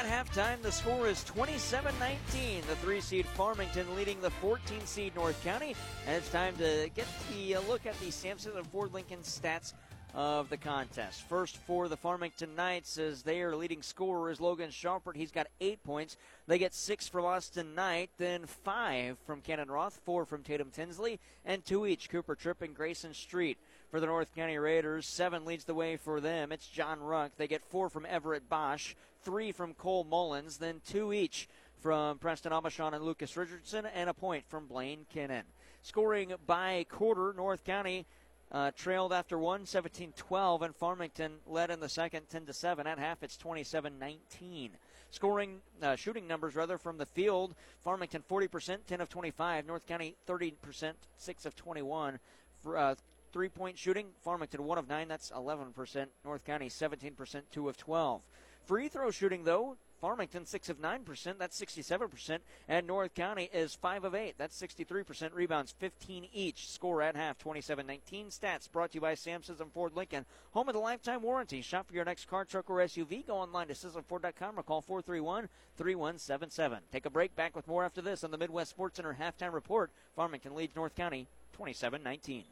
At 0.00 0.06
halftime, 0.06 0.62
the 0.62 0.72
score 0.72 1.08
is 1.08 1.22
27 1.24 1.94
19. 1.98 2.62
The 2.66 2.76
three 2.76 3.02
seed 3.02 3.26
Farmington 3.26 3.94
leading 3.94 4.18
the 4.22 4.30
14 4.30 4.86
seed 4.86 5.14
North 5.14 5.44
County. 5.44 5.76
And 6.06 6.16
it's 6.16 6.30
time 6.30 6.56
to 6.56 6.88
get 6.94 7.06
the 7.30 7.56
uh, 7.56 7.60
look 7.68 7.84
at 7.84 8.00
the 8.00 8.10
Sampson 8.10 8.52
and 8.56 8.66
Ford 8.68 8.94
Lincoln 8.94 9.18
stats 9.18 9.74
of 10.14 10.48
the 10.48 10.56
contest. 10.56 11.28
First 11.28 11.58
for 11.58 11.86
the 11.86 11.98
Farmington 11.98 12.54
Knights 12.56 12.96
as 12.96 13.22
their 13.22 13.54
leading 13.54 13.82
scorer 13.82 14.30
is 14.30 14.40
Logan 14.40 14.70
Schaupert. 14.70 15.18
He's 15.18 15.30
got 15.30 15.48
eight 15.60 15.84
points. 15.84 16.16
They 16.46 16.56
get 16.56 16.72
six 16.72 17.06
from 17.06 17.26
Austin 17.26 17.74
Knight, 17.74 18.08
then 18.16 18.46
five 18.46 19.18
from 19.26 19.42
Cannon 19.42 19.70
Roth, 19.70 20.00
four 20.06 20.24
from 20.24 20.42
Tatum 20.42 20.70
Tinsley, 20.70 21.20
and 21.44 21.62
two 21.62 21.86
each 21.86 22.08
Cooper 22.08 22.34
Tripp 22.34 22.62
and 22.62 22.74
Grayson 22.74 23.12
Street. 23.12 23.58
For 23.90 23.98
the 23.98 24.06
North 24.06 24.32
County 24.36 24.56
Raiders, 24.56 25.04
seven 25.04 25.44
leads 25.44 25.64
the 25.64 25.74
way 25.74 25.96
for 25.96 26.20
them. 26.20 26.52
It's 26.52 26.68
John 26.68 27.00
Ruck. 27.00 27.32
They 27.36 27.48
get 27.48 27.64
four 27.64 27.88
from 27.88 28.06
Everett 28.06 28.48
Bosch, 28.48 28.94
three 29.24 29.50
from 29.50 29.74
Cole 29.74 30.04
Mullins, 30.04 30.58
then 30.58 30.80
two 30.86 31.12
each 31.12 31.48
from 31.80 32.18
Preston 32.18 32.52
Aubuchon 32.52 32.94
and 32.94 33.02
Lucas 33.02 33.36
Richardson, 33.36 33.86
and 33.86 34.08
a 34.08 34.14
point 34.14 34.44
from 34.46 34.68
Blaine 34.68 35.06
Kinnan. 35.12 35.42
Scoring 35.82 36.32
by 36.46 36.86
quarter, 36.88 37.34
North 37.36 37.64
County 37.64 38.06
uh, 38.52 38.70
trailed 38.76 39.12
after 39.12 39.36
one, 39.36 39.64
17-12, 39.64 40.62
and 40.62 40.76
Farmington 40.76 41.38
led 41.48 41.70
in 41.70 41.80
the 41.80 41.88
second, 41.88 42.28
10 42.30 42.46
to 42.46 42.52
7. 42.52 42.86
At 42.86 43.00
half, 43.00 43.24
it's 43.24 43.36
27-19. 43.36 44.70
Scoring, 45.10 45.62
uh, 45.82 45.96
shooting 45.96 46.28
numbers 46.28 46.54
rather 46.54 46.78
from 46.78 46.96
the 46.96 47.06
field. 47.06 47.56
Farmington 47.82 48.22
40%, 48.30 48.78
10 48.86 49.00
of 49.00 49.08
25. 49.08 49.66
North 49.66 49.84
County 49.88 50.14
30%, 50.28 50.92
6 51.16 51.46
of 51.46 51.56
21. 51.56 52.20
For, 52.62 52.76
uh, 52.76 52.94
three-point 53.32 53.78
shooting, 53.78 54.08
Farmington 54.22 54.64
1 54.64 54.78
of 54.78 54.88
9, 54.88 55.08
that's 55.08 55.30
11%. 55.30 56.06
North 56.24 56.44
County 56.44 56.68
17%, 56.68 57.42
2 57.50 57.68
of 57.68 57.76
12. 57.76 58.22
Free 58.66 58.88
throw 58.88 59.10
shooting, 59.10 59.44
though, 59.44 59.76
Farmington, 60.00 60.46
6 60.46 60.68
of 60.70 60.80
9%. 60.80 61.38
That's 61.38 61.60
67%. 61.60 62.38
And 62.68 62.86
North 62.86 63.14
County 63.14 63.50
is 63.52 63.74
5 63.74 64.04
of 64.04 64.14
8. 64.14 64.34
That's 64.38 64.60
63%. 64.60 65.34
Rebounds, 65.34 65.74
15 65.78 66.28
each. 66.32 66.68
Score 66.68 67.02
at 67.02 67.16
half, 67.16 67.38
27 67.38 67.86
19. 67.86 68.28
Stats 68.28 68.70
brought 68.70 68.92
to 68.92 68.96
you 68.96 69.00
by 69.02 69.14
Sam 69.14 69.42
Sism 69.42 69.70
Ford 69.70 69.94
Lincoln. 69.94 70.24
Home 70.52 70.68
of 70.68 70.74
the 70.74 70.80
lifetime 70.80 71.22
warranty. 71.22 71.60
Shop 71.60 71.86
for 71.86 71.94
your 71.94 72.04
next 72.04 72.28
car, 72.28 72.44
truck, 72.44 72.70
or 72.70 72.78
SUV. 72.78 73.26
Go 73.26 73.36
online 73.36 73.68
to 73.68 73.74
SismFord.com 73.74 74.58
or 74.58 74.62
call 74.62 74.80
431 74.80 75.48
3177. 75.76 76.80
Take 76.90 77.06
a 77.06 77.10
break. 77.10 77.36
Back 77.36 77.54
with 77.54 77.68
more 77.68 77.84
after 77.84 78.00
this 78.00 78.24
on 78.24 78.30
the 78.30 78.38
Midwest 78.38 78.70
Sports 78.70 78.96
Center 78.96 79.16
halftime 79.20 79.52
report. 79.52 79.90
Farmington 80.16 80.54
leads 80.54 80.74
North 80.74 80.94
County 80.94 81.26
27 81.52 82.02
19. 82.02 82.44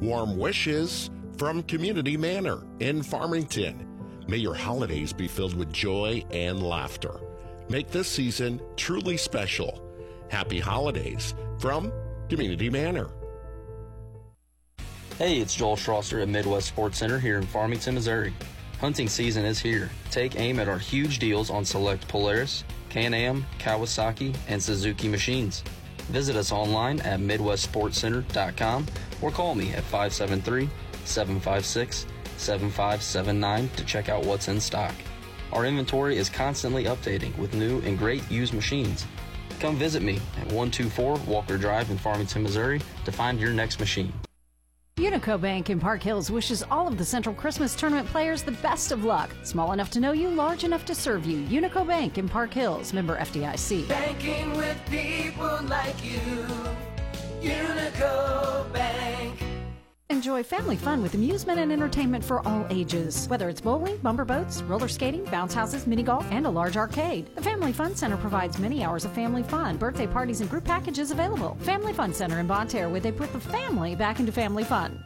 Warm 0.00 0.38
wishes 0.38 1.10
from 1.36 1.62
Community 1.64 2.16
Manor 2.16 2.62
in 2.80 3.02
Farmington. 3.02 3.86
May 4.28 4.38
your 4.38 4.54
holidays 4.54 5.12
be 5.12 5.26
filled 5.26 5.54
with 5.54 5.72
joy 5.72 6.24
and 6.30 6.62
laughter. 6.62 7.20
Make 7.68 7.90
this 7.90 8.08
season 8.08 8.60
truly 8.76 9.16
special. 9.16 9.82
Happy 10.28 10.58
holidays 10.60 11.34
from 11.58 11.92
Community 12.28 12.70
Manor. 12.70 13.10
Hey, 15.18 15.38
it's 15.38 15.54
Joel 15.54 15.76
Schlosser 15.76 16.20
at 16.20 16.28
Midwest 16.28 16.68
Sports 16.68 16.98
Center 16.98 17.18
here 17.18 17.36
in 17.36 17.44
Farmington, 17.46 17.94
Missouri. 17.94 18.32
Hunting 18.80 19.08
season 19.08 19.44
is 19.44 19.58
here. 19.58 19.90
Take 20.10 20.38
aim 20.38 20.58
at 20.58 20.68
our 20.68 20.78
huge 20.78 21.18
deals 21.18 21.50
on 21.50 21.64
select 21.64 22.08
Polaris, 22.08 22.64
Can-Am, 22.88 23.44
Kawasaki, 23.58 24.34
and 24.48 24.62
Suzuki 24.62 25.08
machines. 25.08 25.62
Visit 26.08 26.36
us 26.36 26.52
online 26.52 27.00
at 27.00 27.20
MidwestSportsCenter.com 27.20 28.86
or 29.22 29.30
call 29.30 29.54
me 29.54 29.72
at 29.72 29.84
573 29.84 30.68
756 31.04 32.06
7579 32.36 33.68
to 33.76 33.84
check 33.84 34.08
out 34.08 34.24
what's 34.24 34.48
in 34.48 34.60
stock. 34.60 34.94
Our 35.52 35.66
inventory 35.66 36.16
is 36.16 36.28
constantly 36.28 36.84
updating 36.84 37.36
with 37.36 37.54
new 37.54 37.80
and 37.80 37.98
great 37.98 38.28
used 38.30 38.54
machines. 38.54 39.06
Come 39.58 39.76
visit 39.76 40.02
me 40.02 40.16
at 40.38 40.46
124 40.46 41.16
Walker 41.26 41.58
Drive 41.58 41.90
in 41.90 41.98
Farmington, 41.98 42.42
Missouri 42.42 42.80
to 43.04 43.12
find 43.12 43.38
your 43.38 43.52
next 43.52 43.78
machine. 43.78 44.12
Unico 44.96 45.40
Bank 45.40 45.70
in 45.70 45.80
Park 45.80 46.02
Hills 46.02 46.30
wishes 46.30 46.62
all 46.70 46.86
of 46.86 46.98
the 46.98 47.04
Central 47.04 47.34
Christmas 47.34 47.74
Tournament 47.74 48.06
players 48.08 48.42
the 48.42 48.52
best 48.52 48.92
of 48.92 49.04
luck. 49.04 49.30
Small 49.44 49.72
enough 49.72 49.90
to 49.90 50.00
know 50.00 50.12
you, 50.12 50.28
large 50.28 50.64
enough 50.64 50.84
to 50.84 50.94
serve 50.94 51.24
you. 51.24 51.38
Unico 51.46 51.86
Bank 51.86 52.18
in 52.18 52.28
Park 52.28 52.52
Hills, 52.52 52.92
member 52.92 53.16
FDIC. 53.16 53.88
Banking 53.88 54.54
with 54.56 54.78
people 54.90 55.58
like 55.64 56.04
you. 56.04 56.89
Unico 57.42 58.72
Bank. 58.72 59.42
Enjoy 60.10 60.42
family 60.42 60.76
fun 60.76 61.02
with 61.02 61.14
amusement 61.14 61.58
and 61.58 61.72
entertainment 61.72 62.22
for 62.22 62.46
all 62.46 62.66
ages. 62.68 63.26
Whether 63.28 63.48
it's 63.48 63.60
bowling, 63.60 63.96
bumper 63.98 64.24
boats, 64.24 64.62
roller 64.62 64.88
skating, 64.88 65.24
bounce 65.24 65.54
houses, 65.54 65.86
mini 65.86 66.02
golf, 66.02 66.26
and 66.30 66.46
a 66.46 66.50
large 66.50 66.76
arcade. 66.76 67.34
The 67.34 67.42
Family 67.42 67.72
Fun 67.72 67.96
Center 67.96 68.16
provides 68.16 68.58
many 68.58 68.84
hours 68.84 69.04
of 69.04 69.12
family 69.12 69.42
fun, 69.42 69.76
birthday 69.76 70.06
parties, 70.06 70.40
and 70.40 70.50
group 70.50 70.64
packages 70.64 71.10
available. 71.10 71.56
Family 71.60 71.92
Fun 71.92 72.12
Center 72.12 72.38
in 72.40 72.46
Bonne 72.46 72.68
Terre, 72.68 72.88
where 72.88 73.00
they 73.00 73.12
put 73.12 73.32
the 73.32 73.40
family 73.40 73.94
back 73.94 74.20
into 74.20 74.32
family 74.32 74.64
fun. 74.64 75.02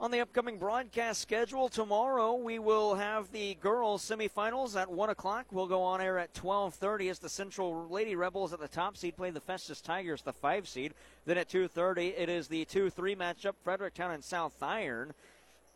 On 0.00 0.12
the 0.12 0.20
upcoming 0.20 0.58
broadcast 0.58 1.20
schedule 1.20 1.68
tomorrow, 1.68 2.36
we 2.36 2.60
will 2.60 2.94
have 2.94 3.32
the 3.32 3.56
girls 3.56 4.00
semifinals 4.08 4.80
at 4.80 4.88
one 4.88 5.10
o'clock. 5.10 5.46
We'll 5.50 5.66
go 5.66 5.82
on 5.82 6.00
air 6.00 6.20
at 6.20 6.32
twelve 6.34 6.74
thirty 6.74 7.08
as 7.08 7.18
the 7.18 7.28
Central 7.28 7.88
Lady 7.88 8.14
Rebels 8.14 8.52
at 8.52 8.60
the 8.60 8.68
top 8.68 8.96
seed 8.96 9.16
play 9.16 9.30
the 9.30 9.40
Festus 9.40 9.80
Tigers, 9.80 10.22
the 10.22 10.32
five 10.32 10.68
seed. 10.68 10.94
Then 11.26 11.36
at 11.36 11.48
two 11.48 11.66
thirty, 11.66 12.10
it 12.10 12.28
is 12.28 12.46
the 12.46 12.64
two-three 12.66 13.16
matchup, 13.16 13.54
Fredericktown 13.64 14.12
and 14.12 14.22
South 14.22 14.62
Iron. 14.62 15.14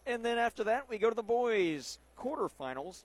And 0.07 0.25
then 0.25 0.39
after 0.39 0.63
that, 0.65 0.89
we 0.89 0.99
go 0.99 1.09
to 1.09 1.17
the 1.17 1.23
boys 1.25 1.99
quarterfinals. 2.17 3.03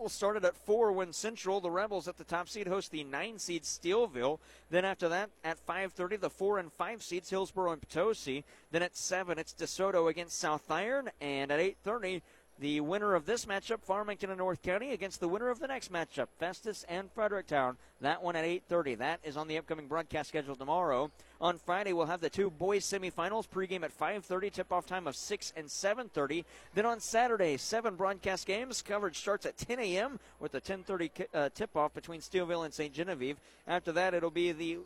We'll 0.00 0.08
start 0.08 0.38
it 0.38 0.46
at 0.46 0.56
four 0.56 0.92
when 0.92 1.12
Central, 1.12 1.60
the 1.60 1.70
Rebels 1.70 2.08
at 2.08 2.16
the 2.16 2.24
top 2.24 2.48
seed, 2.48 2.66
host 2.66 2.90
the 2.90 3.04
nine 3.04 3.38
seed 3.38 3.64
Steelville. 3.64 4.38
Then 4.70 4.86
after 4.86 5.10
that, 5.10 5.28
at 5.44 5.58
5:30, 5.58 6.16
the 6.16 6.30
four 6.30 6.58
and 6.58 6.72
five 6.72 7.02
seeds 7.02 7.28
Hillsboro 7.28 7.72
and 7.72 7.82
Potosi. 7.82 8.42
Then 8.70 8.82
at 8.82 8.96
seven, 8.96 9.38
it's 9.38 9.52
DeSoto 9.52 10.08
against 10.08 10.38
South 10.38 10.70
Iron, 10.70 11.10
and 11.20 11.52
at 11.52 11.60
8:30. 11.60 12.22
The 12.60 12.80
winner 12.80 13.14
of 13.14 13.24
this 13.24 13.46
matchup, 13.46 13.80
Farmington 13.80 14.28
and 14.28 14.36
North 14.36 14.60
County, 14.60 14.92
against 14.92 15.18
the 15.18 15.28
winner 15.28 15.48
of 15.48 15.60
the 15.60 15.66
next 15.66 15.90
matchup, 15.90 16.26
Festus 16.38 16.84
and 16.90 17.10
Fredericktown. 17.10 17.78
That 18.02 18.22
one 18.22 18.36
at 18.36 18.44
8:30. 18.44 18.96
That 18.96 19.20
is 19.24 19.38
on 19.38 19.48
the 19.48 19.56
upcoming 19.56 19.86
broadcast 19.86 20.28
schedule 20.28 20.54
tomorrow. 20.54 21.10
On 21.40 21.56
Friday, 21.56 21.94
we'll 21.94 22.04
have 22.04 22.20
the 22.20 22.28
two 22.28 22.50
boys 22.50 22.84
semifinals 22.84 23.48
pregame 23.48 23.82
at 23.82 23.92
5:30, 23.92 24.50
tip-off 24.50 24.84
time 24.84 25.06
of 25.06 25.16
6 25.16 25.54
and 25.56 25.70
7:30. 25.70 26.44
Then 26.74 26.84
on 26.84 27.00
Saturday, 27.00 27.56
seven 27.56 27.96
broadcast 27.96 28.46
games. 28.46 28.82
Coverage 28.82 29.16
starts 29.16 29.46
at 29.46 29.56
10 29.56 29.78
a.m. 29.78 30.20
with 30.38 30.52
the 30.52 30.60
10:30 30.60 31.26
uh, 31.32 31.48
tip-off 31.54 31.94
between 31.94 32.20
Steelville 32.20 32.66
and 32.66 32.74
St. 32.74 32.92
Genevieve. 32.92 33.38
After 33.66 33.90
that, 33.92 34.12
it'll 34.12 34.30
be 34.30 34.52
the 34.52 34.80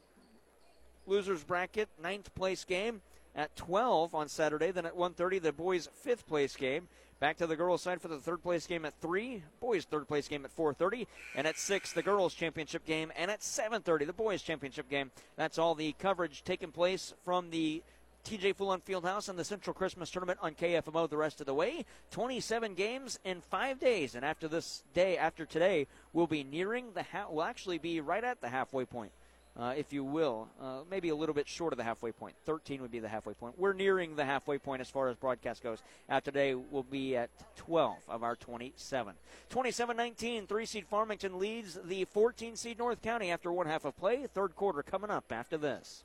losers 1.08 1.42
bracket 1.42 1.88
ninth 2.00 2.32
place 2.36 2.62
game 2.62 3.02
at 3.34 3.56
12 3.56 4.14
on 4.14 4.28
Saturday. 4.28 4.70
Then 4.70 4.86
at 4.86 4.96
1:30, 4.96 5.42
the 5.42 5.52
boys' 5.52 5.88
fifth 5.92 6.24
place 6.28 6.54
game. 6.54 6.86
Back 7.24 7.38
to 7.38 7.46
the 7.46 7.56
girls' 7.56 7.80
side 7.80 8.02
for 8.02 8.08
the 8.08 8.18
third 8.18 8.42
place 8.42 8.66
game 8.66 8.84
at 8.84 9.00
three. 9.00 9.42
Boys' 9.58 9.86
third 9.86 10.06
place 10.06 10.28
game 10.28 10.44
at 10.44 10.54
4:30, 10.54 11.06
and 11.34 11.46
at 11.46 11.56
six, 11.56 11.90
the 11.90 12.02
girls' 12.02 12.34
championship 12.34 12.84
game, 12.84 13.10
and 13.16 13.30
at 13.30 13.42
7:30, 13.42 14.04
the 14.04 14.12
boys' 14.12 14.42
championship 14.42 14.90
game. 14.90 15.10
That's 15.34 15.56
all 15.56 15.74
the 15.74 15.94
coverage 15.94 16.44
taking 16.44 16.70
place 16.70 17.14
from 17.24 17.48
the 17.48 17.82
TJ 18.24 18.52
Fulon 18.52 18.82
Fieldhouse 18.82 19.30
and 19.30 19.38
the 19.38 19.44
Central 19.44 19.72
Christmas 19.72 20.10
Tournament 20.10 20.38
on 20.42 20.54
KFMO 20.54 21.08
the 21.08 21.16
rest 21.16 21.40
of 21.40 21.46
the 21.46 21.54
way. 21.54 21.86
27 22.10 22.74
games 22.74 23.18
in 23.24 23.40
five 23.40 23.80
days, 23.80 24.14
and 24.14 24.22
after 24.22 24.46
this 24.46 24.82
day, 24.92 25.16
after 25.16 25.46
today, 25.46 25.86
we'll 26.12 26.26
be 26.26 26.44
nearing 26.44 26.92
the 26.92 27.04
ha- 27.04 27.28
we'll 27.30 27.44
actually 27.44 27.78
be 27.78 28.02
right 28.02 28.22
at 28.22 28.42
the 28.42 28.50
halfway 28.50 28.84
point 28.84 29.12
uh, 29.58 29.74
if 29.76 29.92
you 29.92 30.04
will. 30.04 30.48
Uh, 30.60 30.80
maybe 30.90 31.08
a 31.08 31.14
little 31.14 31.34
bit 31.34 31.48
short 31.48 31.72
of 31.72 31.76
the 31.76 31.84
halfway 31.84 32.12
point. 32.12 32.34
13 32.44 32.82
would 32.82 32.90
be 32.90 32.98
the 32.98 33.08
halfway 33.08 33.34
point. 33.34 33.58
We're 33.58 33.72
nearing 33.72 34.16
the 34.16 34.24
halfway 34.24 34.58
point 34.58 34.80
as 34.80 34.88
far 34.88 35.08
as 35.08 35.16
broadcast 35.16 35.62
goes. 35.62 35.82
After 36.08 36.30
today, 36.30 36.54
we'll 36.54 36.82
be 36.82 37.16
at 37.16 37.30
12 37.56 37.96
of 38.08 38.22
our 38.22 38.36
27. 38.36 39.14
27 39.50 39.96
19, 39.96 40.46
three 40.46 40.66
seed 40.66 40.86
Farmington 40.86 41.38
leads 41.38 41.78
the 41.84 42.04
14 42.06 42.56
seed 42.56 42.78
North 42.78 43.02
County 43.02 43.30
after 43.30 43.52
one 43.52 43.66
half 43.66 43.84
of 43.84 43.96
play. 43.96 44.26
Third 44.32 44.56
quarter 44.56 44.82
coming 44.82 45.10
up 45.10 45.30
after 45.30 45.56
this. 45.56 46.04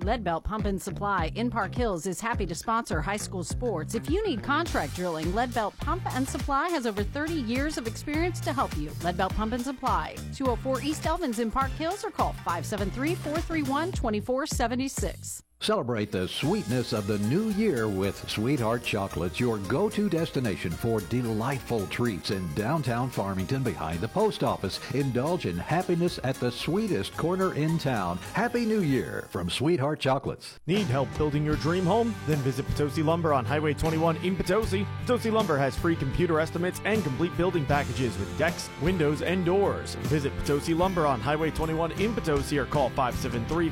Leadbelt 0.00 0.44
Pump 0.44 0.64
and 0.64 0.80
Supply 0.80 1.30
in 1.34 1.50
Park 1.50 1.74
Hills 1.74 2.06
is 2.06 2.20
happy 2.20 2.46
to 2.46 2.54
sponsor 2.54 3.02
high 3.02 3.18
school 3.18 3.44
sports. 3.44 3.94
If 3.94 4.08
you 4.08 4.26
need 4.26 4.42
contract 4.42 4.96
drilling, 4.96 5.26
Leadbelt 5.26 5.76
Pump 5.76 6.02
and 6.14 6.26
Supply 6.26 6.68
has 6.68 6.86
over 6.86 7.04
30 7.04 7.34
years 7.34 7.76
of 7.76 7.86
experience 7.86 8.40
to 8.40 8.52
help 8.52 8.74
you. 8.78 8.88
Leadbelt 9.00 9.34
Pump 9.36 9.52
and 9.52 9.62
Supply, 9.62 10.14
204 10.34 10.82
East 10.82 11.02
Elvins 11.02 11.38
in 11.38 11.50
Park 11.50 11.70
Hills, 11.72 12.02
or 12.04 12.10
call 12.10 12.32
573 12.44 13.14
431 13.14 13.92
2476. 13.92 15.42
Celebrate 15.62 16.10
the 16.10 16.26
sweetness 16.26 16.94
of 16.94 17.06
the 17.06 17.18
new 17.18 17.50
year 17.50 17.86
with 17.86 18.26
Sweetheart 18.30 18.82
Chocolates, 18.82 19.38
your 19.38 19.58
go-to 19.58 20.08
destination 20.08 20.70
for 20.70 21.02
delightful 21.02 21.86
treats 21.88 22.30
in 22.30 22.48
downtown 22.54 23.10
Farmington 23.10 23.62
behind 23.62 24.00
the 24.00 24.08
post 24.08 24.42
office. 24.42 24.80
Indulge 24.94 25.44
in 25.44 25.58
happiness 25.58 26.18
at 26.24 26.36
the 26.36 26.50
sweetest 26.50 27.14
corner 27.18 27.52
in 27.56 27.76
town. 27.76 28.18
Happy 28.32 28.64
New 28.64 28.80
Year 28.80 29.28
from 29.28 29.50
Sweetheart 29.50 30.00
Chocolates. 30.00 30.58
Need 30.66 30.86
help 30.86 31.14
building 31.18 31.44
your 31.44 31.56
dream 31.56 31.84
home? 31.84 32.14
Then 32.26 32.38
visit 32.38 32.66
Potosi 32.68 33.02
Lumber 33.02 33.34
on 33.34 33.44
Highway 33.44 33.74
21 33.74 34.16
in 34.24 34.36
Potosi. 34.36 34.86
Potosi 35.02 35.30
Lumber 35.30 35.58
has 35.58 35.76
free 35.76 35.94
computer 35.94 36.40
estimates 36.40 36.80
and 36.86 37.04
complete 37.04 37.36
building 37.36 37.66
packages 37.66 38.16
with 38.16 38.38
decks, 38.38 38.70
windows, 38.80 39.20
and 39.20 39.44
doors. 39.44 39.96
Visit 40.06 40.32
Potosi 40.38 40.72
Lumber 40.72 41.06
on 41.06 41.20
Highway 41.20 41.50
21 41.50 41.92
in 41.92 42.14
Potosi 42.14 42.56
or 42.56 42.64
call 42.64 42.88
573 42.88 43.68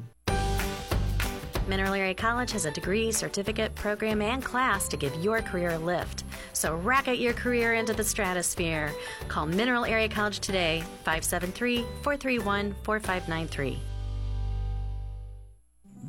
438 0.00 0.30
6161. 0.30 1.68
Mineral 1.68 1.94
Area 1.94 2.14
College 2.14 2.52
has 2.52 2.64
a 2.64 2.70
degree, 2.70 3.12
certificate, 3.12 3.74
program, 3.74 4.22
and 4.22 4.44
class 4.44 4.88
to 4.88 4.96
give 4.96 5.14
your 5.16 5.40
career 5.42 5.70
a 5.70 5.78
lift. 5.78 6.24
So 6.52 6.74
rocket 6.76 7.18
your 7.18 7.32
career 7.32 7.74
into 7.74 7.92
the 7.92 8.04
stratosphere. 8.04 8.92
Call 9.28 9.46
Mineral 9.46 9.84
Area 9.84 10.08
College 10.08 10.40
today, 10.40 10.82
573 11.04 11.84
431 12.02 12.74
4593. 12.82 13.80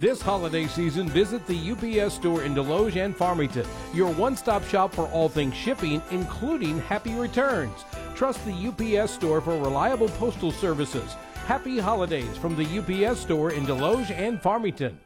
This 0.01 0.19
holiday 0.19 0.65
season, 0.65 1.07
visit 1.09 1.45
the 1.45 1.71
UPS 1.71 2.15
store 2.15 2.43
in 2.43 2.55
Desloge 2.55 2.95
and 2.95 3.15
Farmington, 3.15 3.67
your 3.93 4.11
one 4.13 4.35
stop 4.35 4.63
shop 4.63 4.91
for 4.91 5.05
all 5.09 5.29
things 5.29 5.53
shipping, 5.53 6.01
including 6.09 6.79
happy 6.81 7.13
returns. 7.13 7.85
Trust 8.15 8.43
the 8.43 8.51
UPS 8.51 9.11
store 9.11 9.41
for 9.41 9.55
reliable 9.59 10.09
postal 10.09 10.51
services. 10.51 11.15
Happy 11.51 11.79
holidays 11.79 12.37
from 12.37 12.55
the 12.55 12.63
UPS 12.79 13.19
store 13.19 13.51
in 13.51 13.65
Desloge 13.65 14.09
and 14.11 14.41
Farmington. 14.41 14.97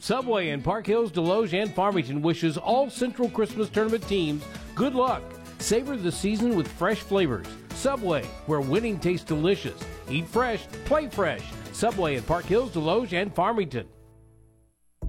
Subway 0.00 0.50
in 0.50 0.60
Park 0.60 0.86
Hills, 0.86 1.10
Desloge, 1.10 1.54
and 1.54 1.74
Farmington 1.74 2.20
wishes 2.20 2.58
all 2.58 2.90
Central 2.90 3.30
Christmas 3.30 3.70
Tournament 3.70 4.06
teams 4.06 4.44
good 4.74 4.94
luck. 4.94 5.22
Savor 5.60 5.96
the 5.96 6.12
season 6.12 6.54
with 6.54 6.68
fresh 6.68 6.98
flavors. 6.98 7.46
Subway, 7.70 8.24
where 8.44 8.60
winning 8.60 9.00
tastes 9.00 9.24
delicious. 9.24 9.82
Eat 10.10 10.28
fresh, 10.28 10.68
play 10.84 11.08
fresh. 11.08 11.40
Subway 11.72 12.16
in 12.16 12.22
Park 12.22 12.44
Hills, 12.44 12.72
Desloge, 12.72 13.14
and 13.14 13.34
Farmington. 13.34 13.88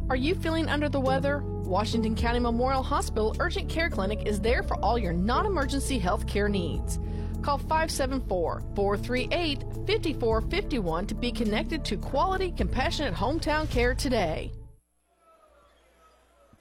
Are 0.10 0.16
you 0.16 0.34
feeling 0.34 0.70
under 0.70 0.88
the 0.88 1.02
weather? 1.02 1.44
Washington 1.44 2.16
County 2.16 2.40
Memorial 2.40 2.84
Hospital 2.84 3.36
Urgent 3.42 3.68
Care 3.68 3.90
Clinic 3.90 4.26
is 4.26 4.40
there 4.40 4.64
for 4.64 4.78
all 4.78 4.98
your 4.98 5.12
non 5.12 5.46
emergency 5.46 6.00
health 6.00 6.26
care 6.26 6.48
needs. 6.48 7.00
Call 7.42 7.58
574 7.58 8.64
438 8.76 9.60
5451 9.88 11.08
to 11.08 11.16
be 11.16 11.32
connected 11.32 11.86
to 11.86 11.98
quality, 11.98 12.52
compassionate 12.52 13.14
hometown 13.14 13.70
care 13.70 13.94
today. 13.94 14.52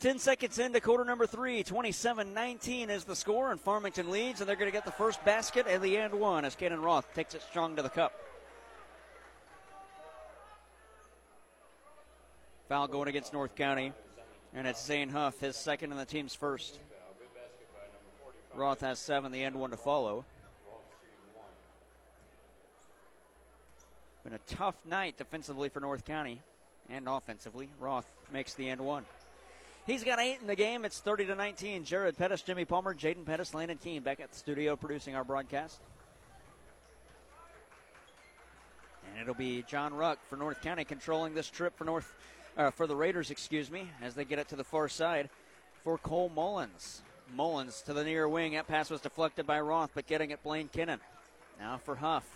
10 0.01 0.21
seconds 0.21 0.61
into 0.61 0.81
quarter 0.81 1.05
number 1.05 1.27
three. 1.27 1.65
27 1.65 2.33
19 2.33 2.91
is 2.91 3.05
the 3.05 3.17
score, 3.17 3.51
and 3.51 3.61
Farmington 3.61 4.11
leads, 4.11 4.41
and 4.41 4.49
they're 4.49 4.57
going 4.57 4.71
to 4.71 4.77
get 4.77 4.85
the 4.85 4.93
first 4.93 5.25
basket 5.25 5.67
and 5.69 5.83
the 5.83 5.97
end 5.97 6.15
one 6.15 6.45
as 6.45 6.55
Cannon 6.55 6.81
Roth 6.81 7.13
takes 7.15 7.35
it 7.35 7.43
strong 7.43 7.75
to 7.77 7.83
the 7.83 7.89
cup. 7.89 8.13
Foul 12.69 12.87
going 12.87 13.09
against 13.09 13.33
North 13.33 13.57
County, 13.57 13.93
and 14.55 14.67
it's 14.67 14.85
Zane 14.85 15.09
Huff, 15.09 15.41
his 15.41 15.57
second 15.57 15.91
and 15.91 16.01
the 16.01 16.05
team's 16.05 16.35
first. 16.35 16.79
Roth 18.55 18.81
has 18.83 18.99
seven, 18.99 19.33
the 19.33 19.43
end 19.43 19.57
one 19.57 19.71
to 19.71 19.77
follow. 19.77 20.25
Been 24.29 24.35
a 24.35 24.55
tough 24.57 24.75
night 24.85 25.17
defensively 25.17 25.71
for 25.71 25.81
North 25.81 26.05
County 26.05 26.43
and 26.91 27.09
offensively. 27.09 27.71
Roth 27.81 28.05
makes 28.31 28.53
the 28.53 28.69
end 28.69 28.79
one. 28.79 29.07
He's 29.87 30.05
got 30.05 30.21
eight 30.21 30.37
in 30.43 30.47
the 30.47 30.55
game. 30.55 30.85
It's 30.85 31.01
30 31.01 31.25
to 31.27 31.35
19. 31.35 31.85
Jared 31.85 32.19
Pettis, 32.19 32.43
Jimmy 32.43 32.67
Palmer, 32.67 32.95
Jaden 32.95 33.25
Pettis, 33.25 33.55
Landon 33.55 33.79
Keene 33.79 34.03
back 34.03 34.21
at 34.21 34.31
the 34.31 34.37
studio 34.37 34.77
producing 34.77 35.17
our 35.17 35.25
broadcast. 35.25 35.81
And 39.11 39.23
it'll 39.23 39.33
be 39.33 39.65
John 39.67 39.95
Ruck 39.95 40.19
for 40.29 40.37
North 40.37 40.61
County 40.61 40.85
controlling 40.85 41.33
this 41.33 41.49
trip 41.49 41.75
for 41.79 41.85
North 41.85 42.15
uh, 42.59 42.71
for 42.71 42.87
the 42.87 42.97
Raiders, 42.97 43.31
excuse 43.31 43.71
me, 43.71 43.89
as 44.03 44.13
they 44.13 44.27
get 44.27 44.39
it 44.39 44.49
to 44.49 44.57
the 44.57 44.65
far 44.65 44.91
side 44.91 45.31
for 45.85 45.97
Cole 45.97 46.31
Mullins. 46.35 47.01
Mullins 47.35 47.81
to 47.87 47.95
the 47.95 48.05
near 48.05 48.29
wing. 48.29 48.53
That 48.53 48.69
pass 48.69 48.91
was 48.91 49.01
deflected 49.01 49.47
by 49.47 49.59
Roth, 49.59 49.93
but 49.95 50.07
getting 50.07 50.33
it 50.33 50.43
Blaine 50.43 50.69
Kinnan. 50.69 50.99
Now 51.59 51.81
for 51.83 51.95
Huff. 51.95 52.29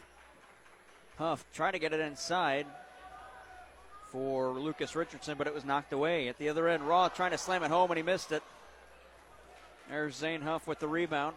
Huff 1.18 1.44
trying 1.52 1.72
to 1.72 1.78
get 1.78 1.92
it 1.92 2.00
inside 2.00 2.66
for 4.10 4.50
Lucas 4.50 4.94
Richardson, 4.94 5.36
but 5.38 5.46
it 5.46 5.54
was 5.54 5.64
knocked 5.64 5.92
away. 5.92 6.28
At 6.28 6.38
the 6.38 6.48
other 6.48 6.68
end, 6.68 6.82
Roth 6.82 7.14
trying 7.14 7.30
to 7.30 7.38
slam 7.38 7.62
it 7.62 7.70
home, 7.70 7.90
and 7.90 7.96
he 7.96 8.02
missed 8.02 8.32
it. 8.32 8.42
There's 9.88 10.16
Zane 10.16 10.42
Huff 10.42 10.66
with 10.66 10.78
the 10.78 10.88
rebound. 10.88 11.36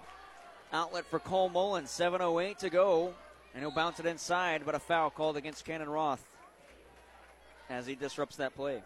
Outlet 0.74 1.06
for 1.06 1.20
Cole 1.20 1.50
Mullins. 1.50 1.90
7.08 1.90 2.58
to 2.60 2.70
go. 2.70 3.14
And 3.54 3.64
he'll 3.64 3.72
bounce 3.72 4.00
it 4.02 4.06
inside, 4.06 4.64
but 4.66 4.76
a 4.76 4.80
foul 4.80 5.10
called 5.10 5.38
against 5.38 5.64
Cannon 5.64 5.90
Roth 5.90 6.22
as 7.70 7.88
he 7.88 7.96
disrupts 7.96 8.36
that 8.36 8.56
play. 8.56 8.82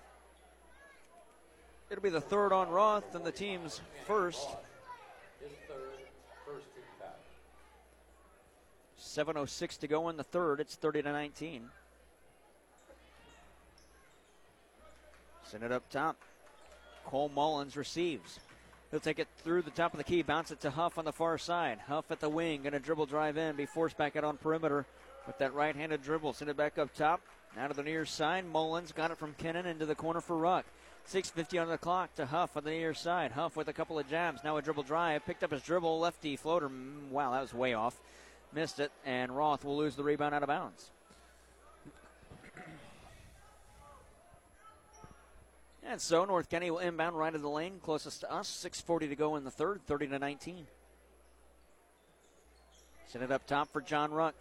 It'll 1.89 2.03
be 2.03 2.09
the 2.11 2.21
third 2.21 2.53
on 2.53 2.69
Roth 2.69 3.15
and 3.15 3.25
the 3.25 3.31
team's 3.31 3.81
first. 4.05 4.47
7.06 9.09 9.79
to 9.79 9.87
go 9.87 10.09
in 10.09 10.17
the 10.17 10.23
third. 10.23 10.59
It's 10.59 10.75
30 10.75 11.03
to 11.03 11.11
19. 11.11 11.69
Send 15.43 15.63
it 15.63 15.71
up 15.71 15.89
top. 15.89 16.15
Cole 17.05 17.31
Mullins 17.33 17.75
receives. 17.75 18.39
He'll 18.91 18.99
take 18.99 19.19
it 19.19 19.27
through 19.43 19.63
the 19.63 19.71
top 19.71 19.93
of 19.93 19.97
the 19.97 20.03
key, 20.03 20.21
bounce 20.21 20.51
it 20.51 20.61
to 20.61 20.69
Huff 20.69 20.97
on 20.97 21.05
the 21.05 21.11
far 21.11 21.37
side. 21.37 21.79
Huff 21.87 22.11
at 22.11 22.19
the 22.19 22.29
wing, 22.29 22.61
going 22.61 22.73
to 22.73 22.79
dribble 22.79 23.07
drive 23.07 23.37
in, 23.37 23.55
be 23.55 23.65
forced 23.65 23.97
back 23.97 24.15
out 24.15 24.23
on 24.23 24.37
perimeter 24.37 24.85
with 25.25 25.37
that 25.39 25.53
right 25.53 25.75
handed 25.75 26.03
dribble. 26.03 26.33
Send 26.33 26.49
it 26.49 26.57
back 26.57 26.77
up 26.77 26.93
top. 26.93 27.21
Now 27.55 27.67
to 27.67 27.73
the 27.73 27.83
near 27.83 28.05
side. 28.05 28.45
Mullins 28.45 28.91
got 28.91 29.11
it 29.11 29.17
from 29.17 29.33
Kinnan 29.35 29.65
into 29.65 29.85
the 29.87 29.95
corner 29.95 30.21
for 30.21 30.37
Ruck. 30.37 30.65
6.50 31.11 31.61
on 31.61 31.67
the 31.67 31.77
clock 31.79 32.13
to 32.15 32.27
Huff 32.27 32.55
on 32.55 32.63
the 32.63 32.69
near 32.69 32.93
side. 32.93 33.31
Huff 33.31 33.55
with 33.55 33.67
a 33.67 33.73
couple 33.73 33.97
of 33.97 34.07
jabs. 34.07 34.43
Now 34.43 34.57
a 34.57 34.61
dribble 34.61 34.83
drive. 34.83 35.25
Picked 35.25 35.43
up 35.43 35.51
his 35.51 35.63
dribble. 35.63 35.99
Lefty 35.99 36.35
floater. 36.35 36.69
Mm, 36.69 37.09
wow, 37.09 37.31
that 37.31 37.41
was 37.41 37.53
way 37.53 37.73
off. 37.73 37.99
Missed 38.53 38.79
it. 38.79 38.91
And 39.05 39.35
Roth 39.35 39.63
will 39.63 39.77
lose 39.77 39.95
the 39.95 40.03
rebound 40.03 40.35
out 40.35 40.43
of 40.43 40.47
bounds. 40.47 40.91
And 45.83 45.99
so 45.99 46.23
North 46.23 46.49
County 46.49 46.69
will 46.69 46.79
inbound 46.79 47.17
right 47.17 47.33
of 47.33 47.41
the 47.41 47.49
lane, 47.49 47.79
closest 47.81 48.21
to 48.21 48.31
us. 48.31 48.47
6:40 48.47 49.09
to 49.09 49.15
go 49.15 49.35
in 49.37 49.43
the 49.43 49.51
third, 49.51 49.81
30 49.87 50.07
to 50.09 50.19
19. 50.19 50.67
Send 53.07 53.23
it 53.23 53.31
up 53.31 53.47
top 53.47 53.69
for 53.73 53.81
John 53.81 54.11
Ruck. 54.11 54.35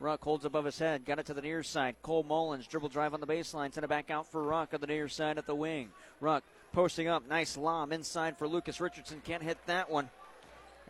Ruck 0.00 0.24
holds 0.24 0.44
above 0.44 0.64
his 0.64 0.78
head, 0.78 1.04
got 1.04 1.20
it 1.20 1.26
to 1.26 1.34
the 1.34 1.42
near 1.42 1.62
side. 1.62 1.94
Cole 2.02 2.24
Mullins 2.24 2.66
dribble 2.66 2.88
drive 2.88 3.14
on 3.14 3.20
the 3.20 3.26
baseline, 3.26 3.72
send 3.72 3.84
it 3.84 3.88
back 3.88 4.10
out 4.10 4.26
for 4.26 4.42
Ruck 4.42 4.74
on 4.74 4.80
the 4.80 4.88
near 4.88 5.08
side 5.08 5.38
at 5.38 5.46
the 5.46 5.54
wing. 5.54 5.92
Ruck 6.20 6.42
posting 6.72 7.06
up, 7.06 7.28
nice 7.28 7.56
lob 7.56 7.92
inside 7.92 8.36
for 8.36 8.48
Lucas 8.48 8.80
Richardson, 8.80 9.22
can't 9.24 9.44
hit 9.44 9.64
that 9.66 9.88
one. 9.88 10.10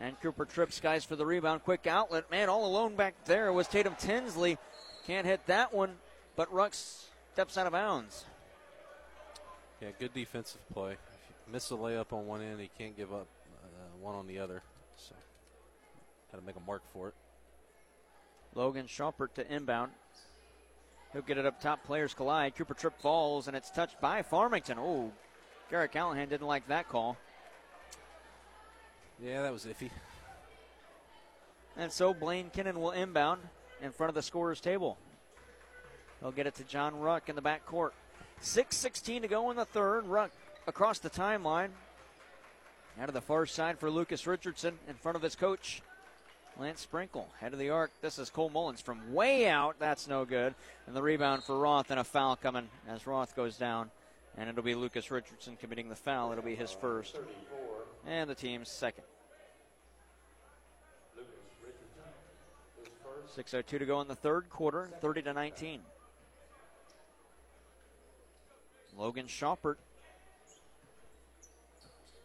And 0.00 0.20
Cooper 0.20 0.44
Tripp 0.44 0.72
skies 0.72 1.04
for 1.04 1.16
the 1.16 1.24
rebound, 1.24 1.62
quick 1.64 1.86
outlet. 1.86 2.30
Man, 2.30 2.48
all 2.48 2.66
alone 2.66 2.96
back 2.96 3.14
there 3.26 3.52
was 3.52 3.68
Tatum 3.68 3.94
Tinsley, 3.98 4.58
can't 5.06 5.26
hit 5.26 5.46
that 5.46 5.72
one, 5.72 5.96
but 6.36 6.52
Ruck 6.52 6.74
steps 6.74 7.56
out 7.56 7.66
of 7.66 7.72
bounds. 7.72 8.24
Yeah, 9.80 9.88
good 9.98 10.14
defensive 10.14 10.60
play. 10.72 10.92
If 10.92 10.98
you 11.46 11.52
miss 11.52 11.70
a 11.70 11.74
layup 11.74 12.12
on 12.12 12.26
one 12.26 12.42
end, 12.42 12.60
he 12.60 12.70
can't 12.78 12.96
give 12.96 13.12
up 13.12 13.26
uh, 13.62 13.96
one 14.00 14.14
on 14.14 14.26
the 14.26 14.38
other. 14.38 14.62
So, 14.96 15.14
got 16.32 16.38
to 16.38 16.46
make 16.46 16.56
a 16.56 16.66
mark 16.66 16.82
for 16.92 17.08
it. 17.08 17.14
Logan 18.54 18.86
Schaupert 18.86 19.34
to 19.34 19.52
inbound. 19.52 19.92
He'll 21.12 21.22
get 21.22 21.38
it 21.38 21.46
up 21.46 21.60
top. 21.60 21.84
Players 21.84 22.14
collide. 22.14 22.56
Cooper 22.56 22.74
Tripp 22.74 23.00
falls, 23.00 23.46
and 23.46 23.56
it's 23.56 23.70
touched 23.70 24.00
by 24.00 24.22
Farmington. 24.22 24.78
Oh, 24.78 25.12
Garrett 25.70 25.92
Callahan 25.92 26.28
didn't 26.28 26.46
like 26.46 26.66
that 26.68 26.88
call. 26.88 27.16
Yeah, 29.22 29.42
that 29.42 29.52
was 29.52 29.64
iffy. 29.64 29.90
And 31.76 31.90
so 31.90 32.14
Blaine 32.14 32.50
Kinnan 32.54 32.74
will 32.74 32.92
inbound 32.92 33.40
in 33.82 33.92
front 33.92 34.08
of 34.08 34.14
the 34.14 34.22
scorer's 34.22 34.60
table. 34.60 34.96
He'll 36.20 36.32
get 36.32 36.46
it 36.46 36.54
to 36.56 36.64
John 36.64 36.98
Ruck 36.98 37.28
in 37.28 37.36
the 37.36 37.42
back 37.42 37.66
court. 37.66 37.92
6.16 38.42 39.22
to 39.22 39.28
go 39.28 39.50
in 39.50 39.56
the 39.56 39.64
third. 39.64 40.06
Ruck 40.06 40.30
across 40.66 40.98
the 40.98 41.10
timeline. 41.10 41.70
Out 43.00 43.08
of 43.08 43.14
the 43.14 43.20
far 43.20 43.44
side 43.46 43.78
for 43.78 43.90
Lucas 43.90 44.26
Richardson 44.26 44.78
in 44.88 44.94
front 44.94 45.16
of 45.16 45.22
his 45.22 45.34
coach, 45.34 45.82
Lance 46.58 46.80
Sprinkle. 46.80 47.28
Head 47.40 47.52
of 47.52 47.58
the 47.58 47.70
arc. 47.70 47.90
This 48.00 48.18
is 48.18 48.30
Cole 48.30 48.50
Mullins 48.50 48.80
from 48.80 49.12
way 49.12 49.48
out. 49.48 49.76
That's 49.80 50.06
no 50.06 50.24
good. 50.24 50.54
And 50.86 50.94
the 50.94 51.02
rebound 51.02 51.42
for 51.42 51.58
Roth 51.58 51.90
and 51.90 51.98
a 51.98 52.04
foul 52.04 52.36
coming 52.36 52.68
as 52.88 53.06
Roth 53.06 53.34
goes 53.34 53.56
down. 53.56 53.90
And 54.36 54.48
it'll 54.48 54.62
be 54.62 54.74
Lucas 54.74 55.10
Richardson 55.10 55.56
committing 55.56 55.88
the 55.88 55.96
foul. 55.96 56.30
It'll 56.30 56.44
be 56.44 56.54
his 56.54 56.70
first. 56.70 57.18
And 58.06 58.28
the 58.28 58.34
team's 58.34 58.68
second. 58.68 59.04
6.02 63.36 63.66
to 63.66 63.84
go 63.84 64.00
in 64.00 64.08
the 64.08 64.14
third 64.14 64.48
quarter, 64.48 64.88
30 65.00 65.22
to 65.22 65.32
19. 65.32 65.80
Logan 68.96 69.26
Schaupert 69.26 69.78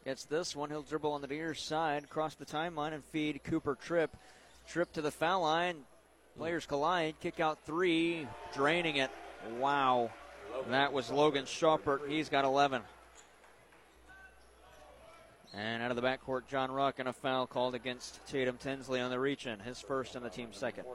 gets 0.05 0.25
this 0.25 0.55
one. 0.55 0.69
He'll 0.69 0.83
dribble 0.83 1.11
on 1.11 1.21
the 1.21 1.27
near 1.27 1.55
side, 1.55 2.09
cross 2.09 2.35
the 2.35 2.45
timeline, 2.45 2.93
and 2.93 3.03
feed 3.05 3.43
Cooper 3.43 3.75
Tripp. 3.75 4.15
Tripp 4.67 4.93
to 4.93 5.01
the 5.01 5.11
foul 5.11 5.41
line. 5.41 5.77
Players 6.37 6.67
collide. 6.67 7.15
Kick 7.21 7.39
out 7.39 7.57
three, 7.65 8.27
draining 8.53 8.97
it. 8.97 9.09
Wow. 9.57 10.11
That 10.69 10.93
was 10.93 11.09
Logan 11.09 11.45
Schaupert. 11.45 12.03
He's 12.07 12.29
got 12.29 12.45
11. 12.45 12.83
And 15.53 15.81
out 15.81 15.89
of 15.89 15.95
the 15.95 16.03
backcourt, 16.03 16.47
John 16.47 16.71
Ruck 16.71 16.99
and 16.99 17.09
a 17.09 17.13
foul 17.13 17.47
called 17.47 17.73
against 17.73 18.25
Tatum 18.27 18.57
Tinsley 18.57 18.99
on 18.99 19.09
the 19.09 19.19
reach 19.19 19.47
in. 19.47 19.59
His 19.59 19.81
first 19.81 20.15
and 20.15 20.23
the 20.23 20.29
team's 20.29 20.57
second. 20.57 20.85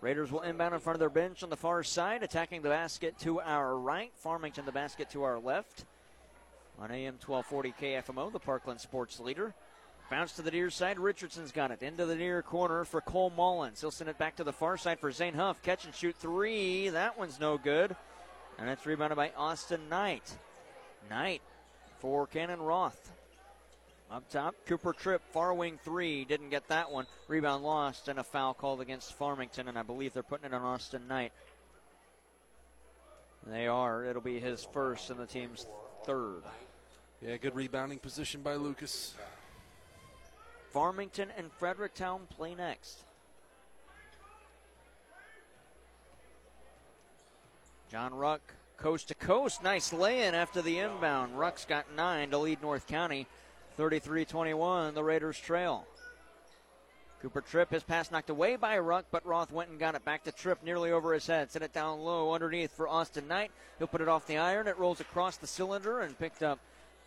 Raiders 0.00 0.30
will 0.30 0.42
inbound 0.42 0.74
in 0.74 0.80
front 0.80 0.96
of 0.96 1.00
their 1.00 1.08
bench 1.08 1.42
on 1.42 1.48
the 1.48 1.56
far 1.56 1.82
side, 1.82 2.22
attacking 2.22 2.60
the 2.60 2.68
basket 2.68 3.18
to 3.20 3.40
our 3.40 3.78
right. 3.78 4.12
Farmington, 4.16 4.66
the 4.66 4.72
basket 4.72 5.08
to 5.10 5.22
our 5.22 5.38
left. 5.38 5.86
On 6.78 6.90
AM 6.90 7.14
1240 7.24 7.74
KFMO, 7.80 8.30
the 8.30 8.40
Parkland 8.40 8.80
Sports 8.80 9.20
Leader. 9.20 9.54
Bounce 10.10 10.32
to 10.32 10.42
the 10.42 10.50
near 10.50 10.68
side. 10.68 10.98
Richardson's 10.98 11.52
got 11.52 11.70
it. 11.70 11.82
Into 11.82 12.04
the 12.04 12.16
near 12.16 12.42
corner 12.42 12.84
for 12.84 13.00
Cole 13.00 13.32
Mullins. 13.34 13.80
He'll 13.80 13.90
send 13.90 14.10
it 14.10 14.18
back 14.18 14.36
to 14.36 14.44
the 14.44 14.52
far 14.52 14.76
side 14.76 14.98
for 14.98 15.10
Zane 15.10 15.34
Huff. 15.34 15.62
Catch 15.62 15.86
and 15.86 15.94
shoot 15.94 16.16
three. 16.16 16.90
That 16.90 17.16
one's 17.18 17.40
no 17.40 17.56
good. 17.56 17.96
And 18.58 18.68
it's 18.68 18.84
rebounded 18.84 19.16
by 19.16 19.32
Austin 19.36 19.88
Knight. 19.88 20.36
Knight 21.10 21.42
for 21.98 22.26
Cannon 22.26 22.60
Roth. 22.60 23.12
Up 24.10 24.28
top, 24.30 24.54
Cooper 24.66 24.92
Tripp, 24.92 25.22
far 25.32 25.54
wing 25.54 25.78
three, 25.82 26.24
didn't 26.24 26.50
get 26.50 26.68
that 26.68 26.90
one. 26.90 27.06
Rebound 27.26 27.64
lost, 27.64 28.08
and 28.08 28.18
a 28.18 28.24
foul 28.24 28.54
called 28.54 28.80
against 28.80 29.14
Farmington, 29.14 29.66
and 29.66 29.78
I 29.78 29.82
believe 29.82 30.12
they're 30.12 30.22
putting 30.22 30.46
it 30.46 30.54
on 30.54 30.62
Austin 30.62 31.08
Knight. 31.08 31.32
They 33.46 33.66
are. 33.66 34.04
It'll 34.04 34.22
be 34.22 34.38
his 34.38 34.66
first 34.72 35.10
and 35.10 35.18
the 35.18 35.26
team's 35.26 35.66
third. 36.04 36.42
Yeah, 37.20 37.36
good 37.38 37.54
rebounding 37.54 37.98
position 37.98 38.42
by 38.42 38.54
Lucas. 38.54 39.14
Farmington 40.70 41.28
and 41.36 41.50
Fredericktown 41.52 42.26
play 42.30 42.54
next. 42.54 42.98
John 47.90 48.14
Ruck, 48.14 48.42
coast 48.84 49.08
to 49.08 49.14
coast. 49.14 49.62
Nice 49.62 49.94
lay 49.94 50.26
in 50.26 50.34
after 50.34 50.60
the 50.60 50.78
inbound. 50.78 51.38
Ruck's 51.38 51.64
got 51.64 51.86
nine 51.96 52.28
to 52.28 52.36
lead 52.36 52.60
North 52.60 52.86
County. 52.86 53.26
33 53.78 54.26
21, 54.26 54.92
the 54.92 55.02
Raiders 55.02 55.38
trail. 55.38 55.86
Cooper 57.22 57.40
Tripp, 57.40 57.70
his 57.70 57.82
pass 57.82 58.10
knocked 58.10 58.28
away 58.28 58.56
by 58.56 58.76
Ruck, 58.76 59.06
but 59.10 59.24
Roth 59.24 59.50
went 59.50 59.70
and 59.70 59.80
got 59.80 59.94
it 59.94 60.04
back 60.04 60.24
to 60.24 60.32
Tripp 60.32 60.62
nearly 60.62 60.92
over 60.92 61.14
his 61.14 61.26
head. 61.26 61.50
Sent 61.50 61.64
it 61.64 61.72
down 61.72 62.00
low 62.00 62.34
underneath 62.34 62.76
for 62.76 62.86
Austin 62.86 63.26
Knight. 63.26 63.50
He'll 63.78 63.86
put 63.86 64.02
it 64.02 64.08
off 64.08 64.26
the 64.26 64.36
iron. 64.36 64.68
It 64.68 64.76
rolls 64.76 65.00
across 65.00 65.38
the 65.38 65.46
cylinder 65.46 66.00
and 66.00 66.18
picked 66.18 66.42
up 66.42 66.58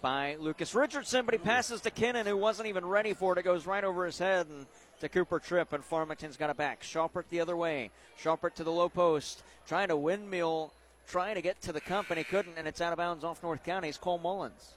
by 0.01 0.35
Lucas 0.39 0.73
Richardson, 0.73 1.25
but 1.25 1.35
he 1.35 1.37
passes 1.37 1.81
to 1.81 1.91
Kinnan, 1.91 2.25
who 2.25 2.37
wasn't 2.37 2.69
even 2.69 2.87
ready 2.87 3.13
for 3.13 3.33
it. 3.33 3.37
It 3.37 3.43
goes 3.45 3.67
right 3.67 3.83
over 3.83 4.03
his 4.07 4.17
head 4.17 4.47
and 4.47 4.65
to 4.99 5.09
Cooper 5.09 5.37
Tripp, 5.37 5.73
and 5.73 5.85
Farmington's 5.85 6.37
got 6.37 6.49
it 6.49 6.57
back. 6.57 6.81
Schaupert 6.81 7.27
the 7.29 7.39
other 7.39 7.55
way. 7.55 7.91
Schaupert 8.17 8.55
to 8.55 8.63
the 8.63 8.71
low 8.71 8.89
post, 8.89 9.43
trying 9.67 9.89
to 9.89 9.95
windmill, 9.95 10.73
trying 11.07 11.35
to 11.35 11.41
get 11.41 11.61
to 11.61 11.73
the 11.73 11.81
company, 11.81 12.23
couldn't, 12.23 12.57
and 12.57 12.67
it's 12.67 12.81
out 12.81 12.91
of 12.91 12.97
bounds 12.97 13.23
off 13.23 13.41
North 13.41 13.63
County's 13.63 13.97
Cole 13.97 14.19
Mullins. 14.19 14.73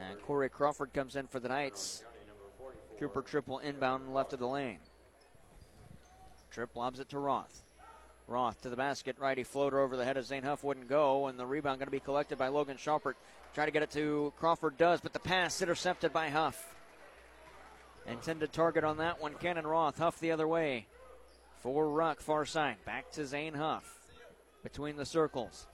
And 0.00 0.20
Corey 0.22 0.48
Crawford 0.48 0.92
comes 0.92 1.16
in 1.16 1.28
for 1.28 1.38
the 1.38 1.48
Knights. 1.48 2.02
Cooper 2.98 3.22
triple 3.22 3.58
inbound 3.60 4.12
left 4.12 4.32
of 4.32 4.38
the 4.38 4.46
lane. 4.46 4.78
Tripp 6.50 6.76
lobs 6.76 7.00
it 7.00 7.08
to 7.10 7.18
Roth. 7.18 7.62
Roth 8.26 8.62
to 8.62 8.70
the 8.70 8.76
basket. 8.76 9.16
Righty 9.18 9.44
floater 9.44 9.80
over 9.80 9.96
the 9.96 10.04
head 10.04 10.16
of 10.16 10.24
Zane 10.24 10.42
Huff 10.42 10.64
wouldn't 10.64 10.88
go, 10.88 11.26
and 11.26 11.38
the 11.38 11.46
rebound 11.46 11.78
going 11.78 11.86
to 11.86 11.92
be 11.92 12.00
collected 12.00 12.38
by 12.38 12.48
Logan 12.48 12.76
Schaupert. 12.76 13.16
Try 13.54 13.66
to 13.66 13.70
get 13.70 13.82
it 13.82 13.90
to 13.92 14.32
Crawford, 14.38 14.76
does, 14.78 15.00
but 15.00 15.12
the 15.12 15.20
pass 15.20 15.62
intercepted 15.62 16.12
by 16.12 16.28
Huff. 16.28 16.74
Intended 18.06 18.52
target 18.52 18.84
on 18.84 18.98
that 18.98 19.20
one, 19.20 19.34
Cannon 19.34 19.66
Roth. 19.66 19.98
Huff 19.98 20.18
the 20.20 20.32
other 20.32 20.46
way. 20.46 20.86
For 21.64 21.88
Ruck, 21.88 22.20
far 22.20 22.44
side. 22.44 22.76
Back 22.84 23.10
to 23.12 23.24
Zane 23.24 23.54
Huff. 23.54 23.98
Between 24.62 24.96
the 24.96 25.06
circles. 25.06 25.66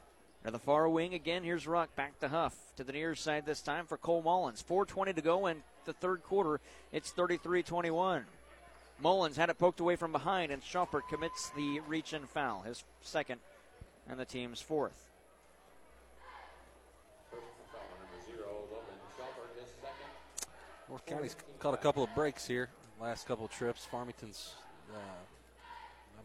To 0.44 0.52
the 0.52 0.58
far 0.60 0.88
wing 0.88 1.14
again. 1.14 1.42
Here's 1.42 1.66
Ruck. 1.66 1.96
Back 1.96 2.20
to 2.20 2.28
Huff. 2.28 2.54
To 2.76 2.84
the 2.84 2.92
near 2.92 3.16
side 3.16 3.44
this 3.44 3.60
time 3.60 3.86
for 3.86 3.96
Cole 3.96 4.22
Mullins. 4.22 4.62
4.20 4.62 5.16
to 5.16 5.20
go 5.20 5.48
in 5.48 5.64
the 5.86 5.92
third 5.92 6.22
quarter. 6.22 6.60
It's 6.92 7.10
33 7.10 7.64
21. 7.64 8.24
Mullins 9.02 9.36
had 9.36 9.50
it 9.50 9.58
poked 9.58 9.80
away 9.80 9.96
from 9.96 10.12
behind, 10.12 10.52
and 10.52 10.62
Schaupert 10.62 11.08
commits 11.08 11.50
the 11.56 11.80
reach 11.80 12.12
and 12.12 12.28
foul, 12.28 12.62
his 12.62 12.84
second 13.00 13.40
and 14.08 14.20
the 14.20 14.24
team's 14.24 14.60
fourth. 14.60 15.08
North 20.88 21.06
County's 21.06 21.34
caught 21.58 21.74
a 21.74 21.78
couple 21.78 22.04
of 22.04 22.14
breaks 22.14 22.46
here. 22.46 22.68
Last 23.00 23.26
couple 23.26 23.44
of 23.44 23.50
trips. 23.50 23.84
Farmington's 23.84 24.54
uh, 24.94 24.98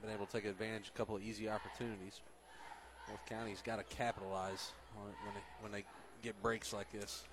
been 0.05 0.13
able 0.13 0.25
to 0.25 0.31
take 0.31 0.45
advantage 0.45 0.89
of 0.89 0.95
a 0.95 0.97
couple 0.97 1.15
of 1.15 1.23
easy 1.23 1.49
opportunities. 1.49 2.21
North 3.07 3.25
County's 3.27 3.61
got 3.61 3.77
to 3.77 3.95
capitalize 3.95 4.71
on 4.97 5.09
it 5.09 5.15
when 5.23 5.33
they 5.33 5.41
when 5.61 5.71
they 5.71 5.83
get 6.21 6.41
breaks 6.41 6.73
like 6.73 6.91
this. 6.91 7.23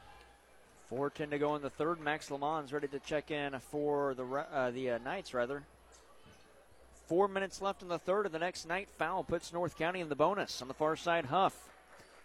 4:10 0.90 1.30
to 1.30 1.38
go 1.38 1.54
in 1.56 1.62
the 1.62 1.70
third. 1.70 2.00
Max 2.00 2.30
Lamons 2.30 2.72
ready 2.72 2.88
to 2.88 2.98
check 3.00 3.30
in 3.30 3.58
for 3.70 4.14
the 4.14 4.24
uh, 4.24 4.70
the 4.70 4.92
uh, 4.92 4.98
Knights 4.98 5.34
rather. 5.34 5.62
Four 7.06 7.28
minutes 7.28 7.60
left 7.60 7.82
in 7.82 7.88
the 7.88 7.98
third, 7.98 8.26
of 8.26 8.32
the 8.32 8.38
next 8.38 8.66
night 8.66 8.88
foul 8.88 9.22
puts 9.22 9.52
North 9.52 9.76
County 9.76 10.00
in 10.00 10.08
the 10.08 10.16
bonus. 10.16 10.62
On 10.62 10.68
the 10.68 10.74
far 10.74 10.96
side, 10.96 11.26
Huff. 11.26 11.71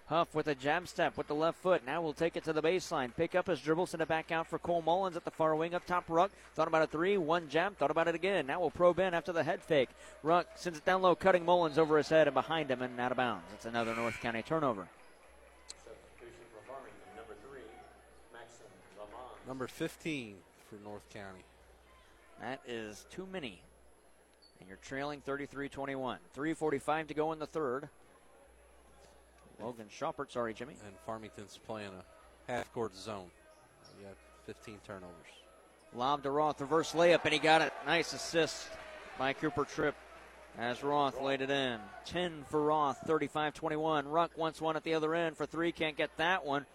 Huff 0.07 0.33
with 0.33 0.47
a 0.47 0.55
jab 0.55 0.87
step 0.87 1.17
with 1.17 1.27
the 1.27 1.35
left 1.35 1.59
foot. 1.59 1.85
Now 1.85 2.01
we'll 2.01 2.13
take 2.13 2.37
it 2.37 2.45
to 2.45 2.53
the 2.53 2.61
baseline. 2.61 3.13
Pick 3.13 3.35
up 3.35 3.47
his 3.47 3.59
dribble, 3.59 3.87
send 3.87 4.01
it 4.01 4.07
back 4.07 4.31
out 4.31 4.47
for 4.47 4.57
Cole 4.57 4.81
Mullins 4.81 5.17
at 5.17 5.25
the 5.25 5.31
far 5.31 5.53
wing 5.53 5.73
up 5.73 5.85
top. 5.85 6.05
Ruck 6.07 6.31
thought 6.55 6.69
about 6.69 6.83
a 6.83 6.87
three, 6.87 7.17
one 7.17 7.49
jab, 7.49 7.75
thought 7.75 7.91
about 7.91 8.07
it 8.07 8.15
again. 8.15 8.47
Now 8.47 8.61
we'll 8.61 8.71
probe 8.71 8.99
in 8.99 9.13
after 9.13 9.33
the 9.33 9.43
head 9.43 9.61
fake. 9.61 9.89
Ruck 10.23 10.47
sends 10.55 10.79
it 10.79 10.85
down 10.85 11.01
low, 11.01 11.13
cutting 11.13 11.43
Mullins 11.43 11.77
over 11.77 11.97
his 11.97 12.07
head 12.07 12.27
and 12.27 12.33
behind 12.33 12.71
him 12.71 12.81
and 12.81 12.97
out 13.01 13.11
of 13.11 13.17
bounds. 13.17 13.43
It's 13.53 13.65
another 13.65 13.93
North 13.95 14.19
County 14.21 14.43
turnover. 14.43 14.87
Number 19.45 19.67
15 19.67 20.35
for 20.69 20.75
North 20.83 21.09
County. 21.13 21.43
That 22.39 22.61
is 22.65 23.05
too 23.11 23.27
many. 23.29 23.61
And 24.59 24.69
you're 24.69 24.77
trailing 24.81 25.19
33 25.19 25.67
21. 25.67 26.19
3.45 26.35 27.07
to 27.07 27.13
go 27.13 27.33
in 27.33 27.39
the 27.39 27.45
third. 27.45 27.89
Logan 29.61 29.87
Schaupert, 29.89 30.31
sorry, 30.31 30.53
Jimmy. 30.53 30.75
And 30.85 30.95
Farmington's 31.05 31.59
playing 31.65 31.89
a 31.89 32.51
half 32.51 32.71
court 32.73 32.95
zone. 32.95 33.29
You 33.99 34.05
got 34.05 34.15
15 34.45 34.79
turnovers. 34.85 35.11
Lob 35.93 36.23
to 36.23 36.31
Roth, 36.31 36.61
reverse 36.61 36.93
layup, 36.93 37.21
and 37.23 37.33
he 37.33 37.39
got 37.39 37.61
it. 37.61 37.73
Nice 37.85 38.13
assist 38.13 38.67
by 39.17 39.33
Cooper 39.33 39.65
Tripp 39.65 39.95
as 40.57 40.83
Roth 40.83 41.21
laid 41.21 41.41
it 41.41 41.49
in. 41.49 41.79
10 42.05 42.45
for 42.49 42.63
Roth, 42.63 42.97
35 43.05 43.53
21. 43.53 44.07
Ruck 44.07 44.31
wants 44.37 44.61
one 44.61 44.75
at 44.75 44.83
the 44.83 44.93
other 44.93 45.15
end 45.15 45.37
for 45.37 45.45
three, 45.45 45.71
can't 45.71 45.97
get 45.97 46.09
that 46.17 46.45
one. 46.45 46.65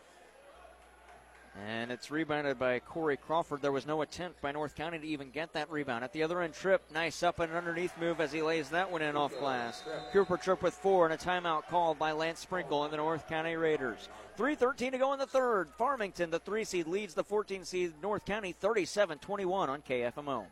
And 1.55 1.93
it's 1.93 2.11
rebounded 2.11 2.59
by 2.59 2.79
Corey 2.81 3.19
Crawford. 3.19 3.61
There 3.61 3.73
was 3.73 3.87
no 3.87 4.01
attempt 4.01 4.41
by 4.41 4.53
North 4.53 4.75
County 4.75 4.99
to 4.99 5.07
even 5.07 5.31
get 5.31 5.53
that 5.53 5.71
rebound. 5.71 6.03
At 6.03 6.13
the 6.13 6.23
other 6.23 6.41
end, 6.41 6.55
Tripp, 6.55 6.91
nice 6.93 7.23
up 7.23 7.41
and 7.41 7.53
underneath 7.53 7.93
move 8.01 8.21
as 8.21 8.33
he 8.33 8.41
lays 8.41 8.71
that 8.71 8.91
one 8.91 9.03
in 9.03 9.17
off 9.17 9.39
glass. 9.39 9.83
Cooper 10.13 10.39
Tripp 10.39 10.63
with 10.63 10.75
four 10.75 11.05
and 11.05 11.13
a 11.13 11.19
timeout 11.19 11.67
called 11.69 11.99
by 11.99 12.13
Lance 12.13 12.41
Sprinkle 12.41 12.85
and 12.85 12.93
the 12.93 12.97
North 12.97 13.29
County 13.29 13.57
Raiders. 13.57 14.09
3.13 14.39 14.93
to 14.93 14.99
go 14.99 15.13
in 15.13 15.19
the 15.19 15.27
third. 15.27 15.69
Farmington, 15.77 16.31
the 16.31 16.39
three 16.39 16.65
seed, 16.65 16.87
leads 16.87 17.13
the 17.13 17.25
14 17.25 17.65
seed 17.65 17.93
North 18.03 18.25
County 18.25 18.53
37 18.53 19.19
21 19.19 19.69
on 19.69 19.83
KFMO. 19.83 20.47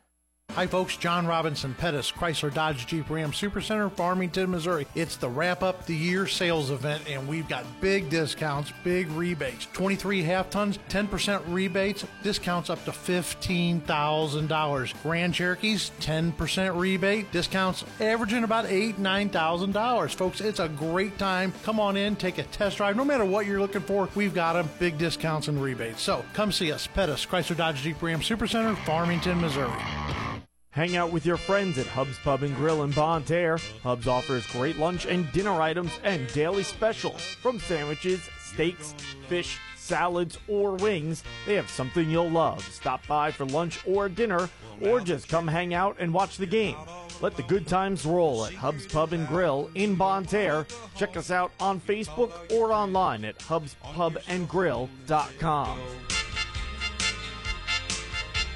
Hi, 0.60 0.66
folks. 0.66 0.98
John 0.98 1.26
Robinson 1.26 1.72
Pettis, 1.72 2.12
Chrysler 2.12 2.52
Dodge 2.52 2.86
Jeep 2.86 3.08
Ram 3.08 3.32
Supercenter, 3.32 3.90
Farmington, 3.90 4.50
Missouri. 4.50 4.86
It's 4.94 5.16
the 5.16 5.30
wrap 5.30 5.62
up 5.62 5.86
the 5.86 5.96
year 5.96 6.26
sales 6.26 6.70
event, 6.70 7.04
and 7.08 7.26
we've 7.26 7.48
got 7.48 7.64
big 7.80 8.10
discounts, 8.10 8.70
big 8.84 9.08
rebates. 9.12 9.66
23 9.72 10.22
half 10.22 10.50
tons, 10.50 10.78
10% 10.90 11.42
rebates, 11.46 12.04
discounts 12.22 12.68
up 12.68 12.84
to 12.84 12.90
$15,000. 12.90 15.02
Grand 15.02 15.32
Cherokees, 15.32 15.92
10% 15.98 16.78
rebate, 16.78 17.32
discounts 17.32 17.82
averaging 17.98 18.44
about 18.44 18.66
eight, 18.66 19.00
$9,000. 19.00 20.14
Folks, 20.14 20.42
it's 20.42 20.60
a 20.60 20.68
great 20.68 21.16
time. 21.16 21.54
Come 21.62 21.80
on 21.80 21.96
in, 21.96 22.16
take 22.16 22.36
a 22.36 22.42
test 22.42 22.76
drive. 22.76 22.96
No 22.96 23.04
matter 23.06 23.24
what 23.24 23.46
you're 23.46 23.60
looking 23.60 23.80
for, 23.80 24.10
we've 24.14 24.34
got 24.34 24.52
them. 24.52 24.68
Big 24.78 24.98
discounts 24.98 25.48
and 25.48 25.62
rebates. 25.62 26.02
So 26.02 26.22
come 26.34 26.52
see 26.52 26.70
us, 26.70 26.86
Pettis, 26.86 27.24
Chrysler 27.24 27.56
Dodge 27.56 27.80
Jeep 27.80 28.02
Ram 28.02 28.20
Supercenter, 28.20 28.76
Farmington, 28.84 29.40
Missouri. 29.40 30.29
Hang 30.72 30.94
out 30.94 31.10
with 31.12 31.26
your 31.26 31.36
friends 31.36 31.78
at 31.78 31.86
Hub's 31.86 32.16
Pub 32.20 32.44
and 32.44 32.54
Grill 32.54 32.84
in 32.84 32.92
Bonne 32.92 33.24
Terre. 33.24 33.58
Hub's 33.82 34.06
offers 34.06 34.46
great 34.46 34.78
lunch 34.78 35.04
and 35.04 35.30
dinner 35.32 35.60
items 35.60 35.90
and 36.04 36.32
daily 36.32 36.62
specials. 36.62 37.20
From 37.20 37.58
sandwiches, 37.58 38.20
steaks, 38.38 38.94
fish, 39.28 39.58
salads, 39.76 40.38
or 40.46 40.76
wings, 40.76 41.24
they 41.44 41.56
have 41.56 41.68
something 41.68 42.08
you'll 42.08 42.30
love. 42.30 42.62
Stop 42.62 43.04
by 43.08 43.32
for 43.32 43.46
lunch 43.46 43.80
or 43.84 44.08
dinner, 44.08 44.48
or 44.80 45.00
just 45.00 45.28
come 45.28 45.48
hang 45.48 45.74
out 45.74 45.96
and 45.98 46.14
watch 46.14 46.36
the 46.36 46.46
game. 46.46 46.76
Let 47.20 47.36
the 47.36 47.42
good 47.42 47.66
times 47.66 48.06
roll 48.06 48.46
at 48.46 48.54
Hub's 48.54 48.86
Pub 48.86 49.12
and 49.12 49.26
Grill 49.26 49.68
in 49.74 49.96
Bonne 49.96 50.24
Terre. 50.24 50.68
Check 50.94 51.16
us 51.16 51.32
out 51.32 51.50
on 51.58 51.80
Facebook 51.80 52.30
or 52.52 52.72
online 52.72 53.24
at 53.24 53.40
hubspubandgrill.com. 53.40 55.78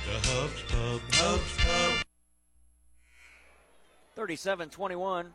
The 0.07 0.21
Hubs 0.29 0.63
Pub, 0.69 1.01
Hubs 1.13 1.57
Pub. 1.57 2.04
37 4.15 4.71
21. 4.71 5.33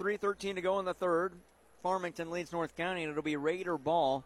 3.13 0.00 0.54
to 0.56 0.60
go 0.60 0.78
in 0.78 0.84
the 0.84 0.94
third. 0.94 1.32
Farmington 1.82 2.30
leads 2.30 2.52
North 2.52 2.76
County, 2.76 3.02
and 3.02 3.10
it'll 3.10 3.22
be 3.22 3.36
Raider 3.36 3.78
ball. 3.78 4.24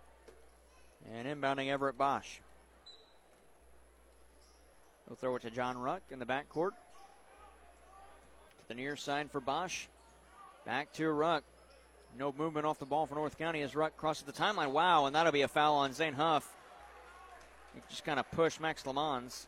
And 1.15 1.27
inbounding 1.27 1.69
Everett 1.69 1.97
Bosch. 1.97 2.39
He'll 5.07 5.17
throw 5.17 5.37
it 5.37 5.43
to 5.43 5.51
John 5.51 5.79
Ruck 5.79 6.03
in 6.11 6.19
the 6.19 6.27
backcourt. 6.27 6.71
To 6.71 8.69
the 8.69 8.75
near 8.75 8.97
side 8.97 9.31
for 9.31 9.41
Bosch. 9.41 9.87
Back 10.67 10.93
to 10.95 11.11
Ruck. 11.11 11.43
No 12.19 12.35
movement 12.37 12.67
off 12.67 12.79
the 12.79 12.87
ball 12.87 13.07
for 13.07 13.15
North 13.15 13.39
County 13.39 13.63
as 13.63 13.75
Ruck 13.77 13.97
crosses 13.97 14.25
the 14.25 14.33
timeline. 14.33 14.73
Wow, 14.73 15.07
and 15.07 15.15
that'll 15.15 15.33
be 15.33 15.43
a 15.43 15.49
foul 15.49 15.77
on 15.77 15.93
Zane 15.93 16.13
Huff. 16.13 16.49
He 17.75 17.81
just 17.89 18.05
kind 18.05 18.19
of 18.19 18.29
pushed 18.33 18.61
Max 18.61 18.85
Lamons. 18.85 19.47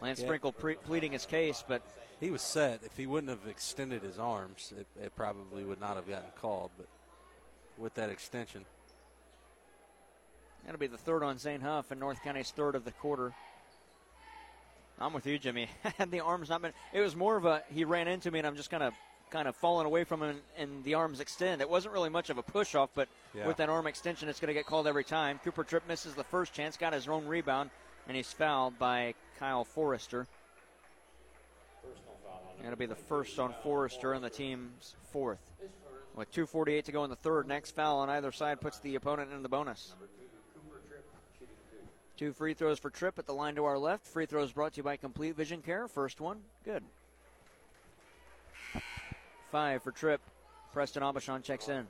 Lance 0.00 0.18
Yeah. 0.18 0.26
Sprinkle 0.26 0.52
pre- 0.52 0.74
pleading 0.74 1.12
his 1.12 1.26
case, 1.26 1.64
but 1.66 1.82
He 2.20 2.30
was 2.30 2.42
set. 2.42 2.80
If 2.84 2.96
he 2.96 3.06
wouldn't 3.06 3.30
have 3.30 3.48
extended 3.48 4.02
his 4.02 4.18
arms, 4.18 4.72
it, 4.78 4.86
it 5.02 5.14
probably 5.16 5.64
would 5.64 5.80
not 5.80 5.96
have 5.96 6.08
gotten 6.08 6.30
called. 6.40 6.70
But 6.76 6.88
with 7.76 7.94
that 7.94 8.10
extension. 8.10 8.64
That'll 10.64 10.80
be 10.80 10.86
the 10.88 10.98
third 10.98 11.22
on 11.22 11.38
Zane 11.38 11.60
Huff 11.60 11.90
and 11.90 12.00
North 12.00 12.22
County's 12.22 12.50
third 12.50 12.74
of 12.74 12.84
the 12.84 12.90
quarter. 12.92 13.32
I'm 15.00 15.12
with 15.12 15.26
you, 15.26 15.38
Jimmy. 15.38 15.68
Had 15.98 16.10
the 16.10 16.20
arms 16.20 16.48
not 16.48 16.60
been, 16.60 16.72
it 16.92 17.00
was 17.00 17.14
more 17.14 17.36
of 17.36 17.44
a 17.44 17.62
he 17.72 17.84
ran 17.84 18.08
into 18.08 18.30
me 18.30 18.38
and 18.40 18.46
I'm 18.48 18.56
just 18.56 18.68
kind 18.70 18.82
of 18.82 18.92
kind 19.30 19.46
of 19.46 19.54
falling 19.54 19.86
away 19.86 20.04
from 20.04 20.22
him 20.22 20.40
and 20.56 20.82
the 20.84 20.94
arms 20.94 21.20
extend. 21.20 21.60
It 21.60 21.68
wasn't 21.70 21.94
really 21.94 22.08
much 22.08 22.30
of 22.30 22.38
a 22.38 22.42
push 22.42 22.74
off, 22.74 22.90
but 22.94 23.08
Yeah. 23.34 23.46
with 23.46 23.58
that 23.58 23.68
arm 23.68 23.86
extension, 23.86 24.28
it's 24.28 24.40
going 24.40 24.48
to 24.48 24.54
get 24.54 24.66
called 24.66 24.86
every 24.86 25.04
time. 25.04 25.38
Cooper 25.44 25.64
Tripp 25.64 25.86
misses 25.86 26.14
the 26.14 26.24
first 26.24 26.52
chance, 26.54 26.76
got 26.78 26.94
his 26.94 27.06
own 27.06 27.26
rebound, 27.26 27.70
and 28.08 28.16
he's 28.16 28.32
fouled 28.32 28.78
by 28.78 29.14
Kyle 29.38 29.64
Forrester. 29.64 30.26
That'll 32.62 32.78
be 32.78 32.86
the 32.86 32.94
first 32.94 33.38
on 33.38 33.54
Forrester 33.62 34.12
and 34.12 34.24
the 34.24 34.30
team's 34.30 34.94
fourth. 35.12 35.40
With 36.14 36.32
2.48 36.32 36.84
to 36.84 36.92
go 36.92 37.04
in 37.04 37.10
the 37.10 37.16
third, 37.16 37.46
next 37.46 37.76
foul 37.76 37.98
on 38.00 38.10
either 38.10 38.32
side 38.32 38.60
puts 38.60 38.78
the 38.80 38.96
opponent 38.96 39.32
in 39.32 39.42
the 39.42 39.48
bonus. 39.48 39.94
Two 42.16 42.32
free 42.32 42.54
throws 42.54 42.80
for 42.80 42.90
Tripp 42.90 43.18
at 43.20 43.26
the 43.26 43.32
line 43.32 43.54
to 43.54 43.64
our 43.64 43.78
left. 43.78 44.04
Free 44.04 44.26
throws 44.26 44.50
brought 44.50 44.72
to 44.72 44.78
you 44.78 44.82
by 44.82 44.96
Complete 44.96 45.36
Vision 45.36 45.62
Care. 45.62 45.86
First 45.86 46.20
one, 46.20 46.40
good. 46.64 46.82
Five 49.52 49.84
for 49.84 49.92
Tripp. 49.92 50.20
Preston 50.72 51.02
Aubuchon 51.02 51.44
checks 51.44 51.68
in. 51.68 51.86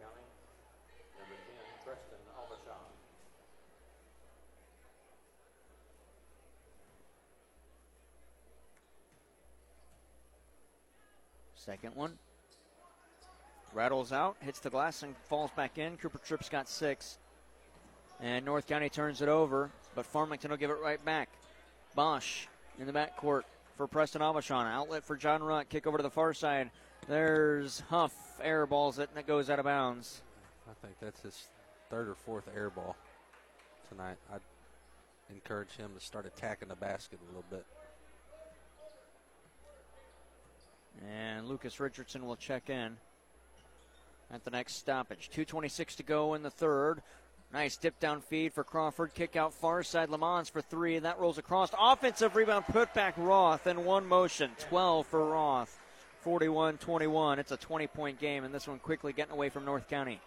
Second 11.69 11.95
one. 11.97 12.15
Rattles 13.75 14.11
out, 14.11 14.37
hits 14.41 14.59
the 14.59 14.71
glass, 14.71 15.03
and 15.03 15.15
falls 15.29 15.51
back 15.51 15.77
in. 15.77 15.99
Cooper 15.99 16.17
Tripp's 16.17 16.49
got 16.49 16.67
six. 16.67 17.19
And 18.23 18.47
North 18.47 18.67
County 18.67 18.89
turns 18.89 19.21
it 19.21 19.29
over, 19.29 19.71
but 19.95 20.07
Farmington 20.07 20.51
will 20.51 20.57
give 20.57 20.71
it 20.71 20.79
right 20.83 21.05
back. 21.05 21.29
Bosch 21.95 22.47
in 22.79 22.87
the 22.87 22.93
backcourt 22.95 23.43
for 23.77 23.87
Preston 23.87 24.23
Aubuchon. 24.23 24.65
Outlet 24.65 25.05
for 25.05 25.15
John 25.15 25.43
Ruck. 25.43 25.69
Kick 25.69 25.87
over 25.87 25.99
to 25.99 26.03
the 26.03 26.09
far 26.09 26.33
side. 26.33 26.71
There's 27.07 27.81
Huff. 27.91 28.15
Air 28.43 28.65
balls 28.65 28.99
it, 28.99 29.11
and 29.11 29.19
it 29.19 29.27
goes 29.27 29.51
out 29.51 29.59
of 29.59 29.67
bounds. 29.67 30.23
I 30.71 30.87
think 30.87 30.99
that's 31.03 31.21
his 31.21 31.49
third 31.91 32.09
or 32.09 32.15
fourth 32.15 32.49
air 32.57 32.71
ball 32.71 32.97
tonight. 33.91 34.17
I'd 34.33 34.41
encourage 35.29 35.73
him 35.73 35.91
to 35.95 36.01
start 36.03 36.25
attacking 36.25 36.69
the 36.69 36.77
basket 36.77 37.19
a 37.23 37.27
little 37.27 37.45
bit. 37.51 37.67
And 41.07 41.47
Lucas 41.47 41.79
Richardson 41.81 42.27
will 42.27 42.37
check 42.37 42.71
in 42.71 42.97
at 44.33 44.45
the 44.45 44.51
next 44.51 44.75
stoppage. 44.75 45.31
2.26 45.35 45.97
to 45.97 46.03
go 46.03 46.35
in 46.35 46.43
the 46.43 46.51
third. 46.51 47.03
Nice 47.53 47.77
dip 47.77 47.99
down 47.99 48.21
feed 48.21 48.53
for 48.53 48.63
Crawford. 48.63 49.15
Kick 49.15 49.37
out 49.37 49.55
far 49.55 49.83
side. 49.83 50.11
Lamons 50.11 50.51
for 50.51 50.61
three. 50.61 50.97
and 50.97 51.05
That 51.07 51.19
rolls 51.19 51.39
across. 51.39 51.71
Offensive 51.79 52.37
rebound 52.37 52.67
put 52.67 52.93
back 52.93 53.15
Roth 53.17 53.67
in 53.67 53.85
one 53.85 54.07
motion. 54.07 54.51
12 54.69 55.07
for 55.07 55.25
Roth. 55.25 55.79
41 56.23 56.77
21. 56.79 57.39
It's 57.39 57.53
a 57.53 57.57
20 57.57 57.87
point 57.87 58.21
game, 58.21 58.45
and 58.45 58.53
this 58.53 58.69
one 58.69 58.79
quickly 58.81 59.13
getting 59.15 59.33
away 59.33 59.49
from 59.49 59.65
North 59.65 59.89
County. 59.89 60.21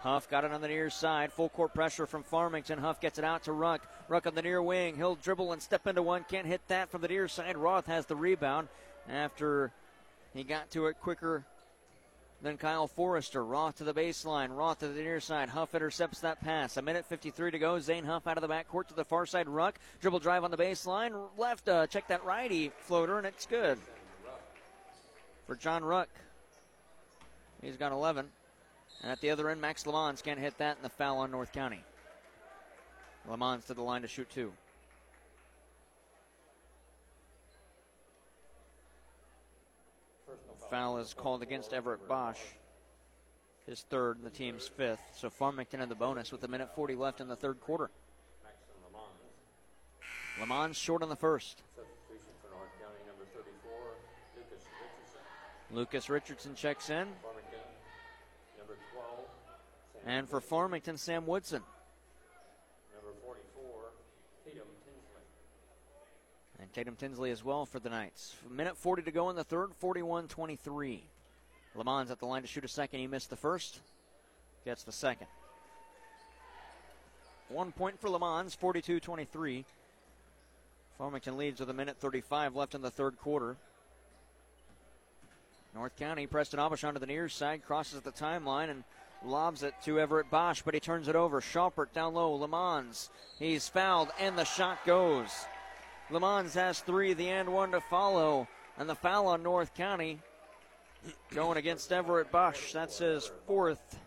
Huff 0.00 0.28
got 0.28 0.44
it 0.44 0.52
on 0.52 0.60
the 0.60 0.68
near 0.68 0.90
side. 0.90 1.32
Full 1.32 1.48
court 1.48 1.72
pressure 1.72 2.06
from 2.06 2.24
Farmington. 2.24 2.78
Huff 2.78 3.00
gets 3.00 3.18
it 3.18 3.24
out 3.24 3.44
to 3.44 3.52
Ruck. 3.52 3.80
Ruck 4.08 4.26
on 4.26 4.34
the 4.34 4.42
near 4.42 4.60
wing. 4.60 4.96
He'll 4.96 5.14
dribble 5.14 5.52
and 5.52 5.62
step 5.62 5.86
into 5.86 6.02
one. 6.02 6.26
Can't 6.28 6.46
hit 6.46 6.60
that 6.68 6.90
from 6.90 7.00
the 7.00 7.08
near 7.08 7.28
side. 7.28 7.56
Roth 7.56 7.86
has 7.86 8.04
the 8.04 8.16
rebound 8.16 8.68
after 9.08 9.72
he 10.34 10.44
got 10.44 10.70
to 10.72 10.86
it 10.86 11.00
quicker 11.00 11.44
than 12.42 12.56
Kyle 12.56 12.86
Forrester. 12.88 13.44
Roth 13.44 13.76
to 13.76 13.84
the 13.84 13.94
baseline. 13.94 14.56
Roth 14.56 14.80
to 14.80 14.88
the 14.88 15.00
near 15.00 15.20
side. 15.20 15.48
Huff 15.48 15.74
intercepts 15.74 16.20
that 16.20 16.40
pass. 16.40 16.76
A 16.76 16.82
minute 16.82 17.06
53 17.06 17.52
to 17.52 17.58
go. 17.58 17.78
Zane 17.78 18.04
Huff 18.04 18.26
out 18.26 18.36
of 18.36 18.42
the 18.42 18.48
backcourt 18.48 18.88
to 18.88 18.94
the 18.94 19.04
far 19.04 19.26
side. 19.26 19.48
Ruck. 19.48 19.78
Dribble 20.00 20.18
drive 20.18 20.44
on 20.44 20.50
the 20.50 20.56
baseline. 20.56 21.28
Left. 21.36 21.68
Uh, 21.68 21.86
check 21.86 22.08
that 22.08 22.24
righty 22.24 22.72
floater, 22.80 23.18
and 23.18 23.26
it's 23.26 23.46
good. 23.46 23.78
For 25.46 25.54
John 25.54 25.84
Ruck. 25.84 26.08
He's 27.60 27.76
got 27.76 27.92
11. 27.92 28.26
And 29.02 29.12
at 29.12 29.20
the 29.20 29.30
other 29.30 29.48
end, 29.48 29.60
Max 29.60 29.86
Lamons 29.86 30.22
can't 30.22 30.38
hit 30.38 30.58
that, 30.58 30.76
and 30.76 30.84
the 30.84 30.88
foul 30.88 31.18
on 31.18 31.30
North 31.30 31.52
County. 31.52 31.82
Lamons 33.28 33.64
to 33.66 33.74
the 33.74 33.82
line 33.82 34.02
to 34.02 34.08
shoot 34.08 34.28
two. 34.30 34.52
Foul 40.72 40.96
is 40.96 41.12
called 41.12 41.42
against 41.42 41.74
Everett 41.74 42.08
Bosch. 42.08 42.38
His 43.66 43.82
third 43.90 44.16
and 44.16 44.24
the 44.24 44.30
team's 44.30 44.66
fifth. 44.66 45.02
So 45.14 45.28
Farmington 45.28 45.82
in 45.82 45.90
the 45.90 45.94
bonus 45.94 46.32
with 46.32 46.42
a 46.44 46.48
minute 46.48 46.74
40 46.74 46.94
left 46.94 47.20
in 47.20 47.28
the 47.28 47.36
third 47.36 47.60
quarter. 47.60 47.90
Lamons 50.40 50.78
short 50.78 51.02
on 51.02 51.10
the 51.10 51.16
first. 51.16 51.62
Lucas 55.70 56.08
Richardson 56.08 56.54
checks 56.54 56.88
in. 56.88 57.06
And 60.06 60.26
for 60.26 60.40
Farmington, 60.40 60.96
Sam 60.96 61.26
Woodson. 61.26 61.60
And 62.94 64.54
Tatum 64.54 64.68
Tinsley 66.72 67.30
as 67.30 67.44
well 67.44 67.66
for 67.66 67.78
the 67.78 67.90
Knights. 67.90 68.34
Minute 68.50 68.76
40 68.76 69.02
to 69.02 69.10
go 69.10 69.30
in 69.30 69.36
the 69.36 69.44
third, 69.44 69.70
41 69.78 70.28
23. 70.28 71.02
Lamons 71.74 72.10
at 72.10 72.18
the 72.18 72.26
line 72.26 72.42
to 72.42 72.48
shoot 72.48 72.64
a 72.64 72.68
second. 72.68 73.00
He 73.00 73.06
missed 73.06 73.30
the 73.30 73.36
first, 73.36 73.80
gets 74.64 74.82
the 74.82 74.92
second. 74.92 75.26
One 77.48 77.72
point 77.72 78.00
for 78.00 78.08
Lamons, 78.08 78.54
42 78.54 79.00
23. 79.00 79.64
Farmington 80.98 81.36
leads 81.36 81.60
with 81.60 81.70
a 81.70 81.74
minute 81.74 81.96
35 81.98 82.56
left 82.56 82.74
in 82.74 82.82
the 82.82 82.90
third 82.90 83.18
quarter. 83.18 83.56
North 85.74 85.96
County, 85.98 86.26
Preston 86.26 86.60
Aubuchon 86.60 86.92
to 86.94 86.98
the 86.98 87.06
near 87.06 87.28
side, 87.28 87.62
crosses 87.66 87.96
at 87.96 88.04
the 88.04 88.12
timeline 88.12 88.70
and 88.70 88.84
lobs 89.24 89.62
it 89.62 89.74
to 89.84 89.98
Everett 89.98 90.30
Bosch, 90.30 90.62
but 90.62 90.74
he 90.74 90.80
turns 90.80 91.08
it 91.08 91.16
over. 91.16 91.40
Schaupert 91.40 91.94
down 91.94 92.14
low, 92.14 92.34
Lamons. 92.34 93.10
He's 93.38 93.68
fouled, 93.68 94.10
and 94.18 94.36
the 94.36 94.44
shot 94.44 94.84
goes. 94.84 95.46
Lamons 96.12 96.54
has 96.54 96.80
three, 96.80 97.14
the 97.14 97.28
and 97.28 97.52
one 97.52 97.70
to 97.72 97.80
follow, 97.80 98.46
and 98.78 98.88
the 98.88 98.94
foul 98.94 99.28
on 99.28 99.42
North 99.42 99.74
County 99.74 100.18
going 101.34 101.56
against 101.56 101.90
Everett 101.90 102.30
Bosch. 102.30 102.72
That's 102.72 102.98
his 102.98 103.30
fourth. 103.46 103.98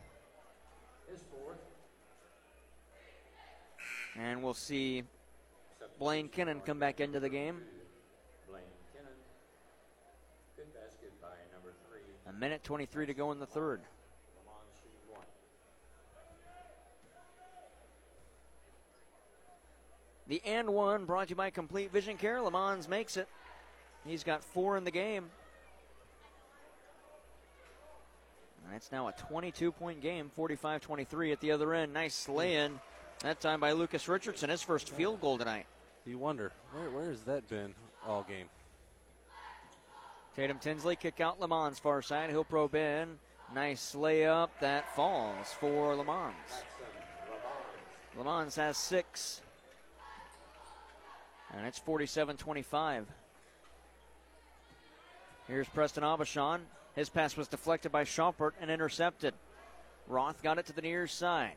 And 4.18 4.42
we'll 4.42 4.54
see 4.54 5.04
Blaine 6.00 6.30
Kinnan 6.30 6.64
come 6.64 6.80
back 6.80 7.02
into 7.02 7.20
the 7.20 7.28
game. 7.28 7.62
Blaine 8.50 8.64
Kinnan. 8.96 9.12
Good 10.56 10.74
basket 10.74 11.12
by 11.22 11.28
number 11.54 11.74
three. 11.90 12.02
A 12.30 12.34
minute 12.34 12.64
23 12.64 13.08
to 13.08 13.14
go 13.14 13.32
in 13.32 13.40
the 13.40 13.46
third. 13.46 13.82
The 20.28 20.42
and 20.46 20.70
one 20.70 21.06
brought 21.06 21.28
to 21.28 21.30
you 21.32 21.36
by 21.36 21.52
Complete 21.52 21.92
Vision 21.92 22.18
Care. 22.18 22.42
Lamons 22.42 22.88
makes 22.88 23.16
it. 23.18 23.28
He's 24.06 24.24
got 24.24 24.44
four 24.44 24.78
in 24.78 24.84
the 24.84 24.92
game. 24.92 25.26
And 28.66 28.76
it's 28.76 28.92
now 28.92 29.08
a 29.08 29.12
22 29.14 29.72
point 29.72 30.02
game, 30.02 30.32
45 30.36 30.82
23 30.82 31.32
at 31.32 31.40
the 31.42 31.52
other 31.52 31.74
end. 31.74 31.94
Nice 31.94 32.28
lay 32.28 32.56
in. 32.56 32.80
That 33.20 33.40
time 33.40 33.60
by 33.60 33.72
Lucas 33.72 34.08
Richardson, 34.08 34.50
his 34.50 34.62
first 34.62 34.90
field 34.90 35.22
goal 35.22 35.38
tonight. 35.38 35.68
You 36.06 36.18
wonder, 36.18 36.52
where, 36.72 36.90
where 36.90 37.10
has 37.10 37.22
that 37.22 37.48
been 37.48 37.74
all 38.06 38.24
game? 38.24 38.48
Tatum 40.36 40.60
Tinsley 40.60 40.96
kick 40.96 41.22
out 41.22 41.40
Lamons 41.40 41.80
far 41.80 42.02
side. 42.02 42.30
He'll 42.30 42.44
probe 42.44 42.76
in. 42.76 43.18
Nice 43.54 43.96
layup 43.96 44.50
that 44.60 44.94
falls 44.96 45.54
for 45.60 45.96
Lamons. 45.96 46.36
Lamons 48.18 48.56
has 48.56 48.78
six. 48.78 49.42
And 51.54 51.66
it's 51.66 51.80
47 51.80 52.38
25. 52.38 53.06
Here's 55.48 55.68
Preston 55.70 56.04
Aubuchon. 56.04 56.62
His 56.96 57.10
pass 57.10 57.38
was 57.38 57.48
deflected 57.48 57.92
by 57.92 58.04
Schaupert 58.04 58.56
and 58.62 58.72
intercepted. 58.72 59.34
Roth 60.08 60.42
got 60.42 60.58
it 60.58 60.66
to 60.68 60.74
the 60.74 60.82
near 60.82 61.08
side. 61.08 61.56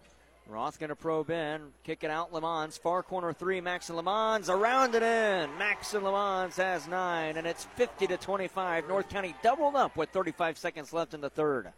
Roth 0.49 0.78
going 0.78 0.89
to 0.89 0.97
probe 0.97 1.30
in, 1.30 1.61
kick 1.84 2.05
it 2.05 2.11
out. 2.11 2.32
Lamons, 2.32 2.78
far 2.78 3.03
corner 3.03 3.34
three. 3.34 3.61
Max 3.61 3.91
and 3.91 3.97
Lamons 3.97 4.49
around 4.49 4.95
it 4.95 5.03
in. 5.03 5.59
Max 5.59 5.93
and 5.93 6.03
Lamons 6.03 6.57
has 6.57 6.89
nine, 6.89 7.36
and 7.36 7.47
it's 7.47 7.64
50 7.76 8.07
to 8.07 8.16
25. 8.16 8.89
North 8.89 9.11
County 9.11 9.34
doubled 9.43 9.76
up 9.76 9.97
with 9.97 10.09
35 10.09 10.57
seconds 10.57 10.93
left 10.95 11.12
in 11.12 11.20
the 11.20 11.28
third. 11.28 11.70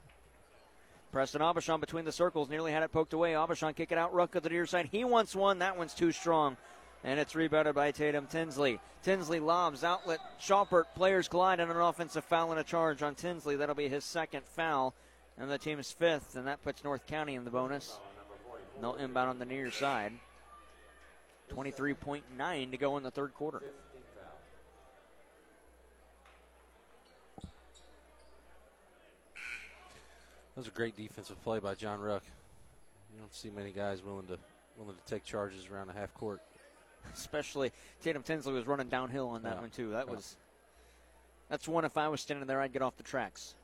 Preston 1.10 1.40
Aubuchon 1.40 1.80
between 1.80 2.04
the 2.04 2.12
circles 2.12 2.48
nearly 2.48 2.70
had 2.70 2.84
it 2.84 2.92
poked 2.92 3.12
away. 3.12 3.32
Aubuchon 3.32 3.74
kick 3.74 3.90
it 3.90 3.98
out. 3.98 4.14
Ruck 4.14 4.36
at 4.36 4.44
the 4.44 4.50
near 4.50 4.66
side. 4.66 4.88
He 4.92 5.02
wants 5.02 5.34
one. 5.34 5.58
That 5.58 5.76
one's 5.76 5.94
too 5.94 6.12
strong. 6.12 6.56
And 7.02 7.18
it's 7.18 7.34
rebounded 7.34 7.74
by 7.74 7.92
Tatum 7.92 8.26
Tinsley. 8.26 8.78
Tinsley 9.02 9.40
lobs, 9.40 9.82
outlet, 9.84 10.20
Schaupert. 10.38 10.94
Players 10.94 11.28
collide 11.28 11.60
on 11.60 11.70
an 11.70 11.76
offensive 11.76 12.24
foul 12.24 12.50
and 12.50 12.60
a 12.60 12.64
charge 12.64 13.02
on 13.02 13.14
Tinsley. 13.14 13.56
That'll 13.56 13.74
be 13.74 13.88
his 13.88 14.04
second 14.04 14.44
foul. 14.44 14.94
and 15.38 15.50
the 15.50 15.56
team's 15.56 15.90
fifth, 15.90 16.36
and 16.36 16.46
that 16.46 16.62
puts 16.62 16.84
North 16.84 17.06
County 17.06 17.34
in 17.34 17.44
the 17.44 17.50
bonus. 17.50 17.98
No 18.82 18.94
inbound 18.94 19.30
on 19.30 19.38
the 19.38 19.46
near 19.46 19.70
side. 19.70 20.12
23.9 21.50 22.70
to 22.70 22.76
go 22.76 22.96
in 22.96 23.02
the 23.02 23.10
third 23.10 23.34
quarter. 23.34 23.62
That 30.54 30.66
was 30.66 30.68
a 30.68 30.70
great 30.70 30.96
defensive 30.96 31.42
play 31.42 31.58
by 31.58 31.74
John 31.74 32.00
Ruck. 32.00 32.22
You 33.14 33.20
don't 33.20 33.34
see 33.34 33.50
many 33.50 33.72
guys 33.72 34.02
willing 34.02 34.26
to 34.26 34.38
willing 34.76 34.96
to 34.96 35.10
take 35.12 35.24
charges 35.24 35.68
around 35.72 35.88
the 35.88 35.92
half 35.94 36.12
court. 36.14 36.40
Especially 37.12 37.72
Tatum 38.02 38.22
Tinsley 38.22 38.52
was 38.52 38.66
running 38.66 38.88
downhill 38.88 39.28
on 39.28 39.42
that 39.42 39.56
Yeah. 39.56 39.60
one 39.60 39.70
too. 39.70 39.90
That 39.90 40.06
Yeah. 40.06 40.14
was 40.14 40.36
that's 41.48 41.66
one 41.66 41.84
if 41.84 41.96
I 41.96 42.08
was 42.08 42.20
standing 42.20 42.46
there 42.46 42.60
I'd 42.60 42.72
get 42.72 42.82
off 42.82 42.96
the 42.96 43.02
tracks. 43.02 43.54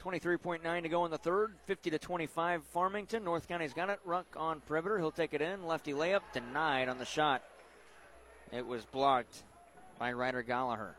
23.9 0.00 0.82
to 0.82 0.88
go 0.88 1.04
in 1.04 1.10
the 1.10 1.18
third, 1.18 1.54
50 1.66 1.90
to 1.90 1.98
25 1.98 2.64
Farmington. 2.64 3.22
North 3.22 3.46
County's 3.46 3.74
got 3.74 3.90
it. 3.90 4.00
Ruck 4.04 4.24
on 4.34 4.60
perimeter. 4.62 4.98
He'll 4.98 5.10
take 5.10 5.34
it 5.34 5.42
in. 5.42 5.66
Lefty 5.66 5.92
layup 5.92 6.22
denied 6.32 6.88
on 6.88 6.96
the 6.98 7.04
shot. 7.04 7.42
It 8.50 8.66
was 8.66 8.86
blocked 8.86 9.42
by 9.98 10.14
Ryder 10.14 10.42
Gallagher. 10.42 10.96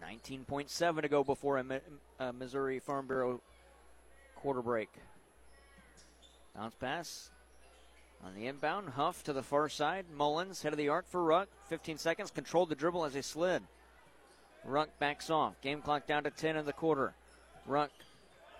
19.7 0.00 1.02
to 1.02 1.08
go 1.08 1.22
before 1.22 1.58
a, 1.58 1.80
a 2.18 2.28
uh, 2.28 2.32
Missouri 2.32 2.78
Farm 2.80 3.06
Bureau 3.06 3.40
quarter 4.34 4.62
break. 4.62 4.88
Bounce 6.56 6.74
pass 6.74 7.30
on 8.24 8.34
the 8.34 8.46
inbound. 8.46 8.90
Huff 8.90 9.24
to 9.24 9.32
the 9.32 9.42
far 9.42 9.68
side. 9.68 10.06
Mullins, 10.16 10.62
head 10.62 10.72
of 10.72 10.78
the 10.78 10.88
arc 10.88 11.08
for 11.08 11.22
Ruck. 11.22 11.48
15 11.68 11.98
seconds. 11.98 12.30
Controlled 12.30 12.68
the 12.68 12.74
dribble 12.74 13.04
as 13.04 13.14
he 13.14 13.22
slid. 13.22 13.62
Ruck 14.64 14.90
backs 14.98 15.30
off. 15.30 15.60
Game 15.60 15.80
clock 15.80 16.06
down 16.06 16.24
to 16.24 16.30
10 16.30 16.56
in 16.56 16.66
the 16.66 16.72
quarter. 16.72 17.14
Ruck 17.66 17.90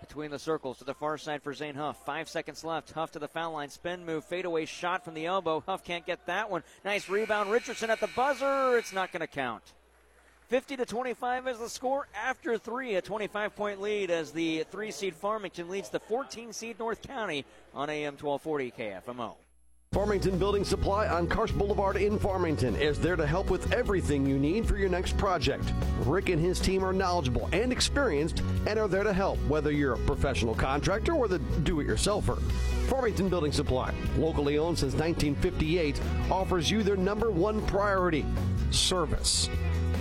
between 0.01 0.31
the 0.31 0.39
circles 0.39 0.79
to 0.79 0.83
the 0.83 0.93
far 0.93 1.17
side 1.17 1.41
for 1.41 1.53
Zane 1.53 1.75
Huff. 1.75 2.03
Five 2.05 2.27
seconds 2.27 2.63
left. 2.63 2.91
Huff 2.91 3.11
to 3.11 3.19
the 3.19 3.27
foul 3.27 3.53
line. 3.53 3.69
Spin 3.69 4.05
move. 4.05 4.25
Fadeaway 4.25 4.65
shot 4.65 5.05
from 5.05 5.13
the 5.13 5.25
elbow. 5.25 5.63
Huff 5.65 5.83
can't 5.83 6.05
get 6.05 6.25
that 6.25 6.49
one. 6.49 6.63
Nice 6.83 7.07
rebound. 7.07 7.51
Richardson 7.51 7.89
at 7.89 8.01
the 8.01 8.09
buzzer. 8.15 8.77
It's 8.77 8.91
not 8.91 9.11
going 9.11 9.21
to 9.21 9.27
count. 9.27 9.63
50 10.53 10.77
to 10.77 10.85
25 10.85 11.47
is 11.47 11.57
the 11.57 11.67
score 11.67 12.07
after 12.15 12.59
three. 12.59 12.93
A 12.93 13.01
25 13.01 13.55
point 13.55 13.81
lead 13.81 14.11
as 14.11 14.29
the 14.29 14.63
three 14.69 14.91
seed 14.91 15.15
Farmington 15.15 15.67
leads 15.67 15.89
the 15.89 15.99
14 15.99 16.53
seed 16.53 16.77
North 16.77 17.01
County 17.01 17.43
on 17.73 17.89
AM 17.89 18.15
1240 18.21 18.71
KFMO. 18.77 19.33
Farmington 19.93 20.37
Building 20.37 20.63
Supply 20.63 21.07
on 21.07 21.27
Karsch 21.27 21.57
Boulevard 21.57 21.97
in 21.97 22.19
Farmington 22.19 22.75
is 22.75 22.99
there 22.99 23.15
to 23.15 23.25
help 23.25 23.49
with 23.49 23.73
everything 23.73 24.27
you 24.27 24.37
need 24.37 24.67
for 24.67 24.77
your 24.77 24.89
next 24.89 25.17
project. 25.17 25.73
Rick 26.05 26.29
and 26.29 26.39
his 26.39 26.59
team 26.59 26.85
are 26.85 26.93
knowledgeable 26.93 27.49
and 27.51 27.71
experienced 27.71 28.43
and 28.67 28.77
are 28.77 28.87
there 28.87 29.03
to 29.03 29.13
help, 29.13 29.39
whether 29.47 29.71
you're 29.71 29.93
a 29.93 30.05
professional 30.05 30.53
contractor 30.53 31.13
or 31.13 31.27
the 31.27 31.39
do 31.63 31.79
it 31.79 31.87
yourselfer. 31.87 32.39
Farmington 32.89 33.27
Building 33.27 33.51
Supply, 33.51 33.91
locally 34.17 34.59
owned 34.59 34.77
since 34.77 34.93
1958, 34.93 35.99
offers 36.29 36.69
you 36.69 36.83
their 36.83 36.95
number 36.95 37.31
one 37.31 37.59
priority 37.65 38.23
service. 38.69 39.49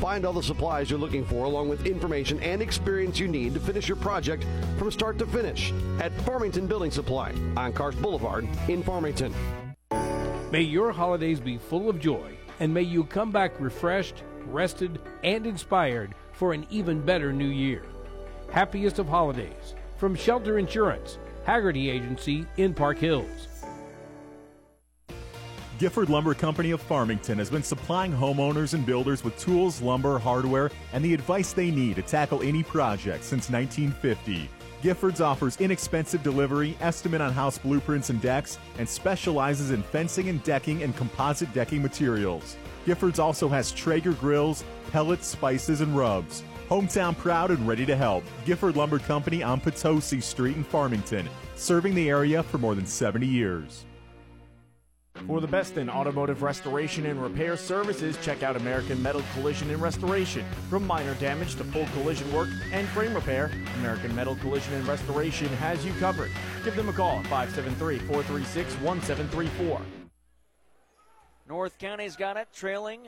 Find 0.02 0.26
all 0.26 0.32
the 0.32 0.42
supplies 0.42 0.90
you're 0.90 0.98
looking 0.98 1.24
for, 1.24 1.44
along 1.44 1.68
with 1.68 1.86
information 1.86 2.40
and 2.40 2.60
experience 2.60 3.20
you 3.20 3.28
need 3.28 3.54
to 3.54 3.60
finish 3.60 3.86
your 3.86 3.96
project 3.98 4.44
from 4.76 4.90
start 4.90 5.16
to 5.20 5.26
finish 5.28 5.72
at 6.00 6.10
Farmington 6.22 6.66
Building 6.66 6.90
Supply 6.90 7.30
on 7.56 7.72
Karsch 7.72 8.02
Boulevard 8.02 8.48
in 8.66 8.82
Farmington. 8.82 9.32
May 10.50 10.62
your 10.62 10.90
holidays 10.90 11.38
be 11.38 11.56
full 11.56 11.88
of 11.88 12.00
joy, 12.00 12.36
and 12.58 12.74
may 12.74 12.82
you 12.82 13.04
come 13.04 13.30
back 13.30 13.52
refreshed, 13.60 14.24
rested, 14.46 15.00
and 15.22 15.46
inspired 15.46 16.16
for 16.32 16.52
an 16.52 16.66
even 16.68 17.00
better 17.00 17.32
new 17.32 17.46
year. 17.46 17.84
Happiest 18.50 18.98
of 18.98 19.06
holidays 19.06 19.76
from 19.98 20.16
Shelter 20.16 20.58
Insurance, 20.58 21.18
Haggerty 21.44 21.88
Agency 21.88 22.44
in 22.56 22.74
Park 22.74 22.98
Hills. 22.98 23.51
Gifford 25.82 26.10
Lumber 26.10 26.32
Company 26.32 26.70
of 26.70 26.80
Farmington 26.80 27.38
has 27.38 27.50
been 27.50 27.64
supplying 27.64 28.12
homeowners 28.12 28.74
and 28.74 28.86
builders 28.86 29.24
with 29.24 29.36
tools, 29.36 29.82
lumber, 29.82 30.16
hardware, 30.16 30.70
and 30.92 31.04
the 31.04 31.12
advice 31.12 31.52
they 31.52 31.72
need 31.72 31.96
to 31.96 32.02
tackle 32.02 32.40
any 32.40 32.62
project 32.62 33.24
since 33.24 33.50
1950. 33.50 34.48
Giffords 34.80 35.20
offers 35.20 35.56
inexpensive 35.56 36.22
delivery, 36.22 36.76
estimate 36.80 37.20
on 37.20 37.32
house 37.32 37.58
blueprints 37.58 38.10
and 38.10 38.22
decks, 38.22 38.60
and 38.78 38.88
specializes 38.88 39.72
in 39.72 39.82
fencing 39.82 40.28
and 40.28 40.40
decking 40.44 40.84
and 40.84 40.96
composite 40.96 41.52
decking 41.52 41.82
materials. 41.82 42.56
Giffords 42.86 43.18
also 43.18 43.48
has 43.48 43.72
Traeger 43.72 44.12
grills, 44.12 44.62
pellets, 44.92 45.26
spices, 45.26 45.80
and 45.80 45.96
rubs. 45.96 46.44
Hometown 46.68 47.18
proud 47.18 47.50
and 47.50 47.66
ready 47.66 47.84
to 47.86 47.96
help. 47.96 48.22
Gifford 48.44 48.76
Lumber 48.76 49.00
Company 49.00 49.42
on 49.42 49.60
Potosi 49.60 50.20
Street 50.20 50.56
in 50.56 50.62
Farmington, 50.62 51.28
serving 51.56 51.96
the 51.96 52.08
area 52.08 52.40
for 52.40 52.58
more 52.58 52.76
than 52.76 52.86
70 52.86 53.26
years. 53.26 53.84
For 55.26 55.40
the 55.40 55.46
best 55.46 55.76
in 55.76 55.88
automotive 55.88 56.42
restoration 56.42 57.06
and 57.06 57.22
repair 57.22 57.56
services, 57.56 58.18
check 58.22 58.42
out 58.42 58.56
American 58.56 59.00
Metal 59.00 59.22
Collision 59.34 59.70
and 59.70 59.80
Restoration. 59.80 60.44
From 60.68 60.84
minor 60.84 61.14
damage 61.14 61.54
to 61.56 61.64
full 61.64 61.86
collision 61.94 62.30
work 62.32 62.48
and 62.72 62.88
frame 62.88 63.14
repair, 63.14 63.52
American 63.78 64.14
Metal 64.16 64.34
Collision 64.36 64.74
and 64.74 64.86
Restoration 64.86 65.46
has 65.58 65.84
you 65.86 65.92
covered. 65.94 66.30
Give 66.64 66.74
them 66.74 66.88
a 66.88 66.92
call 66.92 67.20
at 67.20 67.26
573 67.28 67.98
436 67.98 68.74
1734. 68.82 69.80
North 71.48 71.78
County's 71.78 72.16
got 72.16 72.36
it, 72.36 72.48
trailing 72.52 73.06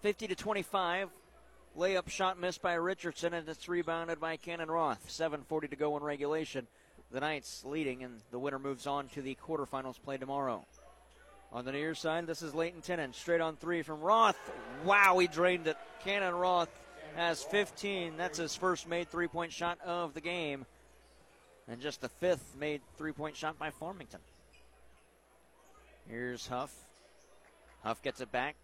50 0.00 0.28
to 0.28 0.34
25. 0.34 1.10
Layup 1.76 2.08
shot 2.08 2.40
missed 2.40 2.62
by 2.62 2.74
Richardson, 2.74 3.34
and 3.34 3.46
it's 3.48 3.68
rebounded 3.68 4.20
by 4.20 4.36
Cannon 4.36 4.70
Roth. 4.70 5.08
7:40 5.08 5.68
to 5.68 5.76
go 5.76 5.96
in 5.98 6.02
regulation. 6.02 6.66
The 7.10 7.20
Knights 7.20 7.62
leading, 7.64 8.02
and 8.04 8.20
the 8.30 8.38
winner 8.38 8.58
moves 8.58 8.86
on 8.86 9.08
to 9.10 9.20
the 9.20 9.36
quarterfinals 9.36 10.00
play 10.02 10.16
tomorrow. 10.16 10.64
On 11.52 11.66
the 11.66 11.72
near 11.72 11.94
side, 11.94 12.26
this 12.26 12.40
is 12.40 12.54
Leighton 12.54 12.80
Tennant. 12.80 13.14
Straight 13.14 13.42
on 13.42 13.56
three 13.56 13.82
from 13.82 14.00
Roth. 14.00 14.38
Wow, 14.84 15.18
he 15.18 15.26
drained 15.26 15.66
it. 15.66 15.76
Cannon 16.02 16.34
Roth 16.34 16.70
has 17.14 17.42
15. 17.42 18.16
That's 18.16 18.38
his 18.38 18.56
first 18.56 18.88
made 18.88 19.10
three 19.10 19.28
point 19.28 19.52
shot 19.52 19.78
of 19.84 20.14
the 20.14 20.22
game. 20.22 20.64
And 21.68 21.80
just 21.80 22.00
the 22.00 22.08
fifth 22.08 22.54
made 22.58 22.80
three 22.96 23.12
point 23.12 23.36
shot 23.36 23.58
by 23.58 23.68
Farmington. 23.68 24.20
Here's 26.08 26.46
Huff. 26.46 26.74
Huff 27.82 28.02
gets 28.02 28.22
it 28.22 28.32
back 28.32 28.56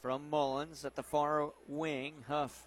from 0.00 0.30
Mullins 0.30 0.86
at 0.86 0.96
the 0.96 1.02
far 1.02 1.50
wing. 1.68 2.14
Huff 2.26 2.66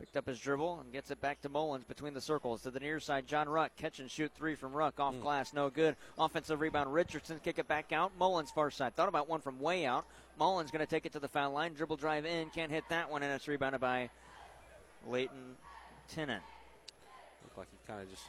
picked 0.00 0.16
up 0.16 0.26
his 0.26 0.40
dribble 0.40 0.80
and 0.80 0.92
gets 0.92 1.10
it 1.10 1.20
back 1.20 1.42
to 1.42 1.48
Mullins 1.50 1.84
between 1.84 2.14
the 2.14 2.20
circles 2.22 2.62
to 2.62 2.70
the 2.70 2.80
near 2.80 2.98
side. 2.98 3.26
John 3.26 3.48
Ruck 3.48 3.70
catch 3.76 4.00
and 4.00 4.10
shoot 4.10 4.32
three 4.34 4.54
from 4.54 4.72
Ruck 4.72 4.98
off 4.98 5.14
hmm. 5.14 5.20
glass, 5.20 5.52
no 5.52 5.68
good. 5.68 5.94
Offensive 6.18 6.60
rebound. 6.60 6.92
Richardson 6.92 7.38
kick 7.44 7.58
it 7.58 7.68
back 7.68 7.92
out. 7.92 8.12
Mullins 8.18 8.50
far 8.50 8.70
side. 8.70 8.96
Thought 8.96 9.10
about 9.10 9.28
one 9.28 9.42
from 9.42 9.60
way 9.60 9.84
out. 9.84 10.06
Mullins 10.38 10.70
going 10.70 10.84
to 10.84 10.90
take 10.90 11.04
it 11.04 11.12
to 11.12 11.20
the 11.20 11.28
foul 11.28 11.52
line. 11.52 11.74
Dribble 11.74 11.98
drive 11.98 12.24
in. 12.24 12.48
Can't 12.48 12.72
hit 12.72 12.84
that 12.88 13.10
one, 13.10 13.22
and 13.22 13.30
it's 13.32 13.46
rebounded 13.46 13.82
by 13.82 14.08
Leighton 15.06 15.56
Tennant. 16.08 16.42
Looked 17.44 17.58
like 17.58 17.68
he 17.70 17.78
kind 17.86 18.00
of 18.00 18.10
just 18.10 18.24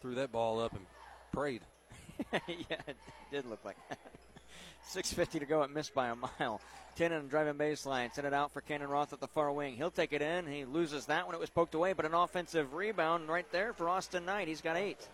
threw 0.00 0.14
that 0.14 0.30
ball 0.30 0.60
up 0.60 0.72
and 0.72 0.86
prayed. 1.32 1.62
yeah, 2.32 2.78
it 2.86 2.96
did 3.32 3.46
look 3.46 3.64
like 3.64 3.76
that. 3.88 3.98
6.50 4.92 5.40
to 5.40 5.46
go. 5.46 5.62
It 5.62 5.70
missed 5.70 5.94
by 5.94 6.08
a 6.08 6.14
mile. 6.40 6.60
Tennant 6.96 7.28
driving 7.28 7.54
baseline. 7.54 8.14
Send 8.14 8.26
it 8.26 8.32
out 8.32 8.52
for 8.52 8.60
Cannon 8.60 8.88
Roth 8.88 9.12
at 9.12 9.20
the 9.20 9.26
far 9.26 9.50
wing. 9.50 9.74
He'll 9.76 9.90
take 9.90 10.12
it 10.12 10.22
in. 10.22 10.46
He 10.46 10.64
loses 10.64 11.06
that 11.06 11.26
one. 11.26 11.34
It 11.34 11.40
was 11.40 11.50
poked 11.50 11.74
away, 11.74 11.92
but 11.92 12.04
an 12.04 12.14
offensive 12.14 12.74
rebound 12.74 13.28
right 13.28 13.50
there 13.50 13.72
for 13.72 13.88
Austin 13.88 14.24
Knight. 14.24 14.48
He's 14.48 14.60
got 14.60 14.76
eight. 14.76 15.08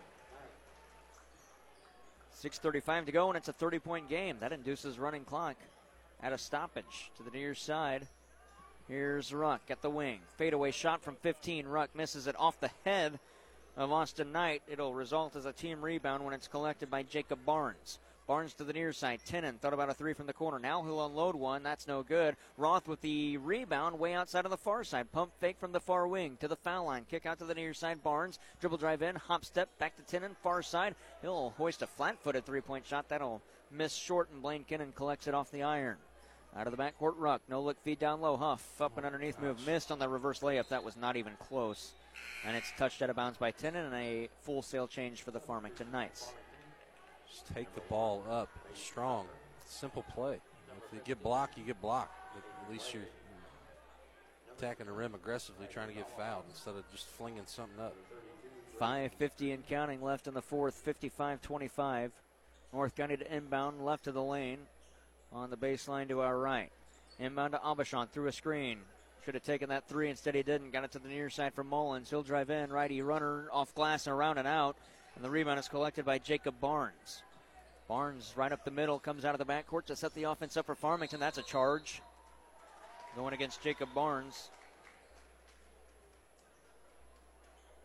6.35 2.42 3.06
to 3.06 3.12
go, 3.12 3.28
and 3.28 3.36
it's 3.36 3.48
a 3.48 3.52
30 3.52 3.78
point 3.78 4.08
game. 4.08 4.36
That 4.40 4.52
induces 4.52 4.98
running 4.98 5.24
clock 5.24 5.56
at 6.22 6.32
a 6.32 6.38
stoppage 6.38 7.10
to 7.16 7.22
the 7.22 7.30
near 7.30 7.54
side. 7.54 8.06
Here's 8.88 9.32
Ruck 9.32 9.62
at 9.70 9.82
the 9.82 9.90
wing. 9.90 10.20
Fadeaway 10.36 10.72
shot 10.72 11.02
from 11.02 11.16
15. 11.16 11.66
Ruck 11.66 11.90
misses 11.94 12.26
it 12.26 12.34
off 12.38 12.60
the 12.60 12.70
head 12.84 13.18
of 13.76 13.92
Austin 13.92 14.32
Knight. 14.32 14.62
It'll 14.68 14.94
result 14.94 15.36
as 15.36 15.46
a 15.46 15.52
team 15.52 15.80
rebound 15.80 16.24
when 16.24 16.34
it's 16.34 16.48
collected 16.48 16.90
by 16.90 17.04
Jacob 17.04 17.38
Barnes. 17.46 17.98
Barnes 18.30 18.54
to 18.54 18.62
the 18.62 18.72
near 18.72 18.92
side. 18.92 19.18
Tennant 19.26 19.60
thought 19.60 19.74
about 19.74 19.90
a 19.90 19.94
three 19.94 20.12
from 20.12 20.28
the 20.28 20.32
corner. 20.32 20.60
Now 20.60 20.84
he'll 20.84 21.04
unload 21.04 21.34
one. 21.34 21.64
That's 21.64 21.88
no 21.88 22.04
good. 22.04 22.36
Roth 22.56 22.86
with 22.86 23.00
the 23.00 23.38
rebound 23.38 23.98
way 23.98 24.14
outside 24.14 24.44
of 24.44 24.52
the 24.52 24.56
far 24.56 24.84
side. 24.84 25.10
Pump 25.10 25.32
fake 25.40 25.58
from 25.58 25.72
the 25.72 25.80
far 25.80 26.06
wing 26.06 26.36
to 26.38 26.46
the 26.46 26.54
foul 26.54 26.84
line. 26.84 27.06
Kick 27.10 27.26
out 27.26 27.40
to 27.40 27.44
the 27.44 27.56
near 27.56 27.74
side. 27.74 28.04
Barnes 28.04 28.38
dribble 28.60 28.78
drive 28.78 29.02
in. 29.02 29.16
Hop 29.16 29.44
step 29.44 29.68
back 29.80 29.96
to 29.96 30.02
Tennant. 30.02 30.36
Far 30.44 30.62
side. 30.62 30.94
He'll 31.22 31.54
hoist 31.58 31.82
a 31.82 31.88
flat 31.88 32.22
footed 32.22 32.46
three 32.46 32.60
point 32.60 32.86
shot. 32.86 33.08
That'll 33.08 33.42
miss 33.68 33.92
short 33.92 34.30
and 34.30 34.40
Blaine 34.40 34.64
Kinnan 34.64 34.94
collects 34.94 35.26
it 35.26 35.34
off 35.34 35.50
the 35.50 35.64
iron. 35.64 35.96
Out 36.56 36.68
of 36.68 36.76
the 36.76 36.80
backcourt 36.80 37.14
ruck. 37.16 37.42
No 37.48 37.60
look 37.60 37.82
feed 37.82 37.98
down 37.98 38.20
low. 38.20 38.36
Huff 38.36 38.80
up 38.80 38.96
and 38.96 39.04
underneath 39.04 39.40
move. 39.40 39.66
Missed 39.66 39.90
on 39.90 39.98
the 39.98 40.08
reverse 40.08 40.38
layup. 40.38 40.68
That 40.68 40.84
was 40.84 40.96
not 40.96 41.16
even 41.16 41.32
close. 41.48 41.94
And 42.46 42.56
it's 42.56 42.70
touched 42.78 43.02
out 43.02 43.10
of 43.10 43.16
bounds 43.16 43.38
by 43.38 43.50
Tennant 43.50 43.92
and 43.92 44.00
a 44.00 44.28
full 44.42 44.62
sail 44.62 44.86
change 44.86 45.22
for 45.22 45.32
the 45.32 45.40
Farmington 45.40 45.90
Knights. 45.90 46.32
Just 47.30 47.46
take 47.54 47.72
the 47.74 47.80
ball 47.82 48.24
up 48.28 48.48
strong. 48.74 49.26
Simple 49.66 50.04
play. 50.14 50.40
If 50.88 50.94
you 50.94 51.00
get 51.04 51.22
blocked, 51.22 51.56
you 51.56 51.64
get 51.64 51.80
blocked. 51.80 52.16
At 52.36 52.72
least 52.72 52.92
you're 52.92 53.04
attacking 54.58 54.86
the 54.86 54.92
rim 54.92 55.14
aggressively, 55.14 55.66
trying 55.72 55.88
to 55.88 55.94
get 55.94 56.08
fouled 56.16 56.44
instead 56.48 56.74
of 56.74 56.90
just 56.90 57.06
flinging 57.06 57.44
something 57.46 57.80
up. 57.80 57.94
5.50 58.80 59.54
and 59.54 59.66
counting 59.66 60.02
left 60.02 60.26
in 60.26 60.34
the 60.34 60.42
fourth, 60.42 60.74
55 60.74 61.40
25. 61.40 62.12
North 62.72 62.94
County 62.94 63.16
to 63.16 63.36
inbound, 63.36 63.84
left 63.84 64.06
of 64.06 64.14
the 64.14 64.22
lane 64.22 64.58
on 65.32 65.50
the 65.50 65.56
baseline 65.56 66.08
to 66.08 66.20
our 66.20 66.38
right. 66.38 66.70
Inbound 67.18 67.52
to 67.52 67.58
Aubuchon 67.58 68.08
through 68.08 68.28
a 68.28 68.32
screen. 68.32 68.78
Should 69.24 69.34
have 69.34 69.42
taken 69.44 69.68
that 69.68 69.88
three, 69.88 70.08
instead 70.08 70.34
he 70.34 70.42
didn't. 70.42 70.70
Got 70.70 70.84
it 70.84 70.92
to 70.92 70.98
the 70.98 71.08
near 71.08 71.28
side 71.28 71.52
for 71.52 71.62
Mullins. 71.62 72.08
He'll 72.08 72.22
drive 72.22 72.48
in, 72.48 72.72
righty 72.72 73.02
runner 73.02 73.48
off 73.52 73.74
glass 73.74 74.06
and 74.06 74.14
around 74.14 74.38
and 74.38 74.48
out. 74.48 74.76
And 75.16 75.24
the 75.24 75.30
rebound 75.30 75.58
is 75.58 75.68
collected 75.68 76.04
by 76.04 76.18
Jacob 76.18 76.60
Barnes. 76.60 77.22
Barnes 77.88 78.32
right 78.36 78.52
up 78.52 78.64
the 78.64 78.70
middle, 78.70 78.98
comes 78.98 79.24
out 79.24 79.38
of 79.38 79.44
the 79.44 79.52
backcourt 79.52 79.86
to 79.86 79.96
set 79.96 80.14
the 80.14 80.24
offense 80.24 80.56
up 80.56 80.66
for 80.66 80.74
Farmington. 80.74 81.18
That's 81.18 81.38
a 81.38 81.42
charge. 81.42 82.02
Going 83.16 83.34
against 83.34 83.62
Jacob 83.62 83.88
Barnes. 83.94 84.50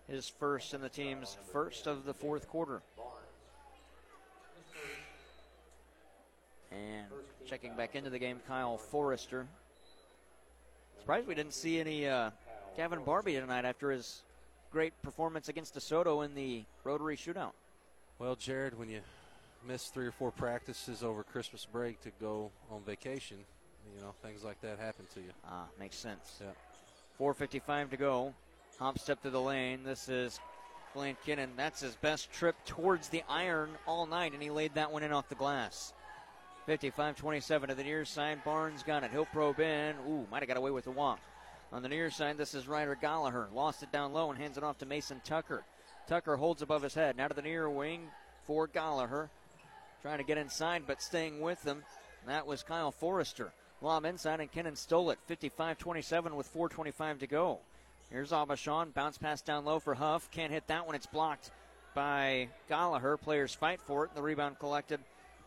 His 0.07 0.29
first 0.29 0.75
in 0.75 0.81
the 0.81 0.89
team's 0.89 1.35
first 1.51 1.87
of 1.87 2.05
the 2.05 2.13
fourth 2.13 2.47
quarter. 2.47 2.81
And 6.71 7.07
checking 7.47 7.75
back 7.75 7.95
into 7.95 8.11
the 8.11 8.19
game, 8.19 8.39
Kyle 8.47 8.77
Forrester. 8.77 9.47
Surprised 10.99 11.27
we 11.27 11.35
didn't 11.35 11.53
see 11.53 11.79
any 11.79 12.07
uh, 12.07 12.29
Gavin 12.77 13.03
Barbie 13.03 13.33
tonight 13.33 13.65
after 13.65 13.89
his 13.89 14.21
great 14.75 15.01
performance 15.01 15.47
against 15.47 15.73
DeSoto 15.73 16.25
in 16.25 16.35
the 16.35 16.61
Rotary 16.83 17.15
Shootout. 17.15 17.53
Well, 18.19 18.35
Jared, 18.35 18.77
when 18.77 18.89
you 18.89 18.99
miss 19.65 19.87
three 19.87 20.05
or 20.05 20.11
four 20.11 20.31
practices 20.31 21.01
over 21.01 21.23
Christmas 21.23 21.65
break 21.65 22.01
to 22.01 22.11
go 22.19 22.51
on 22.69 22.81
vacation, 22.81 23.37
you 23.95 24.01
know 24.01 24.13
things 24.21 24.43
like 24.43 24.59
that 24.59 24.77
happen 24.77 25.05
to 25.13 25.21
you. 25.21 25.29
Ah, 25.47 25.63
makes 25.79 25.95
sense. 25.95 26.41
Yeah. 26.41 26.47
4.55 27.25 27.91
to 27.91 27.95
go. 27.95 28.33
Hop 28.77 28.99
step 28.99 29.21
to 29.21 29.29
the 29.29 29.39
lane. 29.39 29.85
This 29.85 30.09
is 30.09 30.41
Blaine 30.93 31.15
Kinnan. 31.25 31.51
That's 31.55 31.79
his 31.79 31.95
best 31.95 32.29
trip 32.33 32.57
towards 32.65 33.07
the 33.07 33.23
iron 33.29 33.69
all 33.87 34.05
night, 34.05 34.33
and 34.33 34.43
he 34.43 34.49
laid 34.49 34.73
that 34.73 34.91
one 34.91 35.03
in 35.03 35.13
off 35.13 35.29
the 35.29 35.35
glass. 35.35 35.93
55 36.65 37.15
27 37.15 37.69
to 37.69 37.75
the 37.75 37.83
near 37.85 38.03
side. 38.03 38.43
Barnes 38.43 38.83
got 38.83 39.05
it. 39.05 39.11
He'll 39.11 39.23
probe 39.23 39.61
in. 39.61 39.95
Ooh, 40.09 40.27
might 40.29 40.41
have 40.41 40.49
got 40.49 40.57
away 40.57 40.71
with 40.71 40.83
the 40.83 40.91
walk. 40.91 41.21
On 41.71 41.81
the 41.81 41.89
near 41.89 42.09
side, 42.09 42.37
this 42.37 42.53
is 42.53 42.67
Ryder 42.67 42.95
Gallagher. 42.95 43.49
Lost 43.53 43.83
it 43.83 43.91
down 43.91 44.13
low 44.13 44.29
and 44.29 44.39
hands 44.39 44.57
it 44.57 44.63
off 44.63 44.77
to 44.79 44.85
Mason 44.85 45.21
Tucker. 45.23 45.63
Tucker 46.07 46.35
holds 46.35 46.61
above 46.61 46.83
his 46.83 46.93
head. 46.93 47.17
Now 47.17 47.27
to 47.27 47.33
the 47.33 47.41
near 47.41 47.69
wing 47.69 48.07
for 48.45 48.67
Gallagher. 48.67 49.29
Trying 50.01 50.19
to 50.19 50.23
get 50.23 50.37
inside, 50.37 50.83
but 50.85 51.01
staying 51.01 51.41
with 51.41 51.61
them. 51.63 51.83
That 52.27 52.47
was 52.47 52.63
Kyle 52.63 52.91
Forrester. 52.91 53.51
Lob 53.81 54.05
inside, 54.05 54.39
and 54.39 54.51
Kinnan 54.51 54.77
stole 54.77 55.09
it. 55.09 55.19
55 55.25 55.77
27 55.77 56.35
with 56.35 56.53
4.25 56.53 57.19
to 57.19 57.27
go. 57.27 57.59
Here's 58.09 58.31
Aubuchon. 58.31 58.93
Bounce 58.93 59.17
pass 59.17 59.41
down 59.41 59.65
low 59.65 59.79
for 59.79 59.95
Huff. 59.95 60.29
Can't 60.31 60.53
hit 60.53 60.67
that 60.67 60.85
one. 60.85 60.95
It's 60.95 61.07
blocked 61.07 61.51
by 61.93 62.49
Gallagher. 62.69 63.17
Players 63.17 63.53
fight 63.53 63.81
for 63.81 64.05
it. 64.05 64.15
The 64.15 64.21
rebound 64.21 64.59
collected 64.59 64.99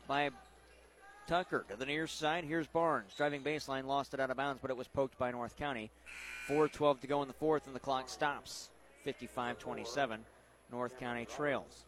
by 0.07 0.31
Tucker. 1.29 1.67
To 1.69 1.77
the 1.77 1.85
near 1.85 2.07
side, 2.07 2.45
here's 2.45 2.67
Barnes. 2.67 3.13
Driving 3.15 3.43
baseline, 3.43 3.85
lost 3.85 4.15
it 4.15 4.21
out 4.21 4.31
of 4.31 4.39
bounds, 4.39 4.61
but 4.63 4.71
it 4.71 4.77
was 4.77 4.89
poked 4.89 5.19
by 5.19 5.31
North 5.31 5.57
County. 5.57 5.91
4.12 6.49 7.03
to 7.03 7.07
go 7.07 7.21
in 7.21 7.29
the 7.29 7.35
fourth, 7.35 7.67
and 7.67 7.77
the 7.77 7.81
clock 7.81 8.09
stops. 8.09 8.71
55 9.05 9.59
27. 9.59 10.21
North 10.73 10.99
County 10.99 11.27
trails. 11.27 11.85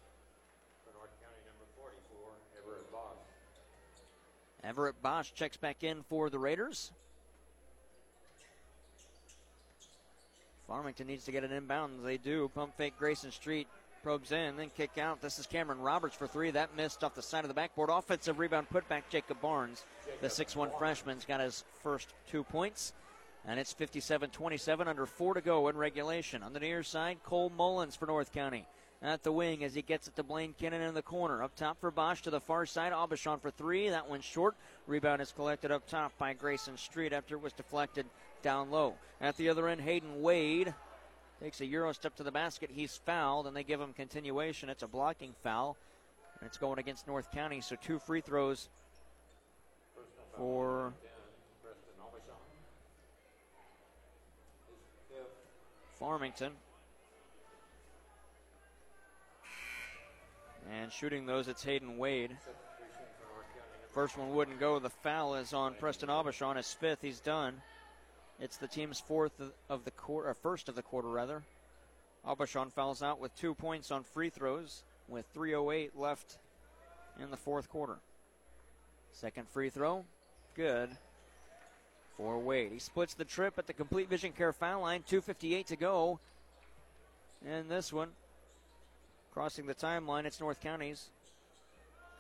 Everett 4.63 5.03
Bosch 5.03 5.33
checks 5.35 5.57
back 5.57 5.83
in 5.83 6.03
for 6.03 6.29
the 6.29 6.39
Raiders. 6.39 6.93
Farmington 10.69 11.07
needs 11.07 11.25
to 11.25 11.33
get 11.33 11.45
an 11.45 11.51
inbound. 11.51 12.05
They 12.05 12.19
do. 12.19 12.51
Pump 12.55 12.77
fake 12.77 12.95
Grayson 12.99 13.33
Street 13.33 13.67
probes 14.03 14.33
in, 14.33 14.57
then 14.57 14.71
kick 14.77 14.99
out. 14.99 15.21
This 15.21 15.39
is 15.39 15.47
Cameron 15.47 15.81
Roberts 15.81 16.17
for 16.17 16.27
three. 16.27 16.51
That 16.51 16.77
missed 16.77 17.05
off 17.05 17.15
the 17.15 17.23
side 17.23 17.45
of 17.45 17.49
the 17.49 17.55
backboard. 17.55 17.91
Offensive 17.91 18.39
rebound 18.39 18.69
put 18.71 18.89
back 18.89 19.09
Jacob 19.11 19.41
Barnes. 19.41 19.85
The 20.21 20.29
6'1 20.29 20.77
freshman's 20.79 21.25
got 21.25 21.41
his 21.41 21.65
first 21.83 22.15
two 22.31 22.45
points. 22.45 22.93
And 23.47 23.59
it's 23.59 23.73
57 23.73 24.31
27, 24.31 24.89
under 24.89 25.07
four 25.07 25.35
to 25.35 25.41
go 25.41 25.69
in 25.69 25.77
regulation. 25.77 26.43
On 26.43 26.53
the 26.53 26.61
near 26.61 26.83
side, 26.83 27.19
Cole 27.25 27.51
Mullins 27.51 27.97
for 27.97 28.07
North 28.07 28.33
County. 28.33 28.67
At 29.03 29.23
the 29.23 29.33
wing 29.33 29.65
as 29.65 29.75
he 29.75 29.81
gets 29.81 30.09
it 30.09 30.17
to 30.17 30.23
Blaine 30.23 30.55
Kinnan 30.61 30.87
in 30.87 30.93
the 30.93 31.01
corner. 31.01 31.43
Up 31.43 31.57
top 31.57 31.81
for 31.81 31.91
Bosch 31.91 32.21
to 32.23 32.31
the 32.31 32.41
far 32.41 32.67
side. 32.67 32.93
Aubuchon 32.93 33.41
for 33.41 33.51
three. 33.51 33.89
That 33.89 34.11
one's 34.11 34.27
short. 34.27 34.57
Rebound 34.87 35.23
is 35.23 35.33
collected 35.33 35.71
up 35.71 35.87
top 35.87 36.13
by 36.19 36.35
Grayson 36.35 36.77
Street 36.77 37.15
after 37.15 37.37
it 37.37 37.43
was 37.43 37.55
deflected 37.55 38.05
down 38.43 38.71
low. 38.71 38.95
At 39.23 39.39
the 39.39 39.49
other 39.49 39.69
end, 39.69 39.81
Hayden 39.81 40.21
Wade 40.21 40.75
takes 41.43 41.61
a 41.61 41.67
Euro 41.67 41.93
step 41.93 42.15
to 42.17 42.23
the 42.23 42.31
basket. 42.31 42.71
He's 42.73 42.97
fouled, 43.05 43.47
and 43.47 43.57
they 43.57 43.65
give 43.65 43.81
him 43.81 43.93
continuation. 43.93 44.69
It's 44.69 44.83
a 44.83 44.87
blocking 44.87 45.35
foul, 45.43 45.77
and 46.39 46.47
it's 46.47 46.59
going 46.59 46.79
against 46.79 47.07
North 47.07 47.31
County. 47.33 47.61
So 47.61 47.77
two 47.77 47.99
free 47.99 48.21
throws 48.21 48.69
for 50.37 50.93
Farmington. 55.99 56.53
And 60.71 60.93
shooting 60.93 61.27
those, 61.27 61.49
it's 61.49 61.65
Hayden 61.65 61.99
Wade. 61.99 62.37
First 63.93 64.17
one 64.17 64.35
wouldn't 64.35 64.61
go. 64.61 64.79
The 64.79 64.91
foul 64.91 65.35
is 65.35 65.53
on 65.53 65.75
Preston 65.75 66.11
Aubuchon. 66.11 66.57
His 66.57 66.73
fifth. 66.73 67.01
He's 67.03 67.19
done. 67.19 67.61
It's 68.41 68.57
the 68.57 68.67
team's 68.67 68.99
fourth 68.99 69.39
of 69.69 69.85
the 69.85 69.91
quarter, 69.91 70.33
first 70.33 70.69
of 70.71 70.75
the 70.75 70.83
quarter 70.83 71.09
rather. 71.09 71.43
Aubuchon 72.27 72.73
fouls 72.73 73.03
out 73.03 73.21
with 73.21 73.37
two 73.37 73.55
points 73.55 73.91
on 73.91 74.03
free 74.03 74.31
throws 74.31 74.83
with 75.09 75.27
3:08 75.35 75.95
left 75.95 76.39
in 77.19 77.31
the 77.31 77.37
fourth 77.37 77.69
quarter. 77.69 77.99
Second 79.13 79.49
free 79.49 79.69
throw, 79.69 80.05
good 80.55 80.91
for 82.17 82.39
Wade. 82.39 82.73
He 82.73 82.79
splits 82.79 83.15
the 83.15 83.25
trip 83.25 83.59
at 83.59 83.67
the 83.67 83.73
complete 83.73 84.09
vision 84.09 84.33
care 84.33 84.53
foul 84.53 84.83
line. 84.83 85.03
2:58 85.03 85.67
to 85.67 85.77
go. 85.77 86.19
And 87.45 87.71
this 87.71 87.93
one, 87.93 88.11
crossing 89.33 89.67
the 89.67 89.75
timeline, 89.75 90.25
it's 90.25 90.41
North 90.41 90.61
County's 90.61 91.11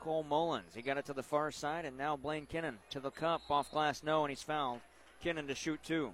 Cole 0.00 0.22
Mullins. 0.22 0.74
He 0.74 0.82
got 0.82 0.96
it 0.96 1.06
to 1.06 1.12
the 1.12 1.22
far 1.22 1.50
side, 1.50 1.84
and 1.84 1.96
now 1.96 2.16
Blaine 2.16 2.46
Kinnan 2.46 2.76
to 2.90 3.00
the 3.00 3.10
cup, 3.10 3.42
off 3.50 3.70
glass, 3.70 4.02
no, 4.02 4.24
and 4.24 4.30
he's 4.30 4.42
fouled. 4.42 4.80
Kinnan 5.24 5.48
to 5.48 5.54
shoot 5.54 5.80
two. 5.82 6.12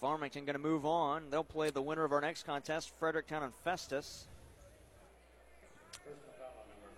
Farmington 0.00 0.46
going 0.46 0.54
to 0.54 0.62
move 0.62 0.86
on. 0.86 1.24
They'll 1.30 1.44
play 1.44 1.70
the 1.70 1.82
winner 1.82 2.04
of 2.04 2.12
our 2.12 2.20
next 2.20 2.46
contest, 2.46 2.90
Fredericktown 2.98 3.42
and 3.42 3.52
Festus. 3.64 4.26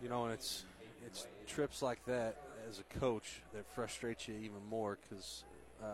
You 0.01 0.09
know, 0.09 0.25
and 0.25 0.33
it's 0.33 0.65
it's 1.07 1.27
trips 1.47 1.83
like 1.83 2.05
that 2.07 2.37
as 2.69 2.79
a 2.79 2.99
coach 2.99 3.43
that 3.55 3.65
frustrates 3.75 4.29
you 4.29 4.35
even 4.35 4.65
more 4.71 4.99
because 5.09 5.45
uh, 5.83 5.87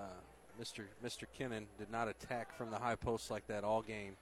Mr. 0.60 0.84
Mr. 1.04 1.24
Kinnan 1.38 1.64
did 1.78 1.90
not 1.90 2.08
attack 2.08 2.56
from 2.56 2.70
the 2.70 2.78
high 2.78 2.94
post 2.94 3.30
like 3.30 3.46
that 3.48 3.64
all 3.64 3.82
game, 3.82 4.16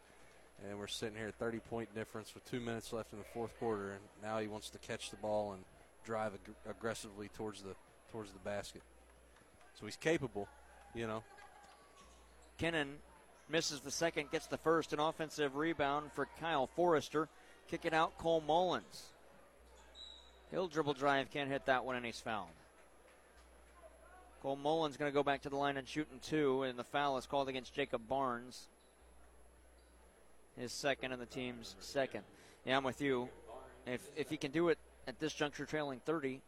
and 0.68 0.78
we're 0.78 0.86
sitting 0.86 1.16
here 1.16 1.30
30 1.30 1.58
point 1.58 1.94
difference 1.94 2.34
with 2.34 2.48
two 2.48 2.60
minutes 2.60 2.92
left 2.92 3.12
in 3.12 3.18
the 3.18 3.24
fourth 3.34 3.56
quarter, 3.58 3.92
and 3.92 4.00
now 4.22 4.38
he 4.38 4.46
wants 4.46 4.70
to 4.70 4.78
catch 4.78 5.10
the 5.10 5.16
ball 5.16 5.52
and 5.52 5.64
drive 6.04 6.32
ag- 6.34 6.70
aggressively 6.70 7.28
towards 7.36 7.62
the 7.62 7.74
towards 8.12 8.32
the 8.32 8.38
basket. 8.40 8.82
So 9.78 9.86
he's 9.86 9.96
capable, 9.96 10.48
you 10.94 11.06
know. 11.06 11.22
Kinnan 12.58 12.94
misses 13.48 13.80
the 13.80 13.90
second, 13.90 14.30
gets 14.30 14.46
the 14.46 14.56
first. 14.56 14.92
An 14.92 15.00
offensive 15.00 15.56
rebound 15.56 16.10
for 16.12 16.26
Kyle 16.40 16.66
Forrester. 16.66 17.28
Kick 17.68 17.84
it 17.84 17.92
out, 17.92 18.16
Cole 18.18 18.42
Mullins. 18.46 19.04
He'll 20.50 20.68
dribble 20.68 20.94
drive, 20.94 21.30
can't 21.30 21.50
hit 21.50 21.66
that 21.66 21.84
one, 21.84 21.96
and 21.96 22.06
he's 22.06 22.20
fouled. 22.20 22.48
Cole 24.42 24.56
Mullins 24.56 24.96
going 24.96 25.10
to 25.10 25.14
go 25.14 25.24
back 25.24 25.42
to 25.42 25.48
the 25.48 25.56
line 25.56 25.76
and 25.76 25.88
shoot 25.88 26.06
in 26.12 26.20
two, 26.20 26.62
and 26.62 26.78
the 26.78 26.84
foul 26.84 27.18
is 27.18 27.26
called 27.26 27.48
against 27.48 27.74
Jacob 27.74 28.08
Barnes. 28.08 28.68
His 30.56 30.72
second 30.72 31.12
and 31.12 31.20
the 31.20 31.26
team's 31.26 31.74
second. 31.80 32.22
Yeah, 32.64 32.76
I'm 32.76 32.84
with 32.84 33.02
you. 33.02 33.28
If 33.86 34.00
if 34.16 34.30
he 34.30 34.36
can 34.36 34.52
do 34.52 34.68
it 34.68 34.78
at 35.06 35.18
this 35.20 35.34
juncture, 35.34 35.66
trailing 35.66 36.00
30, 36.06 36.40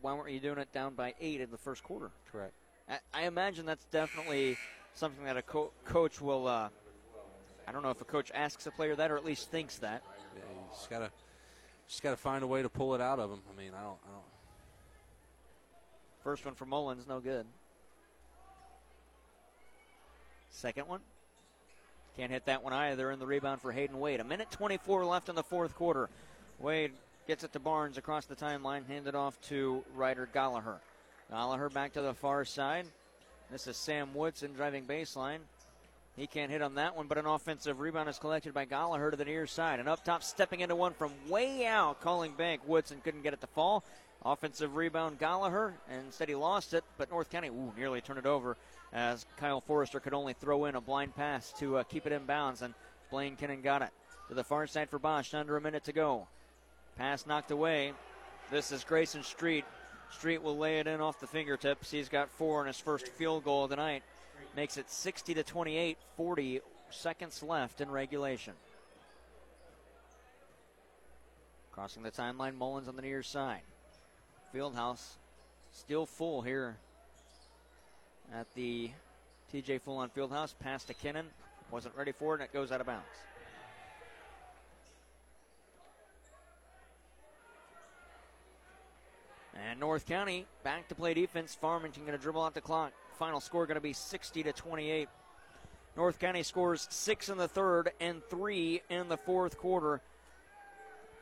why 0.00 0.14
weren't 0.14 0.32
you 0.32 0.40
doing 0.40 0.58
it 0.58 0.72
down 0.72 0.94
by 0.94 1.14
eight 1.20 1.40
in 1.40 1.50
the 1.50 1.58
first 1.58 1.82
quarter? 1.82 2.10
Correct. 2.30 2.52
I, 2.88 2.98
I 3.14 3.22
imagine 3.26 3.66
that's 3.66 3.84
definitely 3.86 4.56
something 4.94 5.24
that 5.24 5.36
a 5.36 5.42
co- 5.42 5.72
coach 5.84 6.20
will. 6.20 6.46
Uh, 6.46 6.68
I 7.66 7.72
don't 7.72 7.82
know 7.82 7.90
if 7.90 8.00
a 8.00 8.04
coach 8.04 8.30
asks 8.34 8.66
a 8.66 8.70
player 8.70 8.96
that, 8.96 9.10
or 9.10 9.16
at 9.16 9.24
least 9.24 9.50
thinks 9.50 9.78
that. 9.78 10.02
Yeah, 10.34 10.42
you 10.52 10.60
just 10.72 10.90
gotta 10.90 11.10
just 11.86 12.02
gotta 12.02 12.16
find 12.16 12.42
a 12.42 12.46
way 12.46 12.62
to 12.62 12.68
pull 12.68 12.94
it 12.94 13.00
out 13.00 13.18
of 13.18 13.30
him. 13.30 13.40
I 13.52 13.58
mean, 13.58 13.72
I 13.74 13.82
don't, 13.82 13.98
I 14.04 14.12
don't. 14.12 14.24
First 16.22 16.44
one 16.44 16.54
for 16.54 16.66
Mullins, 16.66 17.06
no 17.08 17.20
good. 17.20 17.46
Second 20.50 20.88
one. 20.88 21.00
Can't 22.16 22.30
hit 22.30 22.46
that 22.46 22.62
one 22.62 22.72
either. 22.72 23.10
And 23.10 23.22
the 23.22 23.26
rebound 23.26 23.60
for 23.62 23.72
Hayden 23.72 23.98
Wade. 23.98 24.20
A 24.20 24.24
minute 24.24 24.50
24 24.50 25.06
left 25.06 25.28
in 25.28 25.34
the 25.34 25.42
fourth 25.42 25.74
quarter. 25.74 26.10
Wade 26.58 26.92
gets 27.30 27.44
it 27.44 27.52
to 27.52 27.60
Barnes 27.60 27.96
across 27.96 28.26
the 28.26 28.34
timeline, 28.34 28.84
handed 28.88 29.14
off 29.14 29.40
to 29.42 29.84
Ryder 29.94 30.28
Gallagher. 30.34 30.80
Gallagher 31.30 31.68
back 31.68 31.92
to 31.92 32.02
the 32.02 32.12
far 32.12 32.44
side. 32.44 32.86
This 33.52 33.68
is 33.68 33.76
Sam 33.76 34.12
Woodson 34.14 34.52
driving 34.52 34.84
baseline. 34.84 35.38
He 36.16 36.26
can't 36.26 36.50
hit 36.50 36.60
on 36.60 36.74
that 36.74 36.96
one, 36.96 37.06
but 37.06 37.18
an 37.18 37.26
offensive 37.26 37.78
rebound 37.78 38.08
is 38.08 38.18
collected 38.18 38.52
by 38.52 38.64
Gallagher 38.64 39.12
to 39.12 39.16
the 39.16 39.24
near 39.24 39.46
side. 39.46 39.78
And 39.78 39.88
up 39.88 40.04
top, 40.04 40.24
stepping 40.24 40.58
into 40.58 40.74
one 40.74 40.92
from 40.92 41.12
way 41.28 41.66
out, 41.66 42.00
calling 42.00 42.32
bank. 42.32 42.62
Woodson 42.66 43.00
couldn't 43.04 43.22
get 43.22 43.32
it 43.32 43.40
to 43.42 43.46
fall. 43.46 43.84
Offensive 44.24 44.74
rebound, 44.74 45.20
Gallagher, 45.20 45.74
and 45.88 46.06
instead 46.06 46.28
he 46.28 46.34
lost 46.34 46.74
it, 46.74 46.82
but 46.98 47.12
North 47.12 47.30
County 47.30 47.46
ooh, 47.46 47.72
nearly 47.76 48.00
turned 48.00 48.18
it 48.18 48.26
over 48.26 48.56
as 48.92 49.24
Kyle 49.36 49.60
Forrester 49.60 50.00
could 50.00 50.14
only 50.14 50.32
throw 50.32 50.64
in 50.64 50.74
a 50.74 50.80
blind 50.80 51.14
pass 51.14 51.52
to 51.60 51.76
uh, 51.76 51.84
keep 51.84 52.06
it 52.08 52.12
in 52.12 52.24
bounds, 52.24 52.62
and 52.62 52.74
Blaine 53.08 53.36
Kinnan 53.36 53.62
got 53.62 53.82
it. 53.82 53.90
To 54.30 54.34
the 54.34 54.42
far 54.42 54.66
side 54.66 54.90
for 54.90 54.98
Bosch, 54.98 55.32
under 55.32 55.56
a 55.56 55.60
minute 55.60 55.84
to 55.84 55.92
go. 55.92 56.26
Pass 57.00 57.24
knocked 57.24 57.50
away. 57.50 57.94
This 58.50 58.72
is 58.72 58.84
Grayson 58.84 59.22
Street. 59.22 59.64
Street 60.10 60.42
will 60.42 60.58
lay 60.58 60.80
it 60.80 60.86
in 60.86 61.00
off 61.00 61.18
the 61.18 61.26
fingertips. 61.26 61.90
He's 61.90 62.10
got 62.10 62.28
four 62.28 62.60
in 62.60 62.66
his 62.66 62.78
first 62.78 63.08
field 63.08 63.42
goal 63.42 63.64
of 63.64 63.70
the 63.70 63.76
night. 63.76 64.02
Makes 64.54 64.76
it 64.76 64.90
60 64.90 65.32
to 65.32 65.42
28, 65.42 65.96
40 66.18 66.60
seconds 66.90 67.42
left 67.42 67.80
in 67.80 67.90
regulation. 67.90 68.52
Crossing 71.72 72.02
the 72.02 72.10
timeline, 72.10 72.58
Mullins 72.58 72.86
on 72.86 72.96
the 72.96 73.02
near 73.02 73.22
side. 73.22 73.62
Fieldhouse 74.54 75.14
still 75.72 76.04
full 76.04 76.42
here 76.42 76.76
at 78.34 78.46
the 78.54 78.90
TJ 79.54 79.80
Full 79.80 79.96
on 79.96 80.10
Fieldhouse. 80.10 80.52
Pass 80.60 80.84
to 80.84 80.92
Kinnan. 80.92 81.24
Wasn't 81.70 81.96
ready 81.96 82.12
for 82.12 82.34
it, 82.34 82.40
and 82.40 82.42
it 82.42 82.52
goes 82.52 82.70
out 82.70 82.82
of 82.82 82.86
bounds. 82.86 83.06
And 89.68 89.78
North 89.78 90.06
County 90.06 90.46
back 90.62 90.88
to 90.88 90.94
play 90.94 91.14
defense. 91.14 91.54
Farmington 91.54 92.04
going 92.04 92.16
to 92.16 92.22
dribble 92.22 92.42
out 92.42 92.54
the 92.54 92.60
clock. 92.60 92.92
Final 93.18 93.40
score 93.40 93.66
going 93.66 93.74
to 93.76 93.80
be 93.80 93.92
60 93.92 94.42
to 94.44 94.52
28. 94.52 95.08
North 95.96 96.18
County 96.18 96.42
scores 96.42 96.86
six 96.90 97.28
in 97.28 97.36
the 97.36 97.48
third 97.48 97.92
and 98.00 98.22
three 98.30 98.80
in 98.88 99.08
the 99.08 99.16
fourth 99.16 99.58
quarter. 99.58 100.00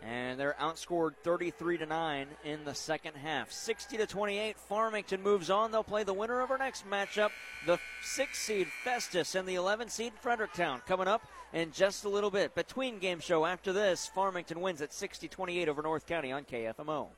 And 0.01 0.39
they're 0.39 0.55
outscored 0.61 1.17
33 1.25 1.79
to 1.79 1.87
9 1.87 2.29
in 2.45 2.65
the 2.65 2.75
second 2.75 3.17
half. 3.17 3.51
60 3.51 3.97
to 3.97 4.07
28. 4.07 4.57
Farmington 4.57 5.23
moves 5.23 5.51
on. 5.51 5.73
They'll 5.73 5.83
play 5.83 6.05
the 6.05 6.15
winner 6.15 6.41
of 6.41 6.53
our 6.53 6.59
next 6.59 6.89
matchup, 6.89 7.31
the 7.67 7.81
6 8.05 8.39
seed 8.39 8.69
Festus 8.85 9.35
and 9.35 9.49
the 9.49 9.57
11 9.57 9.89
seed 9.89 10.13
Fredericktown. 10.21 10.81
Coming 10.87 11.09
up 11.09 11.27
in 11.53 11.73
just 11.73 12.05
a 12.05 12.09
little 12.09 12.31
bit. 12.31 12.55
Between 12.55 13.01
game 13.01 13.19
show 13.19 13.45
after 13.45 13.73
this, 13.73 14.07
Farmington 14.07 14.61
wins 14.61 14.83
at 14.83 14.93
60 14.93 15.27
28 15.27 15.69
over 15.69 15.83
North 15.83 16.07
County 16.07 16.31
on 16.31 16.45
KFMO. 16.45 17.09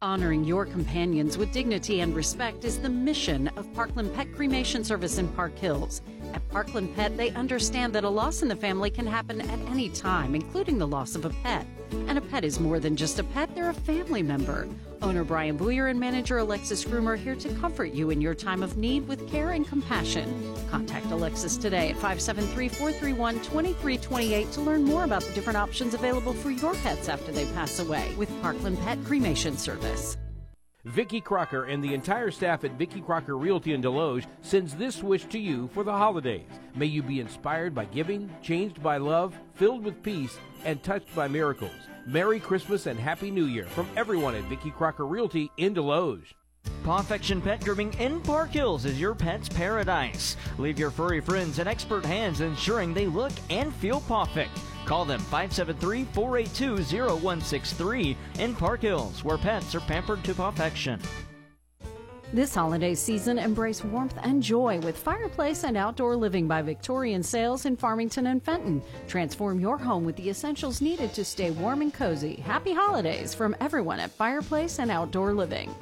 Honoring 0.00 0.44
your 0.44 0.64
companions 0.64 1.36
with 1.36 1.50
dignity 1.50 2.02
and 2.02 2.14
respect 2.14 2.64
is 2.64 2.78
the 2.78 2.88
mission 2.88 3.48
of 3.56 3.74
Parkland 3.74 4.14
Pet 4.14 4.32
Cremation 4.32 4.84
Service 4.84 5.18
in 5.18 5.26
Park 5.26 5.58
Hills. 5.58 6.02
At 6.34 6.48
Parkland 6.50 6.94
Pet, 6.94 7.16
they 7.16 7.30
understand 7.30 7.92
that 7.94 8.04
a 8.04 8.08
loss 8.08 8.42
in 8.42 8.46
the 8.46 8.54
family 8.54 8.90
can 8.90 9.08
happen 9.08 9.40
at 9.40 9.58
any 9.70 9.88
time, 9.88 10.36
including 10.36 10.78
the 10.78 10.86
loss 10.86 11.16
of 11.16 11.24
a 11.24 11.30
pet. 11.30 11.66
And 11.92 12.18
a 12.18 12.20
pet 12.20 12.44
is 12.44 12.60
more 12.60 12.78
than 12.78 12.96
just 12.96 13.18
a 13.18 13.24
pet, 13.24 13.54
they're 13.54 13.70
a 13.70 13.74
family 13.74 14.22
member. 14.22 14.68
Owner 15.02 15.24
Brian 15.24 15.58
Booyer 15.58 15.90
and 15.90 15.98
manager 15.98 16.38
Alexis 16.38 16.84
Groomer 16.84 17.16
here 17.16 17.36
to 17.36 17.48
comfort 17.54 17.92
you 17.92 18.10
in 18.10 18.20
your 18.20 18.34
time 18.34 18.62
of 18.62 18.76
need 18.76 19.06
with 19.06 19.28
care 19.30 19.50
and 19.50 19.66
compassion. 19.66 20.54
Contact 20.70 21.06
Alexis 21.06 21.56
today 21.56 21.90
at 21.90 21.94
573 21.94 22.68
431 22.68 23.34
2328 23.36 24.52
to 24.52 24.60
learn 24.60 24.84
more 24.84 25.04
about 25.04 25.22
the 25.22 25.32
different 25.32 25.56
options 25.56 25.94
available 25.94 26.32
for 26.32 26.50
your 26.50 26.74
pets 26.74 27.08
after 27.08 27.32
they 27.32 27.44
pass 27.52 27.78
away 27.78 28.12
with 28.16 28.28
Parkland 28.42 28.78
Pet 28.80 29.02
Cremation 29.04 29.56
Service. 29.56 30.16
Vicki 30.88 31.20
Crocker 31.20 31.64
and 31.64 31.84
the 31.84 31.92
entire 31.92 32.30
staff 32.30 32.64
at 32.64 32.72
Vicki 32.72 33.02
Crocker 33.02 33.36
Realty 33.36 33.74
in 33.74 33.82
Desloge 33.82 34.24
sends 34.40 34.74
this 34.74 35.02
wish 35.02 35.26
to 35.26 35.38
you 35.38 35.68
for 35.74 35.84
the 35.84 35.92
holidays. 35.92 36.48
May 36.74 36.86
you 36.86 37.02
be 37.02 37.20
inspired 37.20 37.74
by 37.74 37.84
giving, 37.84 38.30
changed 38.40 38.82
by 38.82 38.96
love, 38.96 39.38
filled 39.54 39.84
with 39.84 40.02
peace, 40.02 40.38
and 40.64 40.82
touched 40.82 41.14
by 41.14 41.28
miracles. 41.28 41.72
Merry 42.06 42.40
Christmas 42.40 42.86
and 42.86 42.98
Happy 42.98 43.30
New 43.30 43.44
Year 43.44 43.66
from 43.66 43.86
everyone 43.98 44.34
at 44.34 44.44
Vicki 44.44 44.70
Crocker 44.70 45.06
Realty 45.06 45.50
in 45.58 45.74
Desloge. 45.74 46.32
Pawfection 46.84 47.42
Pet 47.42 47.62
Grooming 47.62 47.92
in 47.94 48.22
Park 48.22 48.50
Hills 48.50 48.86
is 48.86 48.98
your 48.98 49.14
pet's 49.14 49.50
paradise. 49.50 50.38
Leave 50.56 50.78
your 50.78 50.90
furry 50.90 51.20
friends 51.20 51.58
in 51.58 51.68
expert 51.68 52.04
hands, 52.04 52.40
ensuring 52.40 52.94
they 52.94 53.06
look 53.06 53.32
and 53.50 53.74
feel 53.74 54.00
perfect. 54.00 54.58
Call 54.88 55.04
them 55.04 55.20
573 55.20 56.04
482 56.14 56.76
0163 56.78 58.16
in 58.38 58.54
Park 58.54 58.80
Hills, 58.80 59.22
where 59.22 59.36
pets 59.36 59.74
are 59.74 59.80
pampered 59.80 60.24
to 60.24 60.32
perfection. 60.32 60.98
This 62.32 62.54
holiday 62.54 62.94
season, 62.94 63.38
embrace 63.38 63.84
warmth 63.84 64.18
and 64.22 64.42
joy 64.42 64.80
with 64.80 64.96
Fireplace 64.96 65.64
and 65.64 65.76
Outdoor 65.76 66.16
Living 66.16 66.48
by 66.48 66.62
Victorian 66.62 67.22
Sales 67.22 67.66
in 67.66 67.76
Farmington 67.76 68.28
and 68.28 68.42
Fenton. 68.42 68.82
Transform 69.06 69.60
your 69.60 69.76
home 69.76 70.06
with 70.06 70.16
the 70.16 70.30
essentials 70.30 70.80
needed 70.80 71.12
to 71.12 71.24
stay 71.24 71.50
warm 71.50 71.82
and 71.82 71.92
cozy. 71.92 72.36
Happy 72.36 72.72
holidays 72.72 73.34
from 73.34 73.54
everyone 73.60 74.00
at 74.00 74.10
Fireplace 74.10 74.78
and 74.78 74.90
Outdoor 74.90 75.34
Living. 75.34 75.74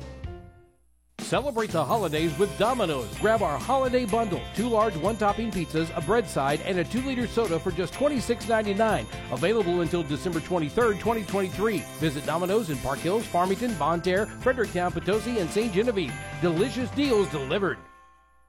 Celebrate 1.26 1.70
the 1.70 1.84
holidays 1.84 2.38
with 2.38 2.56
Domino's. 2.56 3.12
Grab 3.18 3.42
our 3.42 3.58
holiday 3.58 4.04
bundle 4.04 4.40
two 4.54 4.68
large 4.68 4.96
one 4.96 5.16
topping 5.16 5.50
pizzas, 5.50 5.90
a 5.96 6.00
bread 6.00 6.28
side, 6.28 6.60
and 6.64 6.78
a 6.78 6.84
two 6.84 7.00
liter 7.02 7.26
soda 7.26 7.58
for 7.58 7.72
just 7.72 7.94
$26.99. 7.94 9.04
Available 9.32 9.80
until 9.80 10.04
December 10.04 10.38
23rd, 10.38 10.92
2023. 11.00 11.78
Visit 11.98 12.24
Domino's 12.26 12.70
in 12.70 12.76
Park 12.78 13.00
Hills, 13.00 13.26
Farmington, 13.26 13.74
Bonne 13.74 14.00
Terre, 14.02 14.26
Fredericktown, 14.40 14.92
Potosi, 14.92 15.40
and 15.40 15.50
St. 15.50 15.72
Genevieve. 15.72 16.14
Delicious 16.40 16.90
deals 16.90 17.28
delivered. 17.30 17.78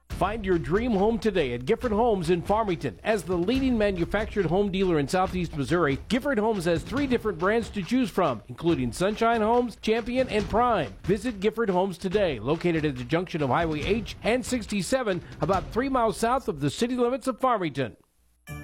Find 0.10 0.44
your 0.44 0.58
dream 0.58 0.94
home 0.94 1.20
today 1.20 1.54
at 1.54 1.66
Gifford 1.66 1.92
Homes 1.92 2.32
in 2.32 2.42
Farmington. 2.42 3.00
As 3.04 3.22
the 3.22 3.38
leading 3.38 3.78
manufactured 3.78 4.48
home 4.48 4.72
dealer 4.72 4.98
in 4.98 5.08
southeast 5.08 5.56
Missouri, 5.56 6.00
Gifford 6.08 6.40
Homes 6.40 6.66
has 6.66 6.82
three 6.82 7.06
different 7.06 7.38
brands 7.38 7.70
to 7.70 7.84
choose 7.84 8.10
from, 8.10 8.42
including 8.48 8.92
Sunshine 8.92 9.42
Homes, 9.42 9.78
Champion, 9.80 10.28
and 10.30 10.50
Prime. 10.50 10.92
Visit 11.04 11.40
Gifford 11.40 11.70
Homes 11.70 12.00
today, 12.00 12.40
located 12.40 12.84
at 12.84 12.96
the 12.96 13.04
junction 13.04 13.44
of 13.44 13.50
Highway 13.50 13.84
H 13.84 14.16
and 14.24 14.44
67, 14.44 15.22
about 15.40 15.72
three 15.72 15.90
miles 15.90 16.18
south 16.18 16.48
of 16.48 16.62
the 16.62 16.72
city 16.72 16.96
limits 16.96 17.28
of 17.28 17.40
Farmington. 17.40 17.96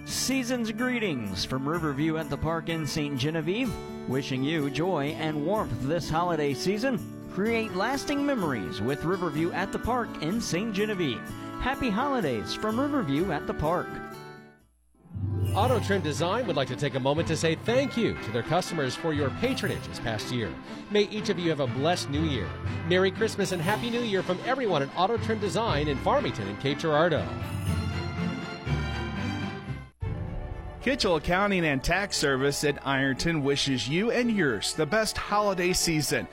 Season's 0.05 0.71
greetings 0.71 1.45
from 1.45 1.69
Riverview 1.69 2.17
at 2.17 2.31
the 2.31 2.37
Park 2.37 2.69
in 2.69 2.87
St. 2.87 3.17
Genevieve. 3.17 3.71
Wishing 4.07 4.43
you 4.43 4.71
joy 4.71 5.15
and 5.19 5.45
warmth 5.45 5.73
this 5.83 6.09
holiday 6.09 6.53
season. 6.53 7.22
Create 7.33 7.73
lasting 7.73 8.23
memories 8.23 8.79
with 8.79 9.03
Riverview 9.03 9.51
at 9.53 9.71
the 9.71 9.79
Park 9.79 10.07
in 10.21 10.39
St. 10.39 10.71
Genevieve. 10.71 11.19
Happy 11.61 11.89
holidays 11.89 12.53
from 12.53 12.79
Riverview 12.79 13.31
at 13.31 13.47
the 13.47 13.53
Park. 13.55 13.87
Auto 15.55 15.79
Trim 15.79 16.03
Design 16.03 16.45
would 16.45 16.55
like 16.55 16.67
to 16.67 16.75
take 16.75 16.93
a 16.93 16.99
moment 16.99 17.27
to 17.29 17.35
say 17.35 17.55
thank 17.55 17.97
you 17.97 18.15
to 18.23 18.31
their 18.31 18.43
customers 18.43 18.95
for 18.95 19.13
your 19.13 19.31
patronage 19.41 19.81
this 19.87 19.99
past 19.99 20.31
year. 20.31 20.53
May 20.91 21.03
each 21.05 21.29
of 21.29 21.39
you 21.39 21.49
have 21.49 21.59
a 21.59 21.65
blessed 21.65 22.11
new 22.11 22.21
year. 22.21 22.47
Merry 22.87 23.09
Christmas 23.09 23.51
and 23.51 23.59
Happy 23.59 23.89
New 23.89 24.01
Year 24.01 24.21
from 24.21 24.37
everyone 24.45 24.83
at 24.83 24.95
Auto 24.95 25.17
Trim 25.17 25.39
Design 25.39 25.87
in 25.87 25.97
Farmington 25.97 26.47
and 26.47 26.59
Cape 26.59 26.77
Girardeau. 26.77 27.27
Kitchell 30.83 31.15
Accounting 31.15 31.65
and 31.65 31.81
Tax 31.81 32.17
Service 32.17 32.65
at 32.65 32.85
Ironton 32.85 33.41
wishes 33.41 33.87
you 33.87 34.11
and 34.11 34.29
yours 34.29 34.73
the 34.73 34.85
best 34.85 35.17
holiday 35.17 35.71
season. 35.71 36.27